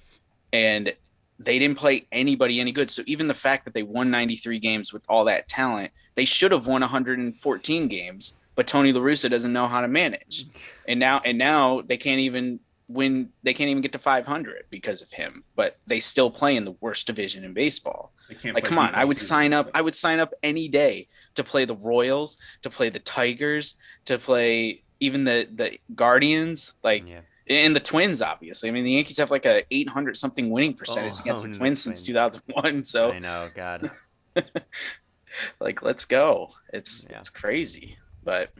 and 0.54 0.90
they 1.38 1.58
didn't 1.58 1.76
play 1.76 2.06
anybody 2.12 2.60
any 2.60 2.72
good. 2.72 2.90
So 2.90 3.02
even 3.04 3.28
the 3.28 3.34
fact 3.34 3.66
that 3.66 3.74
they 3.74 3.82
won 3.82 4.10
93 4.10 4.58
games 4.60 4.94
with 4.94 5.04
all 5.06 5.26
that 5.26 5.48
talent, 5.48 5.92
they 6.14 6.24
should 6.24 6.52
have 6.52 6.66
won 6.66 6.80
114 6.80 7.88
games. 7.88 8.38
But 8.54 8.66
Tony 8.66 8.90
La 8.90 9.02
Russa 9.02 9.28
doesn't 9.28 9.52
know 9.52 9.68
how 9.68 9.82
to 9.82 9.88
manage, 9.88 10.46
and 10.88 10.98
now 10.98 11.20
and 11.26 11.36
now 11.36 11.82
they 11.82 11.98
can't 11.98 12.20
even 12.20 12.60
win. 12.88 13.30
They 13.42 13.54
can't 13.54 13.70
even 13.70 13.82
get 13.82 13.92
to 13.92 13.98
500 13.98 14.64
because 14.70 15.02
of 15.02 15.10
him. 15.10 15.44
But 15.54 15.78
they 15.86 16.00
still 16.00 16.30
play 16.30 16.56
in 16.56 16.64
the 16.64 16.74
worst 16.80 17.06
division 17.06 17.44
in 17.44 17.52
baseball. 17.52 18.12
Like, 18.44 18.64
come 18.64 18.78
on, 18.78 18.94
I 18.94 19.04
would 19.04 19.18
sign 19.18 19.52
up. 19.52 19.70
I 19.74 19.80
would 19.80 19.94
sign 19.94 20.20
up 20.20 20.34
any 20.42 20.68
day 20.68 21.08
to 21.34 21.44
play 21.44 21.64
the 21.64 21.76
Royals, 21.76 22.36
to 22.62 22.70
play 22.70 22.90
the 22.90 22.98
Tigers, 22.98 23.76
to 24.06 24.18
play 24.18 24.82
even 25.00 25.24
the 25.24 25.48
the 25.54 25.78
Guardians, 25.94 26.72
like 26.82 27.08
yeah. 27.08 27.20
and 27.48 27.74
the 27.74 27.80
Twins. 27.80 28.20
Obviously, 28.20 28.68
I 28.68 28.72
mean 28.72 28.84
the 28.84 28.92
Yankees 28.92 29.18
have 29.18 29.30
like 29.30 29.46
a 29.46 29.64
800 29.70 30.16
something 30.16 30.50
winning 30.50 30.74
percentage 30.74 31.14
Oh, 31.18 31.20
against 31.22 31.44
and 31.44 31.54
the 31.54 31.58
the 31.58 31.60
Twins 31.60 31.82
since 31.82 32.04
2001. 32.04 32.84
So 32.84 33.12
I 33.12 33.18
know. 33.18 33.48
God. 33.54 33.90
like, 35.60 35.82
let's 35.82 36.04
go. 36.04 36.50
It's 36.72 37.06
Yeah. 37.10 37.18
it's 37.18 37.30
crazy, 37.30 37.98
but 38.24 38.52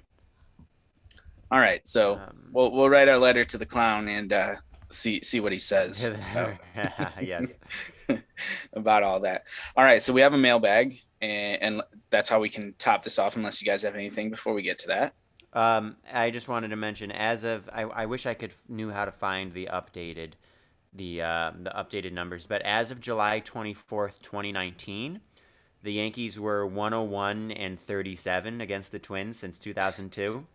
all 1.51 1.59
right. 1.61 1.87
So 1.87 2.15
Um, 2.17 2.49
we'll 2.53 2.71
we'll 2.73 2.89
write 2.91 3.09
our 3.09 3.19
letter 3.19 3.45
to 3.45 3.59
the 3.59 3.67
clown 3.67 4.09
and 4.09 4.33
uh, 4.33 4.55
see 4.91 5.23
see 5.23 5.41
what 5.41 5.53
he 5.53 5.59
says. 5.59 6.05
about- 6.35 6.55
yes. 7.23 7.59
about 8.73 9.03
all 9.03 9.21
that. 9.21 9.45
All 9.77 9.85
right, 9.85 10.01
so 10.03 10.13
we 10.13 10.21
have 10.23 10.33
a 10.35 10.39
mailbag, 10.39 11.01
and, 11.21 11.63
and 11.63 11.83
that's 12.11 12.29
how 12.29 12.41
we 12.41 12.49
can 12.49 12.75
top 12.79 13.03
this 13.03 13.19
off. 13.19 13.37
Unless 13.37 13.61
you 13.63 13.67
guys 13.67 13.83
have 13.83 13.95
anything 13.95 14.31
before 14.31 14.55
we 14.55 14.63
get 14.63 14.79
to 14.81 14.89
that. 14.89 15.15
Um, 15.53 15.97
I 16.13 16.31
just 16.31 16.47
wanted 16.49 16.69
to 16.69 16.77
mention, 16.77 17.11
as 17.11 17.43
of, 17.43 17.69
I, 17.73 17.83
I 17.83 18.07
wish 18.07 18.27
I 18.27 18.35
could 18.35 18.53
knew 18.69 18.91
how 18.91 19.07
to 19.07 19.11
find 19.13 19.53
the 19.53 19.69
updated, 19.73 20.33
the 20.93 21.23
uh, 21.23 21.53
the 21.63 21.71
updated 21.71 22.13
numbers, 22.13 22.47
but 22.47 22.63
as 22.63 22.91
of 22.91 23.01
July 23.01 23.41
twenty 23.41 23.75
fourth, 23.75 24.21
twenty 24.23 24.53
nineteen, 24.53 25.21
the 25.83 25.93
Yankees 25.95 26.39
were 26.39 26.67
one 26.67 26.93
hundred 26.93 27.05
one 27.11 27.51
and 27.53 27.81
thirty 27.81 28.15
seven 28.17 28.61
against 28.61 28.93
the 28.93 28.99
Twins 28.99 29.39
since 29.39 29.59
two 29.59 29.73
thousand 29.75 30.13
two, 30.13 30.47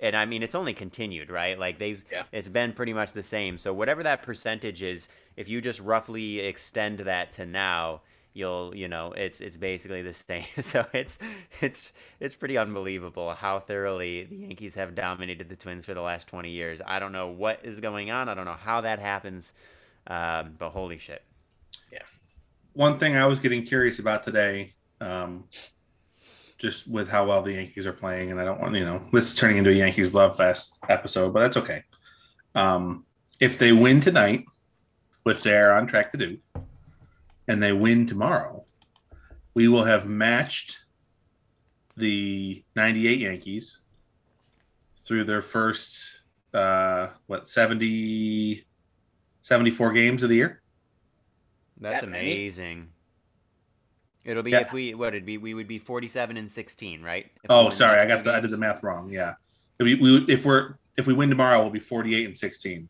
and 0.00 0.16
I 0.16 0.24
mean 0.26 0.42
it's 0.42 0.54
only 0.54 0.74
continued, 0.74 1.30
right? 1.30 1.58
Like 1.58 1.78
they've, 1.78 2.02
Yeah. 2.12 2.24
it's 2.32 2.48
been 2.48 2.72
pretty 2.72 2.92
much 2.92 3.12
the 3.12 3.22
same. 3.22 3.58
So 3.58 3.72
whatever 3.72 4.02
that 4.02 4.22
percentage 4.22 4.82
is, 4.82 5.08
if 5.36 5.48
you 5.48 5.60
just 5.60 5.80
roughly 5.80 6.40
extend 6.40 7.00
that 7.00 7.32
to 7.32 7.46
now, 7.46 8.02
you'll 8.34 8.74
you 8.76 8.86
know 8.86 9.12
it's 9.12 9.40
it's 9.40 9.56
basically 9.56 10.02
the 10.02 10.12
same 10.28 10.44
so 10.60 10.84
it's 10.92 11.18
it's 11.62 11.94
it's 12.20 12.34
pretty 12.34 12.58
unbelievable 12.58 13.34
how 13.34 13.58
thoroughly 13.58 14.24
the 14.24 14.36
yankees 14.36 14.74
have 14.74 14.94
dominated 14.94 15.48
the 15.48 15.56
twins 15.56 15.86
for 15.86 15.94
the 15.94 16.02
last 16.02 16.28
20 16.28 16.50
years 16.50 16.82
i 16.86 16.98
don't 16.98 17.12
know 17.12 17.28
what 17.28 17.64
is 17.64 17.80
going 17.80 18.10
on 18.10 18.28
i 18.28 18.34
don't 18.34 18.44
know 18.44 18.52
how 18.52 18.82
that 18.82 18.98
happens 18.98 19.54
um, 20.08 20.54
but 20.58 20.68
holy 20.68 20.98
shit 20.98 21.22
Yeah. 21.90 22.00
one 22.74 22.98
thing 22.98 23.16
I 23.16 23.24
was 23.24 23.40
getting 23.40 23.64
curious 23.64 23.98
about 23.98 24.22
today, 24.22 24.74
um, 25.00 25.44
just 26.66 26.88
with 26.88 27.08
how 27.08 27.24
well 27.24 27.42
the 27.42 27.52
Yankees 27.52 27.86
are 27.86 27.92
playing, 27.92 28.32
and 28.32 28.40
I 28.40 28.44
don't 28.44 28.60
want 28.60 28.74
you 28.74 28.84
know 28.84 29.00
this 29.12 29.28
is 29.28 29.34
turning 29.36 29.58
into 29.58 29.70
a 29.70 29.74
Yankees 29.74 30.14
love 30.14 30.36
fest 30.36 30.76
episode, 30.88 31.32
but 31.32 31.40
that's 31.40 31.56
okay. 31.56 31.84
Um, 32.56 33.04
if 33.38 33.56
they 33.56 33.72
win 33.72 34.00
tonight, 34.00 34.44
which 35.22 35.42
they 35.44 35.56
are 35.56 35.72
on 35.72 35.86
track 35.86 36.10
to 36.12 36.18
do, 36.18 36.38
and 37.46 37.62
they 37.62 37.72
win 37.72 38.08
tomorrow, 38.08 38.64
we 39.54 39.68
will 39.68 39.84
have 39.84 40.08
matched 40.08 40.78
the 41.96 42.64
'98 42.74 43.20
Yankees 43.20 43.78
through 45.04 45.22
their 45.22 45.42
first 45.42 46.20
uh, 46.52 47.10
what 47.28 47.48
70, 47.48 48.66
74 49.42 49.92
games 49.92 50.24
of 50.24 50.30
the 50.30 50.36
year. 50.36 50.62
that's 51.78 52.00
That 52.00 52.10
many? 52.10 52.34
Amazing 54.26 54.30
it'll 54.30 54.42
be 54.42 54.50
Yeah. 54.52 54.60
if 54.60 54.72
we 54.72 54.94
what 54.94 55.08
it'd 55.08 55.24
be 55.26 55.38
we 55.38 55.54
would 55.54 55.68
be 55.68 55.78
47 55.78 56.36
and 56.36 56.50
16 56.50 57.02
right 57.02 57.26
If 57.44 57.50
Oh, 57.50 57.70
sorry, 57.70 57.98
I 58.00 58.06
got 58.06 58.18
two 58.18 58.24
the 58.24 58.34
I 58.36 58.40
did 58.40 58.50
the 58.50 58.56
math 58.58 58.82
wrong. 58.82 59.10
Yeah, 59.10 59.34
we, 59.80 59.94
we 59.94 60.24
if 60.28 60.44
we're 60.44 60.74
if 60.96 61.06
we 61.06 61.12
win 61.14 61.28
tomorrow, 61.28 61.60
we'll 61.60 61.70
be 61.70 61.80
forty 61.80 62.14
eight 62.14 62.24
and 62.26 62.36
sixteen. 62.36 62.88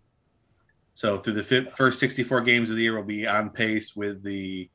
So 0.94 1.18
through 1.18 1.34
the 1.34 1.42
fi- 1.44 1.70
first 1.70 1.98
sixty 1.98 2.22
four 2.22 2.40
games 2.40 2.70
of 2.70 2.76
the 2.76 2.82
year, 2.82 2.94
we'll 2.94 3.02
be 3.04 3.26
on 3.26 3.50
pace 3.50 3.94
with 3.96 4.22
the 4.22 4.70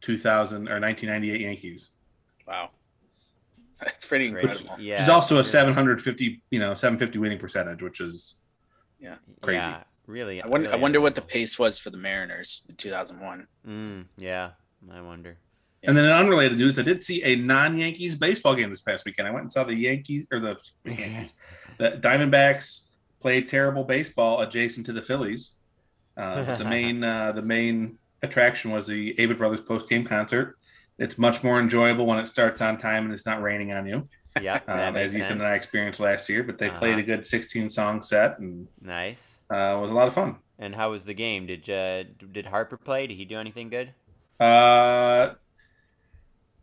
two 0.00 0.18
thousand 0.18 0.68
or 0.68 0.78
nineteen 0.78 1.08
ninety 1.08 1.30
eight 1.32 1.40
Yankees, 1.40 1.90
Wow, 2.46 2.70
that's 3.80 4.04
pretty 4.04 4.28
Great. 4.30 4.44
incredible. 4.44 4.76
yeah 4.78 4.94
which 4.94 5.02
is 5.02 5.08
also 5.08 5.38
a 5.38 5.44
seven 5.44 5.72
hundred 5.74 6.00
fifty 6.00 6.42
you 6.50 6.58
know 6.60 6.74
seven 6.74 6.98
fifty 6.98 7.18
winning 7.18 7.38
percentage, 7.38 7.82
which 7.82 8.00
is 8.00 8.34
yeah 9.00 9.16
crazy. 9.40 9.58
yeah 9.58 9.82
really 10.06 10.42
I 10.42 10.46
wonder, 10.48 10.70
I 10.72 10.76
wonder 10.76 11.00
what 11.00 11.14
the 11.14 11.22
pace 11.22 11.58
was 11.58 11.78
for 11.78 11.90
the 11.90 11.96
Mariners 11.96 12.62
in 12.68 12.74
2001. 12.76 13.46
mm, 13.66 14.04
yeah 14.18 14.50
i 14.92 15.00
wonder 15.00 15.38
And 15.84 15.96
then 15.96 16.04
in 16.04 16.12
unrelated 16.12 16.58
news, 16.58 16.78
I 16.78 16.82
did 16.82 17.02
see 17.02 17.22
a 17.24 17.34
non 17.36 17.76
Yankees 17.76 18.14
baseball 18.14 18.54
game 18.54 18.70
this 18.70 18.80
past 18.80 19.04
weekend. 19.04 19.26
I 19.28 19.32
went 19.32 19.42
and 19.44 19.52
saw 19.52 19.64
the 19.64 19.74
Yankees 19.74 20.26
or 20.32 20.38
the 20.40 20.56
Yankees, 20.84 21.34
the 21.78 21.92
Diamondbacks 21.92 22.82
played 23.20 23.48
terrible 23.48 23.84
baseball 23.84 24.40
adjacent 24.40 24.86
to 24.86 24.92
the 24.92 25.02
Phillies. 25.02 25.56
Uh, 26.16 26.56
the 26.56 26.64
main 26.76 27.02
uh, 27.02 27.32
the 27.32 27.42
main 27.42 27.98
attraction 28.22 28.70
was 28.70 28.86
the 28.86 29.14
Avett 29.18 29.38
Brothers 29.38 29.60
post 29.62 29.88
game 29.88 30.04
concert. 30.04 30.56
It's 30.98 31.18
much 31.18 31.42
more 31.42 31.58
enjoyable 31.58 32.06
when 32.06 32.18
it 32.18 32.28
starts 32.28 32.60
on 32.60 32.78
time 32.78 33.04
and 33.04 33.12
it's 33.12 33.26
not 33.26 33.42
raining 33.42 33.72
on 33.72 33.86
you, 33.86 34.04
yeah 34.40 34.60
um, 34.68 34.94
as 34.94 35.14
Ethan 35.16 35.22
sense. 35.22 35.32
and 35.32 35.42
I 35.42 35.54
experienced 35.54 36.00
last 36.00 36.28
year. 36.28 36.44
But 36.44 36.58
they 36.58 36.70
played 36.70 36.98
a 36.98 37.02
Uh-huh. 37.02 37.06
good 37.06 37.26
16 37.26 37.70
song 37.70 38.02
set 38.04 38.38
and 38.38 38.68
nice 38.80 39.38
uh, 39.52 39.76
it 39.78 39.80
was 39.80 39.90
a 39.90 39.94
lot 39.94 40.06
of 40.06 40.14
fun. 40.14 40.36
And 40.58 40.76
how 40.76 40.90
was 40.90 41.04
the 41.04 41.14
game? 41.14 41.46
Did 41.46 41.68
uh, 41.68 42.04
did 42.30 42.46
Harper 42.46 42.76
play? 42.76 43.06
Did 43.08 43.16
he 43.16 43.24
do 43.24 43.38
anything 43.38 43.68
good? 43.68 43.94
Uh, 44.38 45.34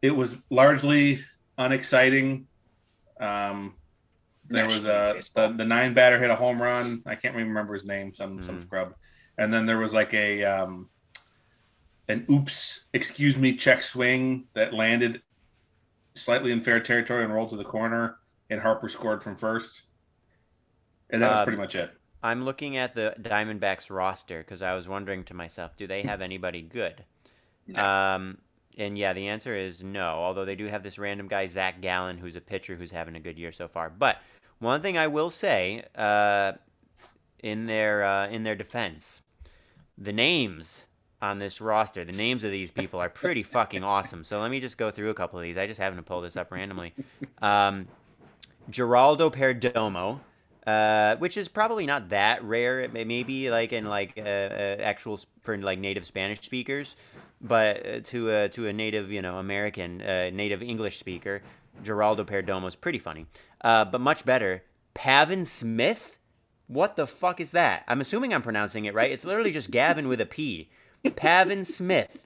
it 0.02 0.12
was 0.12 0.38
largely 0.50 1.24
unexciting. 1.58 2.48
Um, 3.20 3.76
there 4.48 4.66
was 4.66 4.84
National 4.84 5.14
League 5.14 5.24
a 5.36 5.48
the, 5.50 5.54
the 5.58 5.66
nine 5.66 5.94
batter 5.94 6.20
hit 6.20 6.30
a 6.30 6.36
home 6.36 6.62
run. 6.62 7.04
I 7.06 7.16
can't 7.16 7.36
remember 7.36 7.74
his 7.74 7.86
name. 7.86 8.14
Some 8.14 8.42
some 8.42 8.58
Mhm. 8.58 8.62
scrub. 8.62 8.96
And 9.38 9.54
then 9.54 9.66
there 9.66 9.78
was 9.78 9.94
like 9.94 10.14
a 10.14 10.44
um, 10.44 10.90
an 12.08 12.26
oops, 12.30 12.86
excuse 12.94 13.38
me, 13.38 13.56
check 13.56 13.84
swing 13.84 14.48
that 14.54 14.74
landed 14.74 15.22
slightly 16.16 16.52
in 16.52 16.64
fair 16.64 16.80
territory 16.80 17.24
and 17.24 17.34
rolled 17.34 17.52
to 17.52 17.56
the 17.58 17.64
corner, 17.64 18.18
and 18.50 18.62
Harper 18.62 18.90
scored 18.90 19.24
from 19.24 19.36
first. 19.36 19.84
And 21.10 21.22
that 21.22 21.30
was 21.30 21.40
Um, 21.40 21.44
pretty 21.46 21.58
much 21.58 21.76
it. 21.76 21.92
I'm 22.22 22.44
looking 22.44 22.76
at 22.76 22.96
the 22.96 23.16
Diamondbacks 23.22 23.90
roster 23.90 24.40
because 24.40 24.62
I 24.62 24.74
was 24.74 24.88
wondering 24.88 25.24
to 25.26 25.34
myself, 25.34 25.78
do 25.78 25.88
they 25.88 26.02
have 26.04 26.20
anybody 26.22 26.62
good? 26.62 27.06
No. 27.68 27.84
Um, 27.86 28.38
and 28.80 28.98
yeah, 28.98 29.14
the 29.14 29.28
answer 29.28 29.56
is 29.56 29.84
no. 29.84 30.08
Although 30.08 30.46
they 30.46 30.56
do 30.56 30.66
have 30.68 30.82
this 30.82 30.98
random 30.98 31.28
guy 31.28 31.46
Zach 31.46 31.82
Gallen, 31.82 32.18
who's 32.18 32.36
a 32.36 32.42
pitcher 32.42 32.76
who's 32.76 32.92
having 32.92 33.16
a 33.16 33.20
good 33.20 33.38
year 33.38 33.52
so 33.52 33.68
far. 33.68 33.90
But 33.90 34.18
one 34.60 34.82
thing 34.82 34.98
I 34.98 35.08
will 35.08 35.30
say, 35.30 35.84
uh, 35.96 36.54
in 37.44 37.66
their 37.66 38.04
uh, 38.04 38.28
in 38.30 38.44
their 38.44 38.56
defense, 38.56 39.22
the 39.98 40.14
names 40.14 40.88
on 41.22 41.40
this 41.40 41.60
roster, 41.60 42.06
the 42.06 42.14
names 42.14 42.44
of 42.46 42.52
these 42.52 42.72
people 42.72 43.00
are 43.00 43.10
pretty 43.10 43.44
fucking 43.58 43.84
awesome. 43.84 44.24
So 44.24 44.40
let 44.42 44.50
me 44.50 44.60
just 44.60 44.78
go 44.78 44.90
through 44.90 45.10
a 45.10 45.14
couple 45.14 45.38
of 45.38 45.44
these. 45.44 45.58
I 45.58 45.68
just 45.68 45.80
happened 45.80 46.00
to 46.00 46.04
pull 46.04 46.22
this 46.22 46.38
up 46.38 46.52
randomly. 46.52 46.94
Um, 47.42 47.88
Geraldo 48.72 49.34
Perdomo, 49.34 50.22
uh, 50.70 51.16
which 51.18 51.36
is 51.38 51.48
probably 51.48 51.86
not 51.86 52.10
that 52.10 52.44
rare. 52.44 52.80
It 52.82 52.94
may 52.94 53.04
maybe 53.04 53.50
like 53.50 53.74
in 53.74 53.86
like 53.86 54.14
uh, 54.18 54.22
uh, 54.22 54.78
actual 54.82 55.20
for 55.42 55.58
like 55.58 55.80
native 55.80 56.06
Spanish 56.06 56.42
speakers, 56.46 56.96
but 57.42 57.86
uh, 57.86 58.00
to 58.12 58.30
a 58.30 58.50
to 58.50 58.68
a 58.68 58.74
native 58.74 59.12
you 59.12 59.22
know 59.22 59.38
American 59.38 60.02
uh, 60.02 60.30
native 60.32 60.62
English 60.62 61.00
speaker, 61.00 61.42
Geraldo 61.84 62.24
Perdomo 62.26 62.68
is 62.68 62.76
pretty 62.76 63.00
funny. 63.00 63.26
Uh, 63.62 63.86
but 63.86 64.02
much 64.02 64.26
better, 64.26 64.64
Pavin 64.94 65.46
Smith. 65.46 66.16
What 66.68 66.96
the 66.96 67.08
fuck 67.08 67.42
is 67.42 67.52
that? 67.52 67.84
I'm 67.88 68.00
assuming 68.00 68.32
I'm 68.32 68.44
pronouncing 68.44 68.86
it 68.86 68.94
right. 68.94 69.12
It's 69.12 69.26
literally 69.26 69.52
just 69.52 69.72
Gavin 69.72 70.08
with 70.08 70.22
a 70.22 70.26
P. 70.28 70.70
Pavin 71.16 71.66
Smith. 71.66 72.22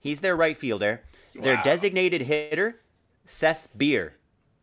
He's 0.00 0.20
their 0.20 0.34
right 0.34 0.56
fielder. 0.56 1.02
Their 1.34 1.56
Wow. 1.56 1.62
designated 1.62 2.22
hitter, 2.22 2.80
Seth 3.26 3.68
Beer. 3.76 4.14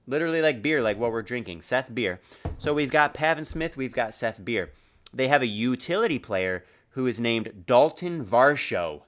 Literally 0.10 0.42
like 0.42 0.64
beer, 0.64 0.82
like 0.82 0.98
what 0.98 1.12
we're 1.12 1.22
drinking. 1.22 1.62
Seth 1.62 1.94
Beer. 1.94 2.20
So 2.58 2.74
we've 2.74 2.90
got 2.90 3.14
Pavin 3.14 3.46
Smith, 3.46 3.78
we've 3.78 3.94
got 3.94 4.16
Seth 4.16 4.44
Beer. 4.44 4.72
They 5.14 5.28
have 5.28 5.44
a 5.44 5.48
utility 5.48 6.18
player 6.18 6.66
who 6.90 7.06
is 7.06 7.20
named 7.20 7.64
Dalton 7.68 8.26
Varsho. 8.26 9.04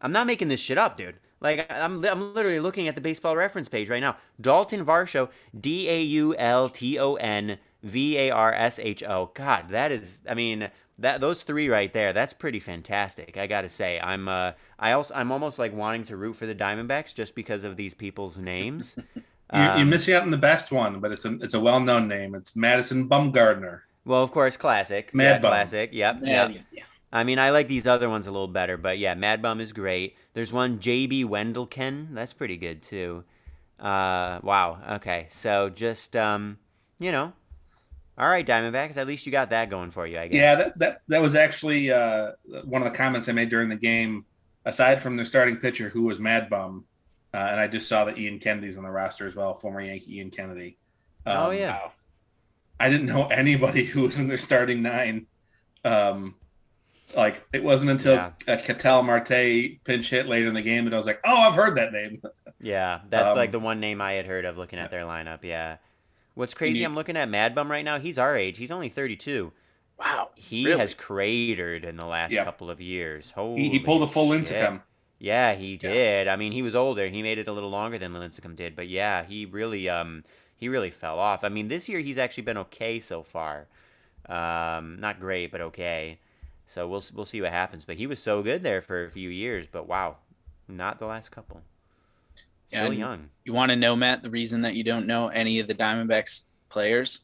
I'm 0.00 0.10
not 0.10 0.26
making 0.26 0.48
this 0.48 0.58
shit 0.58 0.76
up, 0.76 0.96
dude. 0.96 1.20
Like 1.40 1.70
I'm, 1.70 2.04
I'm 2.04 2.34
literally 2.34 2.58
looking 2.58 2.88
at 2.88 2.96
the 2.96 3.00
baseball 3.00 3.36
reference 3.36 3.68
page 3.68 3.88
right 3.88 4.00
now. 4.00 4.16
Dalton 4.40 4.84
Varsho, 4.84 5.30
D 5.58 5.88
A 5.88 6.02
U 6.02 6.34
L 6.36 6.68
T 6.68 6.98
O 6.98 7.14
N 7.14 7.58
V 7.84 8.18
A 8.18 8.30
R 8.30 8.52
S 8.52 8.80
H 8.80 9.04
O. 9.04 9.30
God, 9.34 9.68
that 9.68 9.92
is. 9.92 10.20
I 10.28 10.34
mean, 10.34 10.68
that 10.98 11.20
those 11.20 11.44
three 11.44 11.68
right 11.68 11.92
there. 11.92 12.12
That's 12.12 12.32
pretty 12.32 12.60
fantastic. 12.60 13.36
I 13.36 13.46
gotta 13.46 13.68
say, 13.68 14.00
I'm. 14.00 14.26
Uh, 14.26 14.52
I 14.78 14.92
also, 14.92 15.14
I'm 15.14 15.30
almost 15.30 15.60
like 15.60 15.72
wanting 15.72 16.04
to 16.04 16.16
root 16.16 16.34
for 16.34 16.46
the 16.46 16.54
Diamondbacks 16.54 17.14
just 17.14 17.34
because 17.36 17.62
of 17.62 17.76
these 17.76 17.94
people's 17.94 18.36
names. 18.36 18.96
You're, 19.54 19.62
you're 19.62 19.72
Um, 19.82 19.90
missing 19.90 20.14
out 20.14 20.22
on 20.22 20.30
the 20.30 20.36
best 20.38 20.72
one, 20.72 21.00
but 21.00 21.12
it's 21.12 21.24
a 21.24 21.34
it's 21.40 21.54
a 21.54 21.60
well 21.60 21.80
known 21.80 22.08
name. 22.08 22.34
It's 22.34 22.56
Madison 22.56 23.08
Bumgarner. 23.08 23.80
Well, 24.04 24.22
of 24.22 24.32
course, 24.32 24.56
classic. 24.56 25.14
Mad 25.14 25.24
yeah, 25.24 25.38
Bum. 25.38 25.50
classic. 25.50 25.90
Yep. 25.92 26.18
Yeah, 26.22 26.46
yep. 26.48 26.50
yeah, 26.54 26.60
yeah. 26.72 26.82
I 27.12 27.24
mean, 27.24 27.38
I 27.38 27.50
like 27.50 27.68
these 27.68 27.86
other 27.86 28.08
ones 28.10 28.26
a 28.26 28.30
little 28.32 28.48
better, 28.48 28.76
but 28.76 28.98
yeah, 28.98 29.14
Mad 29.14 29.40
Bum 29.40 29.60
is 29.60 29.72
great. 29.72 30.16
There's 30.34 30.52
one 30.52 30.78
JB 30.78 31.24
Wendelken. 31.26 32.08
That's 32.12 32.32
pretty 32.32 32.56
good 32.56 32.82
too. 32.82 33.24
Uh, 33.78 34.40
wow. 34.42 34.78
Okay, 34.96 35.26
so 35.30 35.68
just 35.70 36.16
um, 36.16 36.58
you 36.98 37.12
know, 37.12 37.32
all 38.18 38.28
right, 38.28 38.46
Diamondbacks. 38.46 38.96
At 38.96 39.06
least 39.06 39.26
you 39.26 39.32
got 39.32 39.50
that 39.50 39.70
going 39.70 39.90
for 39.90 40.06
you, 40.06 40.18
I 40.18 40.28
guess. 40.28 40.36
Yeah, 40.38 40.54
that, 40.56 40.78
that 40.78 41.02
that 41.08 41.22
was 41.22 41.34
actually 41.34 41.90
uh, 41.92 42.32
one 42.64 42.82
of 42.82 42.90
the 42.90 42.96
comments 42.96 43.28
I 43.28 43.32
made 43.32 43.50
during 43.50 43.68
the 43.68 43.76
game. 43.76 44.24
Aside 44.66 45.02
from 45.02 45.16
their 45.16 45.26
starting 45.26 45.58
pitcher, 45.58 45.90
who 45.90 46.02
was 46.02 46.18
Mad 46.18 46.48
Bum, 46.48 46.86
uh, 47.34 47.48
and 47.50 47.60
I 47.60 47.66
just 47.66 47.88
saw 47.88 48.04
that 48.04 48.16
Ian 48.16 48.38
Kennedy's 48.38 48.76
on 48.78 48.84
the 48.84 48.90
roster 48.90 49.26
as 49.26 49.34
well, 49.34 49.54
former 49.54 49.80
Yankee 49.82 50.18
Ian 50.18 50.30
Kennedy. 50.30 50.78
Oh, 51.26 51.50
Um, 51.50 51.56
yeah. 51.56 51.70
Wow. 51.72 51.92
I 52.80 52.88
didn't 52.88 53.06
know 53.06 53.26
anybody 53.26 53.84
who 53.92 54.02
was 54.02 54.16
in 54.18 54.28
their 54.28 54.38
starting 54.38 54.82
nine. 54.82 55.26
Um, 55.84 56.36
like 57.14 57.44
it 57.52 57.62
wasn't 57.62 57.90
until 57.90 58.14
Yeah. 58.14 58.30
a 58.46 58.56
Ketel 58.56 59.02
Marte 59.02 59.84
pinch 59.84 60.10
hit 60.10 60.26
later 60.26 60.46
in 60.48 60.54
the 60.54 60.62
game 60.62 60.84
that 60.86 60.94
I 60.94 60.96
was 60.96 61.06
like, 61.06 61.20
"Oh, 61.24 61.36
I've 61.36 61.54
heard 61.54 61.76
that 61.76 61.92
name." 61.92 62.22
Yeah, 62.60 63.00
that's 63.10 63.26
Um, 63.28 63.36
like 63.36 63.52
the 63.52 63.58
one 63.58 63.78
name 63.78 64.00
I 64.00 64.12
had 64.12 64.24
heard 64.24 64.46
of 64.46 64.56
looking 64.56 64.78
at 64.78 64.90
their 64.90 65.02
lineup. 65.04 65.40
Yeah. 65.42 65.76
What's 66.34 66.54
crazy? 66.54 66.78
You- 66.78 66.86
I'm 66.86 66.94
looking 66.94 67.16
at 67.16 67.28
Mad 67.28 67.54
Bum 67.54 67.70
right 67.70 67.84
now. 67.84 67.98
He's 67.98 68.16
our 68.16 68.34
age. 68.38 68.56
He's 68.56 68.70
only 68.70 68.88
32. 68.88 69.52
Wow. 69.98 70.30
He 70.34 70.64
Really? 70.64 70.78
has 70.78 70.94
cratered 70.94 71.84
in 71.84 71.96
the 71.98 72.06
last 72.06 72.32
Yeah. 72.32 72.44
couple 72.44 72.70
of 72.70 72.80
years. 72.80 73.26
He, 73.26 73.32
Holy 73.34 73.68
he 73.68 73.78
pulled 73.80 74.02
a 74.02 74.06
full 74.06 74.32
shit. 74.32 74.46
Lincecum. 74.46 74.80
Yeah, 75.24 75.54
he 75.54 75.78
Yeah. 75.82 75.90
did. 75.90 76.28
I 76.28 76.36
mean, 76.36 76.52
he 76.52 76.60
was 76.60 76.74
older. 76.74 77.08
He 77.08 77.22
made 77.22 77.38
it 77.38 77.48
a 77.48 77.52
little 77.52 77.70
longer 77.70 77.98
than 77.98 78.12
Lincecum 78.12 78.56
did, 78.56 78.76
but 78.76 78.88
yeah, 78.88 79.24
he 79.24 79.46
really 79.46 79.88
um 79.88 80.22
he 80.56 80.68
really 80.68 80.90
fell 80.90 81.18
off. 81.18 81.44
I 81.44 81.48
mean, 81.48 81.68
this 81.68 81.88
year 81.88 82.00
he's 82.00 82.18
actually 82.18 82.42
been 82.44 82.58
okay 82.58 83.00
so 83.00 83.22
far. 83.22 83.66
Um, 84.28 85.00
not 85.00 85.20
great, 85.20 85.50
but 85.50 85.60
okay. 85.62 86.18
So 86.68 86.86
we'll 86.86 87.02
we'll 87.14 87.24
see 87.24 87.40
what 87.40 87.52
happens. 87.52 87.86
But 87.86 87.96
he 87.96 88.06
was 88.06 88.18
so 88.18 88.42
good 88.42 88.62
there 88.62 88.82
for 88.82 89.04
a 89.04 89.10
few 89.10 89.30
years. 89.30 89.66
But 89.70 89.88
wow, 89.88 90.16
not 90.68 90.98
the 90.98 91.06
last 91.06 91.30
couple. 91.30 91.62
Yeah, 92.70 92.80
Still 92.80 92.90
and 92.90 92.98
young. 93.00 93.30
You 93.44 93.52
want 93.54 93.70
to 93.70 93.76
know, 93.76 93.96
Matt, 93.96 94.22
the 94.22 94.30
reason 94.30 94.62
that 94.62 94.74
you 94.74 94.84
don't 94.84 95.06
know 95.06 95.28
any 95.28 95.58
of 95.58 95.68
the 95.68 95.74
Diamondbacks 95.74 96.44
players 96.68 97.20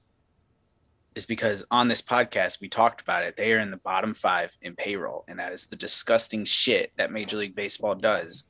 is 1.14 1.26
because 1.26 1.64
on 1.70 1.88
this 1.88 2.02
podcast 2.02 2.60
we 2.60 2.68
talked 2.68 3.00
about 3.02 3.24
it. 3.24 3.36
They 3.36 3.52
are 3.52 3.58
in 3.58 3.70
the 3.70 3.76
bottom 3.78 4.14
five 4.14 4.56
in 4.62 4.74
payroll, 4.76 5.24
and 5.28 5.38
that 5.38 5.52
is 5.52 5.66
the 5.66 5.76
disgusting 5.76 6.44
shit 6.44 6.92
that 6.96 7.10
Major 7.12 7.36
League 7.36 7.54
Baseball 7.54 7.94
does. 7.94 8.48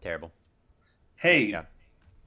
Terrible. 0.00 0.32
Hey, 1.16 1.44
Yeah. 1.44 1.64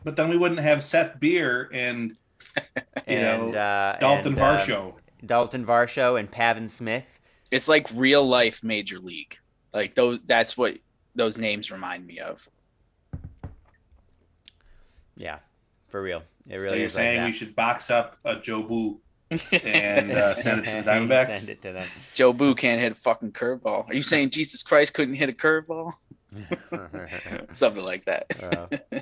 but 0.04 0.16
then 0.16 0.30
we 0.30 0.38
wouldn't 0.38 0.60
have 0.62 0.84
Seth 0.84 1.20
Beer 1.20 1.70
and 1.74 2.16
You 3.08 3.16
know, 3.22 3.50
uh, 3.54 3.98
Dalton 4.00 4.34
and, 4.34 4.42
um, 4.42 4.58
Varsho. 4.60 4.94
Dalton 5.26 5.66
Varsho 5.66 6.20
and 6.20 6.30
Pavin 6.30 6.68
Smith. 6.68 7.06
It's 7.50 7.68
like 7.68 7.88
real 7.94 8.26
life 8.28 8.64
Major 8.64 9.00
League. 9.00 9.38
Like 9.74 9.96
those. 9.96 10.20
That's 10.26 10.56
what 10.58 10.78
those 11.16 11.38
names 11.38 11.72
remind 11.72 12.06
me 12.06 12.20
of. 12.20 12.48
Yeah, 15.16 15.40
for 15.88 16.02
real. 16.02 16.24
It 16.48 16.56
really 16.56 16.58
so 16.58 16.64
really 16.66 16.78
you're 16.80 16.88
is 16.88 16.94
saying 16.94 17.22
like 17.22 17.28
we 17.28 17.38
should 17.38 17.56
box 17.56 17.90
up 17.90 18.18
a 18.26 18.36
Jobu 18.36 19.00
and 19.52 20.12
uh, 20.12 20.36
send 20.42 20.66
it 20.66 20.78
to 20.78 20.84
the 20.84 20.92
Diamondbacks? 20.92 21.36
Send 21.36 21.50
it 21.50 21.62
to 21.64 21.72
them. 21.74 21.88
Jobu 22.14 22.56
can't 22.58 22.80
hit 22.80 22.92
a 22.92 22.96
fucking 22.96 23.32
curveball. 23.32 23.90
Are 23.90 23.94
you 23.94 24.02
saying 24.02 24.30
Jesus 24.32 24.64
Christ 24.64 24.94
couldn't 24.94 25.16
hit 25.16 25.30
a 25.30 25.34
curveball? 25.34 25.94
Something 27.54 27.84
like 27.86 28.06
that. 28.06 28.26
Uh, 28.42 29.00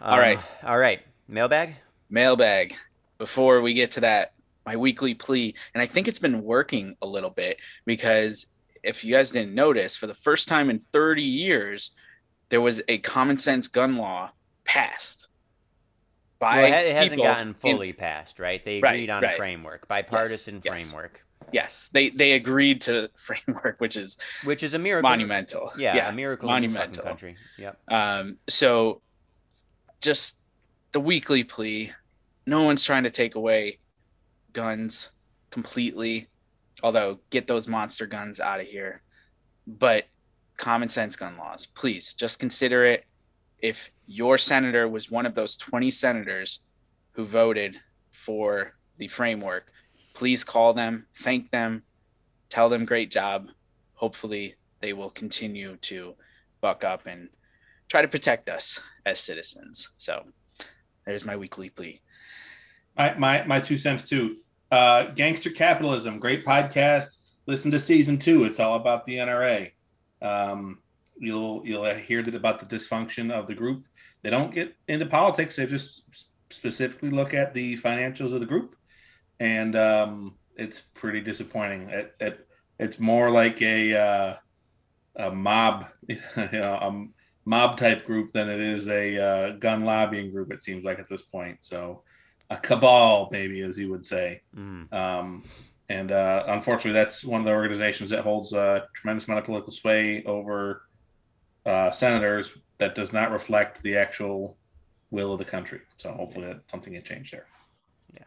All 0.00 0.18
right. 0.18 0.38
um, 0.38 0.44
all 0.64 0.78
right. 0.78 1.00
Mailbag. 1.28 1.76
mailbag 2.10 2.74
before 3.18 3.60
we 3.60 3.74
get 3.74 3.92
to 3.92 4.00
that 4.00 4.32
my 4.66 4.76
weekly 4.76 5.14
plea 5.14 5.54
and 5.74 5.82
i 5.82 5.86
think 5.86 6.08
it's 6.08 6.18
been 6.18 6.42
working 6.42 6.96
a 7.02 7.06
little 7.06 7.30
bit 7.30 7.58
because 7.84 8.46
if 8.82 9.04
you 9.04 9.12
guys 9.12 9.30
didn't 9.30 9.54
notice 9.54 9.96
for 9.96 10.06
the 10.06 10.14
first 10.14 10.48
time 10.48 10.68
in 10.70 10.78
30 10.78 11.22
years 11.22 11.90
there 12.48 12.60
was 12.60 12.82
a 12.88 12.98
common 12.98 13.38
sense 13.38 13.68
gun 13.68 13.96
law 13.96 14.30
passed 14.64 15.28
by 16.38 16.58
Well, 16.62 16.84
it 16.84 16.92
hasn't 16.94 17.20
gotten 17.20 17.48
in- 17.48 17.54
fully 17.54 17.92
passed, 17.92 18.38
right? 18.38 18.64
They 18.64 18.80
Right, 18.80 18.94
agreed 18.94 19.10
on 19.10 19.22
right. 19.22 19.32
a 19.34 19.36
framework, 19.36 19.88
bipartisan 19.88 20.60
yes. 20.64 20.90
framework, 20.90 21.24
yes 21.50 21.88
they 21.94 22.10
they 22.10 22.32
agreed 22.32 22.78
to 22.82 23.08
framework 23.16 23.80
which 23.80 23.96
is 23.96 24.18
which 24.44 24.62
is 24.62 24.74
a 24.74 24.78
miracle. 24.78 25.08
monumental 25.08 25.72
Yeah, 25.78 25.96
yeah 25.96 26.08
a 26.10 26.12
miracle 26.12 26.52
in 26.52 26.62
this 26.62 26.72
monumental. 26.72 27.04
country. 27.04 27.36
Yep. 27.56 27.78
Um, 27.88 28.36
so 28.48 29.00
just 30.00 30.40
the 30.92 31.00
weekly 31.00 31.44
plea. 31.44 31.92
No 32.46 32.62
one's 32.62 32.84
trying 32.84 33.04
to 33.04 33.10
take 33.10 33.34
away 33.34 33.78
guns 34.52 35.10
completely, 35.50 36.28
although 36.82 37.20
get 37.30 37.46
those 37.46 37.66
monster 37.68 38.06
guns 38.06 38.40
out 38.40 38.60
of 38.60 38.66
here. 38.66 39.02
But 39.66 40.06
common 40.56 40.88
sense 40.88 41.14
gun 41.16 41.36
laws, 41.36 41.66
please 41.66 42.14
just 42.14 42.38
consider 42.38 42.84
it. 42.84 43.04
If 43.60 43.90
your 44.08 44.38
senator 44.38 44.88
was 44.88 45.10
one 45.10 45.26
of 45.26 45.34
those 45.34 45.54
20 45.54 45.90
senators 45.90 46.60
who 47.12 47.26
voted 47.26 47.76
for 48.10 48.74
the 48.96 49.06
framework, 49.06 49.70
please 50.14 50.42
call 50.42 50.72
them, 50.72 51.06
thank 51.14 51.50
them, 51.50 51.82
tell 52.48 52.70
them 52.70 52.86
great 52.86 53.10
job. 53.10 53.48
Hopefully, 53.94 54.54
they 54.80 54.94
will 54.94 55.10
continue 55.10 55.76
to 55.76 56.14
buck 56.62 56.84
up 56.84 57.06
and 57.06 57.28
try 57.88 58.00
to 58.00 58.08
protect 58.08 58.48
us 58.48 58.80
as 59.04 59.20
citizens. 59.20 59.90
So 59.98 60.24
there's 61.04 61.26
my 61.26 61.36
weekly 61.36 61.68
plea. 61.68 62.00
My, 62.96 63.14
my 63.14 63.44
my 63.44 63.60
two 63.60 63.76
cents 63.76 64.08
too. 64.08 64.38
Uh, 64.70 65.04
Gangster 65.08 65.50
Capitalism, 65.50 66.18
great 66.18 66.44
podcast. 66.44 67.18
Listen 67.46 67.70
to 67.72 67.80
season 67.80 68.18
two. 68.18 68.44
It's 68.44 68.58
all 68.58 68.76
about 68.76 69.04
the 69.04 69.16
NRA. 69.16 69.72
Um, 70.22 70.78
you'll 71.18 71.62
you'll 71.66 71.92
hear 71.94 72.22
that 72.22 72.34
about 72.34 72.58
the 72.58 72.76
dysfunction 72.76 73.30
of 73.30 73.46
the 73.46 73.54
group. 73.54 73.84
They 74.22 74.30
don't 74.30 74.54
get 74.54 74.74
into 74.86 75.06
politics. 75.06 75.56
They 75.56 75.66
just 75.66 76.04
specifically 76.50 77.10
look 77.10 77.34
at 77.34 77.54
the 77.54 77.76
financials 77.78 78.32
of 78.32 78.40
the 78.40 78.46
group, 78.46 78.76
and 79.38 79.76
um, 79.76 80.34
it's 80.56 80.80
pretty 80.80 81.20
disappointing. 81.20 81.88
It, 81.90 82.14
it 82.20 82.46
it's 82.78 82.98
more 82.98 83.30
like 83.30 83.62
a 83.62 83.96
uh, 83.96 84.34
a 85.16 85.30
mob, 85.30 85.86
you 86.08 86.18
know, 86.52 86.74
a 86.74 87.06
mob 87.44 87.78
type 87.78 88.06
group 88.06 88.32
than 88.32 88.48
it 88.48 88.60
is 88.60 88.88
a 88.88 89.18
uh, 89.18 89.50
gun 89.52 89.84
lobbying 89.84 90.30
group. 90.30 90.52
It 90.52 90.62
seems 90.62 90.84
like 90.84 90.98
at 90.98 91.08
this 91.08 91.22
point. 91.22 91.58
So 91.60 92.02
a 92.50 92.56
cabal, 92.56 93.28
maybe, 93.30 93.60
as 93.62 93.78
you 93.78 93.90
would 93.90 94.06
say. 94.06 94.42
Mm. 94.56 94.92
Um, 94.92 95.44
and 95.88 96.12
uh, 96.12 96.44
unfortunately, 96.48 96.92
that's 96.92 97.24
one 97.24 97.40
of 97.40 97.46
the 97.46 97.52
organizations 97.52 98.10
that 98.10 98.22
holds 98.22 98.52
a 98.52 98.86
tremendous 98.94 99.26
amount 99.26 99.40
of 99.40 99.44
political 99.46 99.72
sway 99.72 100.22
over 100.24 100.82
uh, 101.68 101.90
senators 101.90 102.56
that 102.78 102.94
does 102.94 103.12
not 103.12 103.30
reflect 103.30 103.82
the 103.82 103.96
actual 103.96 104.56
will 105.10 105.32
of 105.32 105.38
the 105.38 105.44
country. 105.44 105.80
So 105.98 106.10
hopefully, 106.12 106.46
that 106.46 106.62
something 106.70 106.94
can 106.94 107.02
change 107.02 107.30
there. 107.30 107.46
Yeah, 108.14 108.24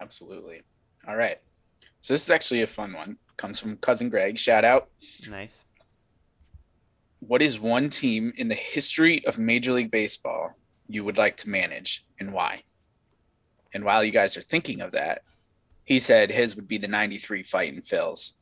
absolutely. 0.00 0.62
All 1.06 1.16
right. 1.16 1.38
So 2.00 2.14
this 2.14 2.22
is 2.22 2.30
actually 2.30 2.62
a 2.62 2.66
fun 2.66 2.92
one. 2.92 3.18
Comes 3.36 3.60
from 3.60 3.76
cousin 3.76 4.08
Greg. 4.08 4.38
Shout 4.38 4.64
out. 4.64 4.88
Nice. 5.28 5.62
What 7.20 7.42
is 7.42 7.58
one 7.58 7.90
team 7.90 8.32
in 8.36 8.48
the 8.48 8.54
history 8.54 9.24
of 9.26 9.38
Major 9.38 9.72
League 9.72 9.90
Baseball 9.90 10.56
you 10.88 11.04
would 11.04 11.18
like 11.18 11.36
to 11.38 11.50
manage 11.50 12.06
and 12.20 12.32
why? 12.32 12.62
And 13.74 13.84
while 13.84 14.04
you 14.04 14.12
guys 14.12 14.36
are 14.36 14.42
thinking 14.42 14.80
of 14.80 14.92
that, 14.92 15.22
he 15.84 15.98
said 15.98 16.30
his 16.30 16.56
would 16.56 16.68
be 16.68 16.78
the 16.78 16.88
93 16.88 17.42
Fighting 17.42 17.82
Phils. 17.82 18.32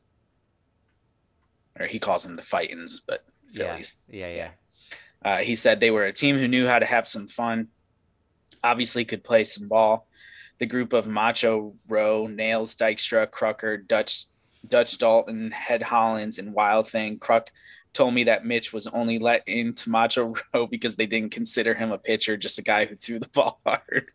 Or 1.79 1.87
he 1.87 1.99
calls 1.99 2.23
them 2.23 2.35
the 2.35 2.41
Fightins, 2.41 3.01
but 3.05 3.25
Phillies. 3.53 3.95
Yeah, 4.09 4.29
yeah. 4.29 4.49
Uh, 5.23 5.37
he 5.37 5.55
said 5.55 5.79
they 5.79 5.91
were 5.91 6.05
a 6.05 6.13
team 6.13 6.37
who 6.37 6.47
knew 6.47 6.67
how 6.67 6.79
to 6.79 6.85
have 6.85 7.07
some 7.07 7.27
fun, 7.27 7.69
obviously 8.63 9.05
could 9.05 9.23
play 9.23 9.43
some 9.43 9.67
ball. 9.67 10.07
The 10.59 10.65
group 10.65 10.93
of 10.93 11.07
Macho, 11.07 11.73
Row, 11.87 12.27
Nails, 12.27 12.75
Dykstra, 12.75 13.27
Crucker, 13.27 13.85
Dutch, 13.85 14.25
Dutch 14.67 14.97
Daulton, 14.97 15.51
Head 15.51 15.81
Hollins, 15.81 16.39
and 16.39 16.53
Wild 16.53 16.87
Thing. 16.87 17.19
Kruk 17.19 17.47
told 17.93 18.13
me 18.13 18.25
that 18.25 18.45
Mitch 18.45 18.71
was 18.71 18.87
only 18.87 19.17
let 19.19 19.47
into 19.47 19.89
Macho 19.89 20.35
Row 20.53 20.67
because 20.67 20.95
they 20.95 21.05
didn't 21.05 21.31
consider 21.31 21.73
him 21.73 21.91
a 21.91 21.97
pitcher, 21.97 22.37
just 22.37 22.59
a 22.59 22.63
guy 22.63 22.85
who 22.85 22.95
threw 22.95 23.19
the 23.19 23.29
ball 23.33 23.59
hard. 23.65 24.11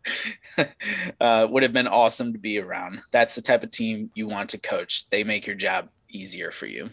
uh, 1.19 1.47
would 1.49 1.63
have 1.63 1.73
been 1.73 1.87
awesome 1.87 2.31
to 2.33 2.39
be 2.39 2.59
around. 2.59 3.01
That's 3.11 3.35
the 3.35 3.41
type 3.41 3.63
of 3.63 3.71
team 3.71 4.11
you 4.13 4.27
want 4.27 4.51
to 4.51 4.57
coach. 4.57 5.09
They 5.09 5.23
make 5.23 5.45
your 5.45 5.55
job 5.55 5.89
easier 6.09 6.51
for 6.51 6.67
you. 6.67 6.91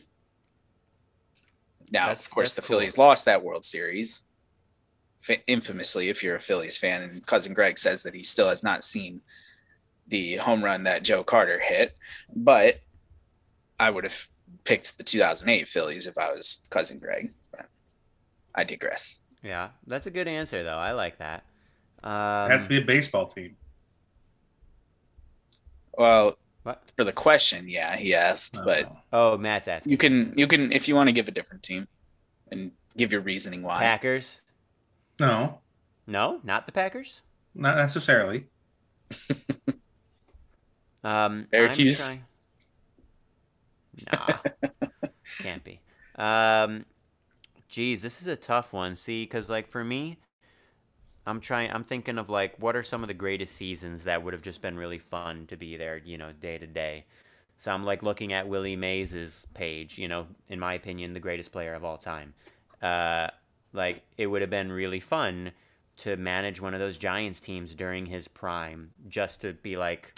Now, 1.90 2.08
That's- 2.08 2.20
of 2.26 2.30
course, 2.30 2.54
the 2.54 2.60
cool. 2.62 2.78
Phillies 2.78 2.98
lost 2.98 3.24
that 3.24 3.42
World 3.42 3.64
Series, 3.64 4.22
fa- 5.20 5.42
infamously. 5.46 6.08
If 6.08 6.22
you're 6.22 6.36
a 6.36 6.40
Phillies 6.40 6.76
fan, 6.76 7.02
and 7.02 7.24
cousin 7.26 7.54
Greg 7.54 7.78
says 7.78 8.02
that 8.02 8.14
he 8.14 8.22
still 8.22 8.48
has 8.48 8.62
not 8.62 8.84
seen 8.84 9.22
the 10.06 10.36
home 10.36 10.64
run 10.64 10.84
that 10.84 11.02
Joe 11.02 11.22
Carter 11.24 11.58
hit, 11.60 11.96
but 12.34 12.80
I 13.80 13.90
would 13.90 14.04
have 14.04 14.28
picked 14.64 14.96
the 14.98 15.04
2008 15.04 15.68
Phillies 15.68 16.06
if 16.06 16.16
I 16.18 16.30
was 16.30 16.62
cousin 16.70 16.98
Greg. 16.98 17.32
But 17.50 17.68
I 18.54 18.64
digress. 18.64 19.22
Yeah, 19.42 19.70
that's 19.86 20.06
a 20.06 20.10
good 20.10 20.28
answer 20.28 20.62
though. 20.64 20.78
I 20.78 20.92
like 20.92 21.18
that. 21.18 21.44
It 22.02 22.06
had 22.06 22.48
to 22.48 22.62
Um, 22.62 22.68
be 22.68 22.78
a 22.78 22.84
baseball 22.84 23.26
team. 23.26 23.56
Well, 25.96 26.38
what? 26.62 26.82
for 26.96 27.04
the 27.04 27.12
question, 27.12 27.68
yeah, 27.68 27.96
he 27.96 28.14
asked, 28.14 28.58
but 28.64 28.84
Oh. 29.12 29.32
Oh, 29.34 29.38
Matt's 29.38 29.68
asking. 29.68 29.90
you 29.92 29.98
can 29.98 30.32
you 30.36 30.46
can 30.46 30.72
if 30.72 30.88
you 30.88 30.94
want 30.94 31.08
to 31.08 31.12
give 31.12 31.28
a 31.28 31.30
different 31.30 31.62
team 31.62 31.86
and 32.50 32.72
give 32.96 33.12
your 33.12 33.20
reasoning 33.20 33.62
why. 33.62 33.80
Packers? 33.80 34.42
no, 35.20 35.60
No, 36.06 36.40
not 36.44 36.66
the 36.66 36.72
Packers. 36.72 37.20
not 37.54 37.76
necessarily. 37.76 38.46
Um, 41.04 41.46
Syracuse? 41.52 42.08
I'm 42.08 42.24
trying... 44.10 44.12
Nah, 44.12 45.08
can't 45.42 45.64
be. 45.64 45.80
Um, 46.16 46.84
geez, 47.68 48.02
this 48.02 48.20
is 48.20 48.26
a 48.26 48.36
tough 48.36 48.72
one. 48.72 48.96
See, 48.96 49.22
because 49.22 49.48
like 49.48 49.68
for 49.70 49.84
me, 49.84 50.18
I'm 51.28 51.40
trying. 51.40 51.70
I'm 51.70 51.84
thinking 51.84 52.16
of 52.16 52.30
like 52.30 52.56
what 52.58 52.74
are 52.74 52.82
some 52.82 53.02
of 53.02 53.08
the 53.08 53.14
greatest 53.14 53.54
seasons 53.54 54.04
that 54.04 54.22
would 54.24 54.32
have 54.32 54.42
just 54.42 54.62
been 54.62 54.78
really 54.78 54.98
fun 54.98 55.46
to 55.48 55.56
be 55.56 55.76
there, 55.76 55.98
you 55.98 56.16
know, 56.16 56.32
day 56.32 56.56
to 56.56 56.66
day. 56.66 57.04
So 57.58 57.70
I'm 57.70 57.84
like 57.84 58.02
looking 58.02 58.32
at 58.32 58.48
Willie 58.48 58.76
Mays's 58.76 59.46
page. 59.52 59.98
You 59.98 60.08
know, 60.08 60.26
in 60.48 60.58
my 60.58 60.72
opinion, 60.72 61.12
the 61.12 61.20
greatest 61.20 61.52
player 61.52 61.74
of 61.74 61.84
all 61.84 61.98
time. 61.98 62.32
Uh, 62.80 63.28
like 63.74 64.02
it 64.16 64.26
would 64.26 64.40
have 64.40 64.50
been 64.50 64.72
really 64.72 65.00
fun 65.00 65.52
to 65.98 66.16
manage 66.16 66.60
one 66.62 66.72
of 66.72 66.80
those 66.80 66.96
Giants 66.96 67.40
teams 67.40 67.74
during 67.74 68.06
his 68.06 68.26
prime, 68.26 68.92
just 69.08 69.42
to 69.42 69.52
be 69.52 69.76
like, 69.76 70.14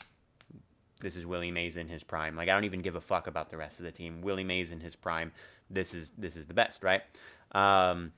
this 1.00 1.16
is 1.16 1.26
Willie 1.26 1.50
Mays 1.50 1.76
in 1.76 1.88
his 1.88 2.04
prime. 2.04 2.36
Like 2.36 2.48
I 2.48 2.52
don't 2.52 2.64
even 2.64 2.82
give 2.82 2.94
a 2.94 3.00
fuck 3.00 3.26
about 3.26 3.50
the 3.50 3.56
rest 3.56 3.80
of 3.80 3.84
the 3.84 3.90
team. 3.90 4.20
Willie 4.22 4.44
Mays 4.44 4.70
in 4.70 4.78
his 4.78 4.94
prime. 4.94 5.32
This 5.70 5.92
is 5.92 6.12
this 6.16 6.36
is 6.36 6.46
the 6.46 6.54
best, 6.54 6.84
right? 6.84 7.02
Um, 7.50 8.12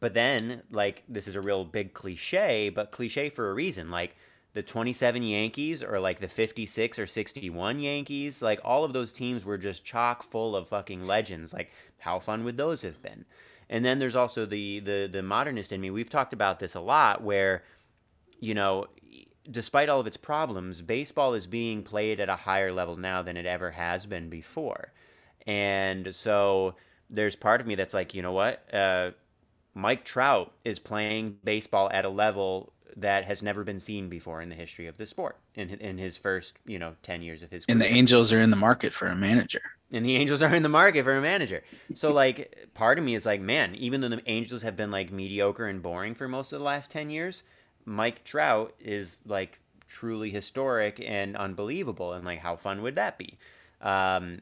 but 0.00 0.14
then 0.14 0.62
like 0.70 1.02
this 1.08 1.28
is 1.28 1.34
a 1.34 1.40
real 1.40 1.64
big 1.64 1.94
cliche, 1.94 2.68
but 2.68 2.90
cliche 2.90 3.30
for 3.30 3.50
a 3.50 3.54
reason. 3.54 3.90
Like 3.90 4.16
the 4.54 4.62
27 4.62 5.22
Yankees 5.22 5.82
or 5.82 6.00
like 6.00 6.20
the 6.20 6.28
56 6.28 6.98
or 6.98 7.06
61 7.06 7.80
Yankees, 7.80 8.42
like 8.42 8.60
all 8.64 8.84
of 8.84 8.92
those 8.92 9.12
teams 9.12 9.44
were 9.44 9.58
just 9.58 9.84
chock 9.84 10.22
full 10.22 10.56
of 10.56 10.68
fucking 10.68 11.06
legends. 11.06 11.52
Like 11.52 11.70
how 11.98 12.18
fun 12.18 12.44
would 12.44 12.56
those 12.56 12.82
have 12.82 13.02
been? 13.02 13.24
And 13.70 13.84
then 13.84 13.98
there's 13.98 14.16
also 14.16 14.46
the 14.46 14.80
the 14.80 15.08
the 15.10 15.22
modernist 15.22 15.72
in 15.72 15.80
me. 15.80 15.90
We've 15.90 16.10
talked 16.10 16.32
about 16.32 16.58
this 16.58 16.74
a 16.74 16.80
lot 16.80 17.22
where 17.22 17.64
you 18.40 18.54
know, 18.54 18.86
despite 19.50 19.88
all 19.88 20.00
of 20.00 20.06
its 20.06 20.16
problems, 20.16 20.80
baseball 20.82 21.34
is 21.34 21.46
being 21.46 21.82
played 21.82 22.20
at 22.20 22.28
a 22.28 22.36
higher 22.36 22.72
level 22.72 22.96
now 22.96 23.22
than 23.22 23.36
it 23.36 23.46
ever 23.46 23.70
has 23.70 24.06
been 24.06 24.28
before. 24.28 24.92
And 25.46 26.14
so 26.14 26.76
there's 27.10 27.34
part 27.34 27.60
of 27.60 27.66
me 27.66 27.74
that's 27.74 27.94
like, 27.94 28.14
you 28.14 28.22
know 28.22 28.32
what? 28.32 28.62
Uh, 28.72 29.12
Mike 29.78 30.04
Trout 30.04 30.52
is 30.64 30.80
playing 30.80 31.36
baseball 31.44 31.88
at 31.92 32.04
a 32.04 32.08
level 32.08 32.72
that 32.96 33.24
has 33.24 33.44
never 33.44 33.62
been 33.62 33.78
seen 33.78 34.08
before 34.08 34.42
in 34.42 34.48
the 34.48 34.56
history 34.56 34.88
of 34.88 34.96
the 34.96 35.06
sport 35.06 35.36
in, 35.54 35.70
in 35.70 35.98
his 35.98 36.16
first, 36.16 36.54
you 36.66 36.80
know, 36.80 36.96
10 37.04 37.22
years 37.22 37.44
of 37.44 37.50
his 37.52 37.64
career. 37.64 37.74
And 37.74 37.80
the 37.80 37.86
Angels 37.86 38.32
are 38.32 38.40
in 38.40 38.50
the 38.50 38.56
market 38.56 38.92
for 38.92 39.06
a 39.06 39.14
manager. 39.14 39.60
and 39.92 40.04
the 40.04 40.16
Angels 40.16 40.42
are 40.42 40.52
in 40.52 40.64
the 40.64 40.68
market 40.68 41.04
for 41.04 41.16
a 41.16 41.20
manager. 41.20 41.62
So 41.94 42.12
like 42.12 42.68
part 42.74 42.98
of 42.98 43.04
me 43.04 43.14
is 43.14 43.24
like, 43.24 43.40
man, 43.40 43.76
even 43.76 44.00
though 44.00 44.08
the 44.08 44.20
Angels 44.26 44.62
have 44.62 44.76
been 44.76 44.90
like 44.90 45.12
mediocre 45.12 45.68
and 45.68 45.80
boring 45.80 46.16
for 46.16 46.26
most 46.26 46.52
of 46.52 46.58
the 46.58 46.64
last 46.64 46.90
10 46.90 47.10
years, 47.10 47.44
Mike 47.84 48.24
Trout 48.24 48.74
is 48.80 49.16
like 49.24 49.60
truly 49.86 50.30
historic 50.30 51.00
and 51.06 51.36
unbelievable 51.36 52.14
and 52.14 52.24
like 52.24 52.40
how 52.40 52.56
fun 52.56 52.82
would 52.82 52.96
that 52.96 53.16
be? 53.16 53.38
Um 53.80 54.40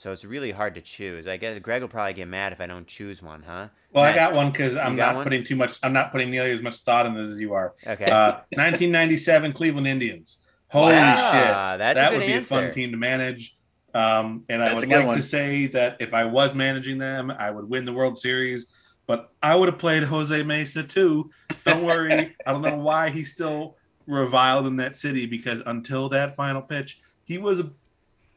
so 0.00 0.12
it's 0.12 0.24
really 0.24 0.50
hard 0.50 0.74
to 0.76 0.80
choose. 0.80 1.26
I 1.26 1.36
guess 1.36 1.58
Greg 1.58 1.82
will 1.82 1.88
probably 1.88 2.14
get 2.14 2.26
mad 2.26 2.54
if 2.54 2.60
I 2.62 2.66
don't 2.66 2.86
choose 2.86 3.22
one, 3.22 3.42
huh? 3.42 3.68
Well, 3.92 4.02
I 4.02 4.14
got 4.14 4.34
one 4.34 4.50
because 4.50 4.74
I'm 4.74 4.96
not 4.96 5.14
one? 5.14 5.24
putting 5.24 5.44
too 5.44 5.56
much. 5.56 5.78
I'm 5.82 5.92
not 5.92 6.10
putting 6.10 6.30
nearly 6.30 6.52
as 6.52 6.62
much 6.62 6.76
thought 6.76 7.04
in 7.04 7.14
it 7.18 7.28
as 7.28 7.38
you 7.38 7.52
are. 7.52 7.74
Okay. 7.86 8.06
Uh, 8.06 8.32
1997 8.56 9.52
Cleveland 9.52 9.86
Indians. 9.86 10.38
Holy 10.68 10.94
Wow, 10.94 11.32
shit! 11.32 11.78
That's 11.78 11.96
that 11.96 12.08
a 12.08 12.10
good 12.12 12.18
would 12.20 12.26
be 12.28 12.32
answer. 12.32 12.54
a 12.54 12.62
fun 12.62 12.72
team 12.72 12.92
to 12.92 12.96
manage. 12.96 13.56
Um, 13.92 14.44
and 14.48 14.62
I 14.62 14.68
That's 14.68 14.84
a 14.84 14.88
would 14.88 14.96
like 14.96 15.06
one. 15.06 15.16
to 15.18 15.22
say 15.22 15.66
that 15.66 15.96
if 16.00 16.14
I 16.14 16.24
was 16.24 16.54
managing 16.54 16.96
them, 16.96 17.30
I 17.30 17.50
would 17.50 17.68
win 17.68 17.84
the 17.84 17.92
World 17.92 18.18
Series. 18.18 18.68
But 19.06 19.30
I 19.42 19.54
would 19.54 19.68
have 19.68 19.78
played 19.78 20.04
Jose 20.04 20.42
Mesa 20.44 20.82
too. 20.84 21.30
Don't 21.64 21.84
worry. 21.84 22.36
I 22.46 22.52
don't 22.52 22.62
know 22.62 22.78
why 22.78 23.10
he's 23.10 23.32
still 23.32 23.76
reviled 24.06 24.66
in 24.66 24.76
that 24.76 24.96
city 24.96 25.26
because 25.26 25.62
until 25.66 26.08
that 26.10 26.36
final 26.36 26.62
pitch, 26.62 27.00
he 27.24 27.36
was 27.36 27.62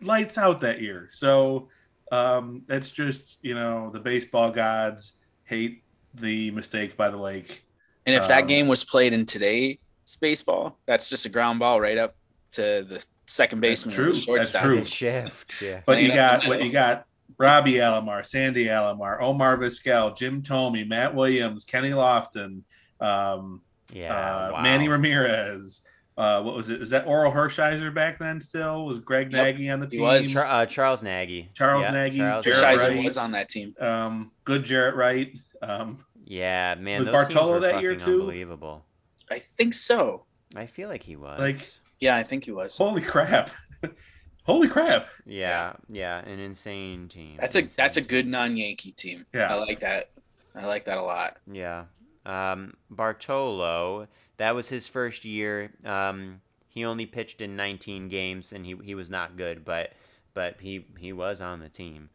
lights 0.06 0.38
out 0.38 0.62
that 0.62 0.82
year. 0.82 1.10
So 1.12 1.70
um, 2.12 2.64
that's 2.68 2.92
just 2.92 3.40
you 3.42 3.54
know 3.56 3.90
the 3.92 4.00
baseball 4.00 4.52
gods 4.52 5.14
hate 5.46 5.84
the 6.14 6.52
mistake 6.52 6.96
by 6.96 7.10
the 7.10 7.18
lake. 7.18 7.66
And 8.06 8.16
if 8.16 8.28
that 8.28 8.44
Um, 8.44 8.48
game 8.48 8.68
was 8.68 8.84
played 8.84 9.14
in 9.14 9.26
today's 9.26 9.78
baseball, 10.20 10.78
that's 10.86 11.10
just 11.10 11.26
a 11.26 11.30
ground 11.30 11.60
ball 11.60 11.80
right 11.80 11.98
up 11.98 12.16
to 12.52 12.86
the 12.88 13.04
second 13.26 13.62
baseman. 13.62 13.96
true. 13.96 14.06
the 14.08 14.12
That's 14.14 14.26
shortstop. 14.26 14.62
true. 14.64 14.84
Shift, 14.86 15.62
yeah. 15.62 15.82
But 15.86 16.02
you 16.02 16.10
got 16.14 16.46
what 16.48 16.62
you 16.64 16.72
got 16.72 17.06
Robbie 17.38 17.74
Alomar, 17.76 18.26
Sandy 18.26 18.66
Alomar, 18.66 19.20
Omar 19.22 19.58
Vizquel, 19.58 20.16
Jim 20.16 20.44
Thome, 20.44 20.88
Matt 20.88 21.16
Williams, 21.16 21.64
Kenny 21.66 21.90
Lofton, 21.92 22.62
um, 23.00 23.62
Yeah. 23.92 24.14
uh, 24.14 24.52
wow. 24.54 24.62
Manny 24.62 24.88
Ramirez. 24.88 25.82
Uh, 26.18 26.42
what 26.44 26.56
was 26.56 26.70
it? 26.70 26.82
Is 26.82 26.92
that 26.92 27.06
Orel 27.08 27.34
Hershiser 27.34 27.92
back 27.94 28.20
then 28.20 28.40
still? 28.40 28.86
Was 28.86 29.00
Greg 29.00 29.34
Yep, 29.34 29.44
Nagy 29.46 29.70
on 29.70 29.80
the 29.80 29.88
team? 29.88 30.02
he 30.02 30.06
team? 30.06 30.24
was. 30.26 30.34
Char- 30.34 30.46
uh, 30.46 30.66
Charles 30.68 31.02
Nagy. 31.02 31.50
Charles 31.56 31.86
Yeah, 31.86 31.92
Nagy, 31.92 32.18
Charles 32.18 32.46
Jaret 32.46 32.62
Nagy. 32.62 32.78
Shizer 32.78 32.90
Wright. 32.96 33.04
was 33.06 33.18
on 33.18 33.32
that 33.32 33.50
team. 33.50 33.76
um, 33.80 34.32
good 34.44 34.64
Jaret 34.64 34.96
Wright. 34.96 35.34
Um, 35.62 36.06
Yeah, 36.26 36.76
man. 36.76 37.00
Was 37.06 37.12
those 37.12 37.14
teams 37.28 37.34
Bartolo 37.34 37.52
were 37.54 37.60
that 37.62 37.82
year, 37.82 37.94
fucking 37.94 38.06
too? 38.06 38.20
Unbelievable. 38.22 38.86
I 39.32 39.40
think 39.40 39.74
so. 39.74 40.26
I 40.56 40.68
feel 40.68 40.88
like 40.90 41.02
he 41.04 41.16
was. 41.16 41.40
Like- 41.40 41.68
Yeah, 42.00 42.16
I 42.16 42.22
think 42.24 42.46
he 42.46 42.52
was. 42.52 42.78
holy 42.78 43.02
crap! 43.02 43.50
holy 44.44 44.68
crap! 44.68 45.08
yeah, 45.26 45.74
yeah, 45.90 46.20
an 46.26 46.38
insane 46.40 47.08
team. 47.08 47.38
That's 47.40 47.56
a 47.56 47.60
insane 47.60 47.74
that's 47.76 47.98
a 47.98 48.02
good 48.02 48.28
non-Yankee 48.28 48.92
team. 48.92 49.26
Yeah. 49.34 49.52
I 49.52 49.58
like 49.60 49.80
that. 49.80 50.12
I 50.56 50.68
like 50.68 50.86
that 50.86 50.98
a 51.00 51.02
lot. 51.02 51.38
Yeah. 51.52 51.86
Um, 52.26 52.76
Bartolo, 52.92 54.08
that 54.38 54.56
was 54.56 54.70
his 54.70 54.88
first 54.88 55.26
year. 55.26 55.72
Um, 55.86 56.42
he 56.68 56.86
only 56.86 57.06
pitched 57.06 57.42
in 57.42 57.56
19 57.56 58.10
games, 58.10 58.52
and 58.52 58.66
he 58.66 58.76
he 58.84 58.96
was 58.96 59.10
not 59.10 59.38
good, 59.38 59.64
but 59.64 59.94
but 60.34 60.58
he 60.60 60.86
he 60.98 61.14
was 61.14 61.42
on 61.42 61.60
the 61.60 61.70
team. 61.70 62.10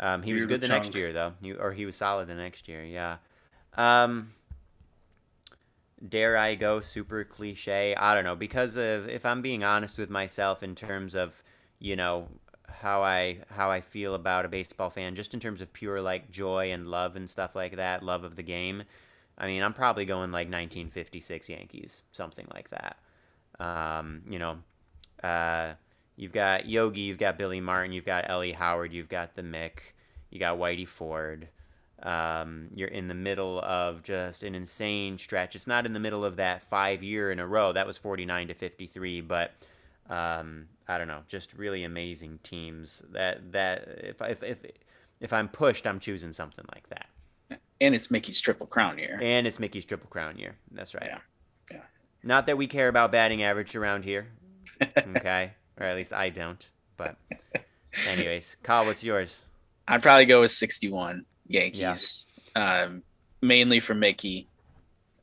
Um, 0.00 0.22
he 0.22 0.32
was 0.34 0.46
good 0.46 0.60
the 0.60 0.68
next 0.68 0.94
year 0.94 1.12
though, 1.12 1.34
he, 1.40 1.52
or 1.52 1.72
he 1.72 1.86
was 1.86 1.96
solid 1.96 2.28
the 2.28 2.34
next 2.34 2.68
year. 2.68 2.84
Yeah. 2.84 3.18
Um, 3.76 4.32
dare 6.06 6.36
I 6.36 6.56
go 6.56 6.80
super 6.80 7.24
cliche? 7.24 7.94
I 7.94 8.14
don't 8.14 8.24
know 8.24 8.36
because 8.36 8.76
of 8.76 9.08
if 9.08 9.24
I'm 9.24 9.42
being 9.42 9.64
honest 9.64 9.98
with 9.98 10.10
myself 10.10 10.62
in 10.62 10.74
terms 10.74 11.14
of 11.14 11.42
you 11.78 11.96
know 11.96 12.28
how 12.68 13.02
I 13.02 13.38
how 13.48 13.70
I 13.70 13.80
feel 13.80 14.14
about 14.14 14.44
a 14.44 14.48
baseball 14.48 14.90
fan, 14.90 15.14
just 15.14 15.34
in 15.34 15.40
terms 15.40 15.60
of 15.60 15.72
pure 15.72 16.02
like 16.02 16.30
joy 16.30 16.72
and 16.72 16.88
love 16.88 17.16
and 17.16 17.30
stuff 17.30 17.54
like 17.54 17.76
that, 17.76 18.02
love 18.02 18.24
of 18.24 18.36
the 18.36 18.42
game. 18.42 18.82
I 19.42 19.46
mean, 19.46 19.64
I'm 19.64 19.74
probably 19.74 20.04
going 20.04 20.30
like 20.30 20.46
1956 20.46 21.48
Yankees, 21.48 22.02
something 22.12 22.46
like 22.54 22.70
that. 22.70 22.96
Um, 23.58 24.22
you 24.30 24.38
know, 24.38 24.58
uh, 25.22 25.72
you've 26.14 26.32
got 26.32 26.68
Yogi, 26.68 27.00
you've 27.00 27.18
got 27.18 27.38
Billy 27.38 27.60
Martin, 27.60 27.92
you've 27.92 28.04
got 28.04 28.30
Ellie 28.30 28.52
Howard, 28.52 28.92
you've 28.92 29.08
got 29.08 29.34
the 29.34 29.42
Mick, 29.42 29.80
you 30.30 30.38
got 30.38 30.58
Whitey 30.58 30.86
Ford. 30.86 31.48
Um, 32.04 32.68
you're 32.74 32.88
in 32.88 33.08
the 33.08 33.14
middle 33.14 33.60
of 33.60 34.04
just 34.04 34.44
an 34.44 34.54
insane 34.54 35.18
stretch. 35.18 35.56
It's 35.56 35.66
not 35.66 35.86
in 35.86 35.92
the 35.92 36.00
middle 36.00 36.24
of 36.24 36.36
that 36.36 36.62
five 36.62 37.02
year 37.02 37.32
in 37.32 37.40
a 37.40 37.46
row. 37.46 37.72
That 37.72 37.86
was 37.86 37.98
49 37.98 38.48
to 38.48 38.54
53, 38.54 39.22
but 39.22 39.52
um, 40.08 40.68
I 40.86 40.98
don't 40.98 41.08
know, 41.08 41.22
just 41.26 41.52
really 41.54 41.82
amazing 41.82 42.38
teams. 42.44 43.02
That 43.10 43.52
that 43.52 43.88
if 44.02 44.20
if 44.22 44.42
if 44.42 44.58
if 45.20 45.32
I'm 45.32 45.48
pushed, 45.48 45.86
I'm 45.86 46.00
choosing 46.00 46.32
something 46.32 46.64
like 46.72 46.88
that. 46.90 47.06
And 47.82 47.94
it's 47.94 48.10
Mickey's 48.10 48.40
triple 48.40 48.66
crown 48.66 48.98
year. 48.98 49.18
And 49.20 49.46
it's 49.46 49.58
Mickey's 49.58 49.84
triple 49.84 50.08
crown 50.08 50.38
year. 50.38 50.54
That's 50.70 50.94
right. 50.94 51.06
Yeah. 51.06 51.18
Yeah. 51.70 51.80
Not 52.22 52.46
that 52.46 52.56
we 52.56 52.66
care 52.66 52.88
about 52.88 53.10
batting 53.12 53.42
average 53.42 53.74
around 53.74 54.04
here. 54.04 54.28
Okay. 54.80 55.52
or 55.80 55.86
at 55.86 55.96
least 55.96 56.12
I 56.12 56.28
don't. 56.30 56.64
But 56.96 57.16
anyways, 58.08 58.56
Kyle, 58.62 58.84
what's 58.86 59.02
yours? 59.02 59.42
I'd 59.88 60.00
probably 60.02 60.26
go 60.26 60.40
with 60.42 60.52
61 60.52 61.24
Yankees. 61.48 62.24
Um, 62.54 63.02
mainly 63.40 63.80
for 63.80 63.94
Mickey. 63.94 64.46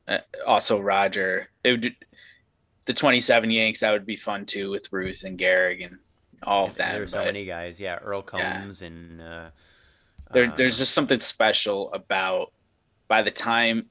Uh, 0.06 0.18
also 0.46 0.78
Roger. 0.78 1.48
It 1.64 1.70
would 1.72 1.96
the 2.84 2.92
27 2.92 3.50
Yanks 3.50 3.80
that 3.80 3.92
would 3.92 4.04
be 4.06 4.16
fun 4.16 4.44
too 4.44 4.70
with 4.70 4.92
Ruth 4.92 5.22
and 5.24 5.38
Gehrig 5.38 5.84
and 5.86 5.98
all 6.42 6.66
of 6.66 6.74
There 6.76 6.92
them. 6.92 7.00
were 7.02 7.06
so 7.08 7.24
many 7.24 7.44
guys. 7.46 7.78
Yeah, 7.80 7.96
Earl 7.96 8.24
Yeah. 8.34 8.60
Combs 8.60 8.82
and 8.82 9.22
uh, 9.22 9.50
There, 10.32 10.44
Um, 10.44 10.54
there's 10.56 10.78
just 10.78 10.92
something 10.92 11.20
special 11.20 11.92
about 11.92 12.52
by 13.08 13.22
the 13.22 13.30
time, 13.30 13.86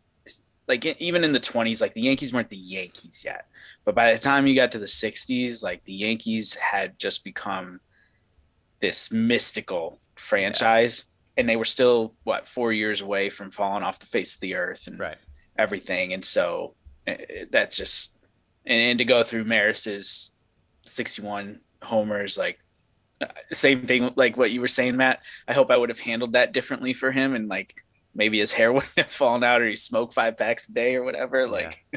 like 0.67 0.85
even 1.01 1.23
in 1.23 1.33
the 1.33 1.39
20s, 1.39 1.81
like 1.81 1.93
the 1.93 2.01
Yankees 2.01 2.31
weren't 2.31 2.49
the 2.49 2.57
Yankees 2.57 3.23
yet, 3.25 3.47
but 3.85 3.95
by 3.95 4.13
the 4.13 4.19
time 4.19 4.47
you 4.47 4.55
got 4.55 4.71
to 4.71 4.79
the 4.79 4.85
60s, 4.85 5.63
like 5.63 5.83
the 5.85 5.93
Yankees 5.93 6.55
had 6.55 6.97
just 6.99 7.23
become 7.23 7.79
this 8.79 9.11
mystical 9.11 9.99
franchise, 10.15 11.05
and 11.37 11.49
they 11.49 11.55
were 11.55 11.65
still 11.65 12.15
what 12.23 12.47
four 12.47 12.71
years 12.71 13.01
away 13.01 13.29
from 13.29 13.51
falling 13.51 13.83
off 13.83 13.99
the 13.99 14.05
face 14.05 14.35
of 14.35 14.41
the 14.41 14.55
earth 14.55 14.87
and 14.87 14.99
right. 14.99 15.17
everything, 15.57 16.13
and 16.13 16.23
so 16.23 16.75
eh, 17.07 17.45
that's 17.51 17.77
just 17.77 18.17
and, 18.65 18.79
and 18.79 18.99
to 18.99 19.05
go 19.05 19.23
through 19.23 19.45
Maris's 19.45 20.35
61 20.85 21.59
homers, 21.81 22.37
like 22.37 22.59
uh, 22.59 22.68
same 23.51 23.85
thing, 23.85 24.11
like 24.15 24.37
what 24.37 24.51
you 24.51 24.61
were 24.61 24.67
saying, 24.67 24.95
Matt. 24.97 25.21
I 25.47 25.53
hope 25.53 25.71
I 25.71 25.77
would 25.77 25.89
have 25.89 25.99
handled 25.99 26.33
that 26.33 26.53
differently 26.53 26.93
for 26.93 27.11
him, 27.11 27.35
and 27.35 27.47
like 27.47 27.73
maybe 28.15 28.39
his 28.39 28.51
hair 28.51 28.71
wouldn't 28.73 28.91
have 28.97 29.11
fallen 29.11 29.43
out, 29.43 29.61
or 29.61 29.67
he 29.67 29.75
smoked 29.75 30.13
five 30.13 30.37
packs 30.37 30.67
a 30.69 30.73
day 30.73 30.95
or 30.95 31.03
whatever. 31.03 31.47
Like 31.47 31.85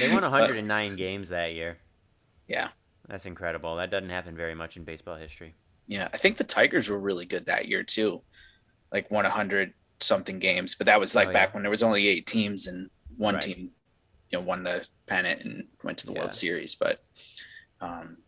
They 0.00 0.08
won 0.12 0.20
But, 0.22 0.30
109 0.32 0.96
games 0.96 1.30
that 1.30 1.54
year. 1.54 1.78
yeah, 2.46 2.68
That's 3.08 3.26
incredible. 3.26 3.76
That 3.76 3.90
doesn't 3.90 4.10
happen 4.10 4.36
very 4.36 4.54
much 4.54 4.76
in 4.76 4.84
baseball 4.84 5.16
history. 5.16 5.54
yeah. 5.86 6.08
I 6.12 6.16
think 6.18 6.36
the 6.36 6.44
Tigers 6.44 6.88
were 6.88 6.98
really 6.98 7.26
good 7.26 7.46
that 7.46 7.66
year 7.66 7.82
too, 7.82 8.22
like 8.92 9.10
won 9.10 9.24
100 9.24 9.72
something 10.00 10.38
games, 10.38 10.74
but 10.76 10.86
that 10.86 11.00
was 11.00 11.14
like 11.14 11.28
Oh, 11.28 11.32
back 11.32 11.48
yeah. 11.50 11.54
when 11.54 11.62
there 11.62 11.70
was 11.70 11.82
only 11.82 12.06
eight 12.08 12.26
teams 12.26 12.66
and 12.66 12.88
one 13.16 13.34
Right. 13.34 13.42
team, 13.42 13.70
you 14.30 14.38
know, 14.38 14.40
won 14.44 14.62
the 14.62 14.86
pennant 15.06 15.42
and 15.42 15.64
went 15.82 15.98
to 15.98 16.06
the 16.06 16.12
Yeah. 16.12 16.20
World 16.20 16.32
Series. 16.32 16.74
But 16.74 17.02
um, 17.80 18.18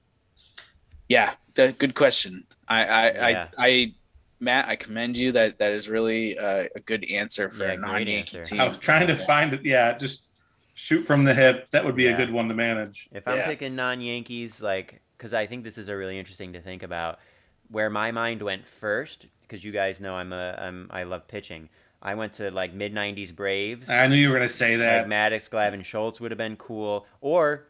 yeah, 1.12 1.34
the, 1.54 1.72
good 1.82 1.94
question. 1.94 2.44
I 2.68 2.80
I, 2.84 3.04
Yeah. 3.30 3.48
I 3.58 3.66
I 3.68 3.94
Matt, 4.40 4.68
I 4.68 4.76
commend 4.76 5.16
you. 5.22 5.28
That 5.32 5.58
that 5.58 5.72
is 5.78 5.88
really 5.88 6.36
uh, 6.46 6.64
a 6.74 6.80
good 6.90 7.04
answer 7.20 7.48
for 7.50 7.64
Yeah, 7.64 7.72
a 7.72 7.76
non-Yankee 7.76 8.42
team. 8.42 8.60
I 8.60 8.68
was 8.68 8.78
trying 8.78 9.06
to 9.06 9.16
find 9.16 9.48
it. 9.54 9.64
Yeah, 9.64 9.96
just 9.98 10.28
shoot 10.74 11.02
from 11.10 11.24
the 11.24 11.34
hip. 11.34 11.70
That 11.70 11.84
would 11.84 11.94
be 12.02 12.04
Yeah. 12.04 12.14
a 12.14 12.16
good 12.16 12.32
one 12.32 12.48
to 12.48 12.54
manage. 12.54 13.08
If 13.12 13.28
I'm 13.28 13.36
Yeah. 13.38 13.46
picking 13.46 13.76
non-Yankees, 13.76 14.60
like, 14.60 15.00
because 15.16 15.32
I 15.34 15.46
think 15.46 15.64
this 15.64 15.78
is 15.78 15.88
a 15.88 15.96
really 15.96 16.18
interesting 16.18 16.52
to 16.54 16.60
think 16.60 16.82
about, 16.82 17.20
where 17.68 17.90
my 17.90 18.10
mind 18.10 18.42
went 18.42 18.66
first, 18.66 19.26
because 19.42 19.62
you 19.64 19.70
guys 19.70 20.00
know 20.00 20.14
I'm 20.16 20.32
a 20.32 20.46
I'm 20.66 20.88
I 20.90 21.02
love 21.04 21.28
pitching. 21.28 21.68
I 22.02 22.14
went 22.16 22.32
to 22.40 22.50
like 22.50 22.72
mid 22.74 22.92
'90s 22.92 23.30
Braves. 23.40 23.88
I 23.88 24.08
knew 24.08 24.16
you 24.16 24.30
were 24.30 24.38
going 24.38 24.48
to 24.48 24.54
say 24.54 24.74
that. 24.76 25.08
Like 25.08 25.12
Maddux, 25.16 25.48
Glavine, 25.48 25.84
Smoltz 25.90 26.18
would 26.20 26.32
have 26.32 26.38
been 26.38 26.56
cool. 26.56 27.06
Or, 27.20 27.68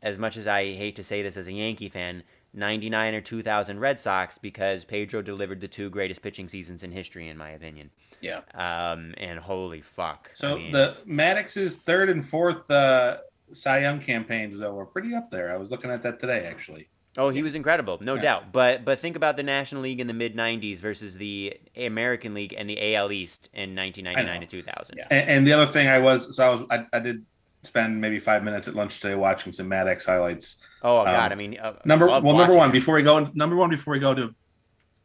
as 0.00 0.16
much 0.16 0.36
as 0.36 0.46
I 0.46 0.62
hate 0.82 0.94
to 0.96 1.02
say 1.02 1.22
this 1.22 1.36
as 1.36 1.48
a 1.48 1.52
Yankee 1.52 1.88
fan, 1.88 2.22
99 2.58 3.14
or 3.14 3.20
2000 3.20 3.78
Red 3.80 3.98
Sox 3.98 4.36
because 4.38 4.84
Pedro 4.84 5.22
delivered 5.22 5.60
the 5.60 5.68
two 5.68 5.88
greatest 5.90 6.20
pitching 6.22 6.48
seasons 6.48 6.82
in 6.82 6.92
history, 6.92 7.28
in 7.28 7.36
my 7.38 7.50
opinion. 7.50 7.90
Yeah. 8.20 8.40
Um, 8.54 9.14
and 9.16 9.38
holy 9.38 9.80
fuck. 9.80 10.30
So 10.34 10.54
I 10.54 10.58
mean, 10.58 10.72
the 10.72 10.96
Maddux's 11.06 11.76
third 11.76 12.10
and 12.10 12.24
fourth 12.26 12.70
uh, 12.70 13.18
Cy 13.52 13.80
Young 13.80 14.00
campaigns 14.00 14.58
though 14.58 14.74
were 14.74 14.86
pretty 14.86 15.14
up 15.14 15.30
there. 15.30 15.52
I 15.52 15.56
was 15.56 15.70
looking 15.70 15.90
at 15.90 16.02
that 16.02 16.20
today 16.20 16.46
actually. 16.46 16.88
Oh, 17.16 17.30
he 17.30 17.42
was 17.42 17.54
incredible, 17.56 17.98
no 18.00 18.14
Yeah. 18.14 18.22
doubt. 18.22 18.52
But 18.52 18.84
but 18.84 19.00
think 19.00 19.16
about 19.16 19.36
the 19.36 19.42
National 19.42 19.82
League 19.82 19.98
in 19.98 20.06
the 20.06 20.12
mid 20.14 20.36
'90s 20.36 20.78
versus 20.78 21.14
the 21.14 21.54
American 21.76 22.34
League 22.34 22.54
and 22.56 22.68
the 22.68 22.94
AL 22.94 23.10
East 23.10 23.48
in 23.52 23.74
1999 23.74 24.36
I 24.36 24.44
to 24.44 24.46
2000. 24.46 24.96
Yeah. 24.98 25.06
And, 25.10 25.30
and 25.30 25.46
the 25.46 25.52
other 25.54 25.66
thing 25.70 25.88
I 25.88 25.98
was 25.98 26.36
so 26.36 26.46
I 26.46 26.54
was 26.54 26.62
I, 26.70 26.86
I 26.92 27.00
did 27.00 27.24
spend 27.62 28.00
maybe 28.00 28.18
five 28.18 28.44
minutes 28.44 28.68
at 28.68 28.74
lunch 28.74 29.00
today 29.00 29.14
watching 29.14 29.52
some 29.52 29.68
Maddux 29.68 30.06
highlights. 30.06 30.58
Oh 30.82 31.04
God, 31.04 31.32
Um, 31.32 31.32
I 31.32 31.34
mean, 31.34 31.58
uh, 31.58 31.74
Number 31.84 32.06
love 32.08 32.22
well, 32.24 32.36
number 32.36 32.54
one 32.54 32.70
it. 32.70 32.72
before 32.72 32.94
we 32.94 33.02
go 33.02 33.30
number 33.34 33.56
one 33.56 33.70
before 33.70 33.92
we 33.92 33.98
go 33.98 34.14
to 34.14 34.34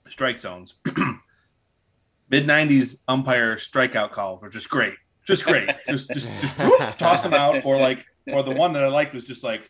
strike 0.07 0.39
zones. 0.39 0.75
Mid 2.29 2.45
'90s 2.47 2.99
umpire 3.07 3.57
strikeout 3.57 4.11
calls 4.11 4.41
were 4.41 4.49
just 4.49 4.69
great, 4.69 4.95
just 5.25 5.45
great. 5.45 5.69
just 5.87 6.09
just 6.09 6.31
just 6.41 6.53
whoop, 6.57 6.97
toss 6.97 7.23
them 7.23 7.33
out, 7.33 7.65
or 7.65 7.77
like 7.77 8.05
or 8.27 8.43
the 8.43 8.51
one 8.51 8.73
that 8.73 8.83
I 8.83 8.87
liked 8.87 9.13
was 9.13 9.23
just 9.23 9.43
like 9.43 9.69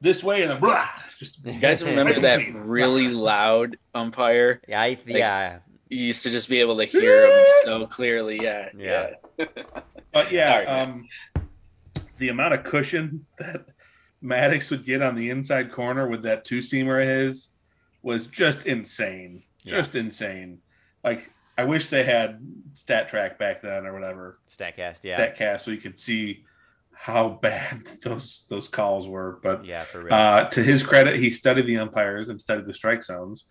this 0.00 0.22
way 0.22 0.42
and 0.42 0.50
then 0.52 0.60
blah. 0.60 0.88
Just 1.18 1.44
You 1.44 1.58
guys 1.58 1.82
remember 1.82 2.20
that 2.20 2.40
really 2.54 3.08
loud 3.08 3.76
umpire? 3.94 4.62
Yeah, 4.68 4.80
I, 4.80 4.98
yeah, 5.06 5.58
You 5.88 5.98
used 6.06 6.22
to 6.22 6.30
just 6.30 6.48
be 6.48 6.60
able 6.60 6.76
to 6.76 6.84
hear 6.84 7.26
him 7.26 7.46
so 7.64 7.86
clearly. 7.86 8.38
Yeah, 8.40 8.68
Yeah. 8.76 9.10
But 10.12 10.30
yeah, 10.30 10.52
Sorry, 10.64 10.66
man. 10.66 11.08
The 12.18 12.28
amount 12.28 12.54
of 12.54 12.64
cushion 12.64 13.26
that 13.38 13.66
Maddux 14.22 14.70
would 14.70 14.84
get 14.84 15.02
on 15.02 15.14
the 15.14 15.30
inside 15.30 15.70
corner 15.70 16.08
with 16.08 16.22
that 16.22 16.44
two 16.44 16.58
seamer 16.58 17.02
of 17.02 17.08
his 17.08 17.50
was 18.02 18.26
just 18.26 18.66
insane. 18.66 19.44
Yeah. 19.62 19.76
Just 19.76 19.94
insane. 19.94 20.58
Like 21.04 21.30
I 21.56 21.64
wish 21.64 21.90
they 21.90 22.04
had 22.04 22.40
stat 22.74 23.08
track 23.08 23.38
back 23.38 23.62
then 23.62 23.86
or 23.86 23.92
whatever. 23.92 24.38
Statcast, 24.48 25.00
yeah, 25.02 25.18
Statcast 25.18 25.60
so 25.60 25.70
you 25.70 25.78
could 25.78 25.98
see 25.98 26.44
how 26.92 27.28
bad 27.28 27.82
those 28.02 28.46
those 28.48 28.68
calls 28.68 29.06
were. 29.08 29.38
But 29.42 29.64
yeah, 29.64 29.84
for 29.84 30.02
real. 30.02 30.14
uh, 30.14 30.44
to 30.50 30.62
his 30.62 30.82
credit, 30.82 31.16
he 31.16 31.30
studied 31.30 31.66
the 31.66 31.78
umpires 31.78 32.28
and 32.28 32.40
studied 32.40 32.66
the 32.66 32.74
strike 32.74 33.04
zones 33.04 33.46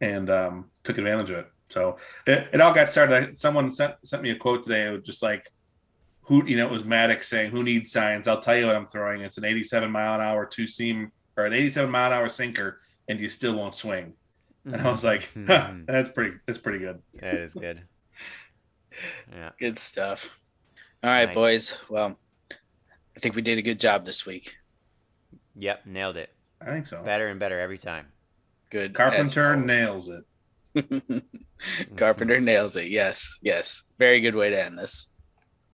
and 0.00 0.30
um, 0.30 0.70
took 0.84 0.98
advantage 0.98 1.30
of 1.30 1.36
it. 1.38 1.46
So 1.68 1.98
it, 2.26 2.48
it 2.52 2.60
all 2.60 2.72
got 2.74 2.88
started. 2.88 3.36
Someone 3.36 3.70
sent 3.70 3.94
sent 4.04 4.22
me 4.22 4.30
a 4.30 4.36
quote 4.36 4.64
today. 4.64 4.86
It 4.88 4.92
was 4.92 5.02
just 5.02 5.22
like, 5.22 5.50
"Who 6.28 6.46
you 6.46 6.56
know?" 6.56 6.66
It 6.66 6.72
was 6.72 6.84
Maddux 6.84 7.24
saying, 7.24 7.50
"Who 7.50 7.62
needs 7.62 7.92
signs? 7.92 8.28
I'll 8.28 8.40
tell 8.40 8.56
you 8.56 8.66
what 8.66 8.76
I'm 8.76 8.86
throwing. 8.86 9.20
It's 9.20 9.38
an 9.38 9.44
87 9.44 9.90
mile 9.90 10.14
an 10.14 10.20
hour 10.20 10.46
two 10.46 10.66
seam 10.66 11.12
or 11.36 11.46
an 11.46 11.52
87 11.52 11.90
mile 11.90 12.12
an 12.12 12.18
hour 12.18 12.28
sinker, 12.28 12.80
and 13.08 13.20
you 13.20 13.28
still 13.30 13.54
won't 13.54 13.74
swing." 13.74 14.14
And 14.64 14.76
I 14.76 14.90
was 14.90 15.04
like, 15.04 15.22
mm-hmm. 15.34 15.46
huh, 15.46 15.72
"That's 15.86 16.10
pretty. 16.10 16.36
That's 16.46 16.58
pretty 16.58 16.78
good." 16.78 17.02
that 17.20 17.34
is 17.34 17.54
good. 17.54 17.82
Yeah, 19.32 19.50
Good 19.60 19.78
stuff. 19.78 20.28
All 21.04 21.10
right, 21.10 21.26
Nice. 21.26 21.34
boys. 21.34 21.78
Well, 21.88 22.18
I 22.50 23.20
think 23.20 23.36
we 23.36 23.42
did 23.42 23.56
a 23.58 23.62
good 23.62 23.78
job 23.78 24.04
this 24.04 24.26
week. 24.26 24.56
yep, 25.54 25.86
nailed 25.86 26.16
it. 26.16 26.34
I 26.60 26.66
think 26.66 26.86
so. 26.88 27.02
Better 27.04 27.28
and 27.28 27.38
better 27.38 27.60
every 27.60 27.78
time. 27.78 28.06
Good. 28.70 28.94
Carpenter 28.94 29.52
always. 29.52 29.66
nails 29.66 30.08
it. 30.08 30.24
Carpenter 31.96 32.36
mm-hmm. 32.36 32.44
nails 32.44 32.76
it. 32.76 32.90
Yes, 32.90 33.38
yes. 33.42 33.84
Very 33.98 34.20
good 34.20 34.34
way 34.34 34.50
to 34.50 34.64
end 34.64 34.76
this. 34.76 35.08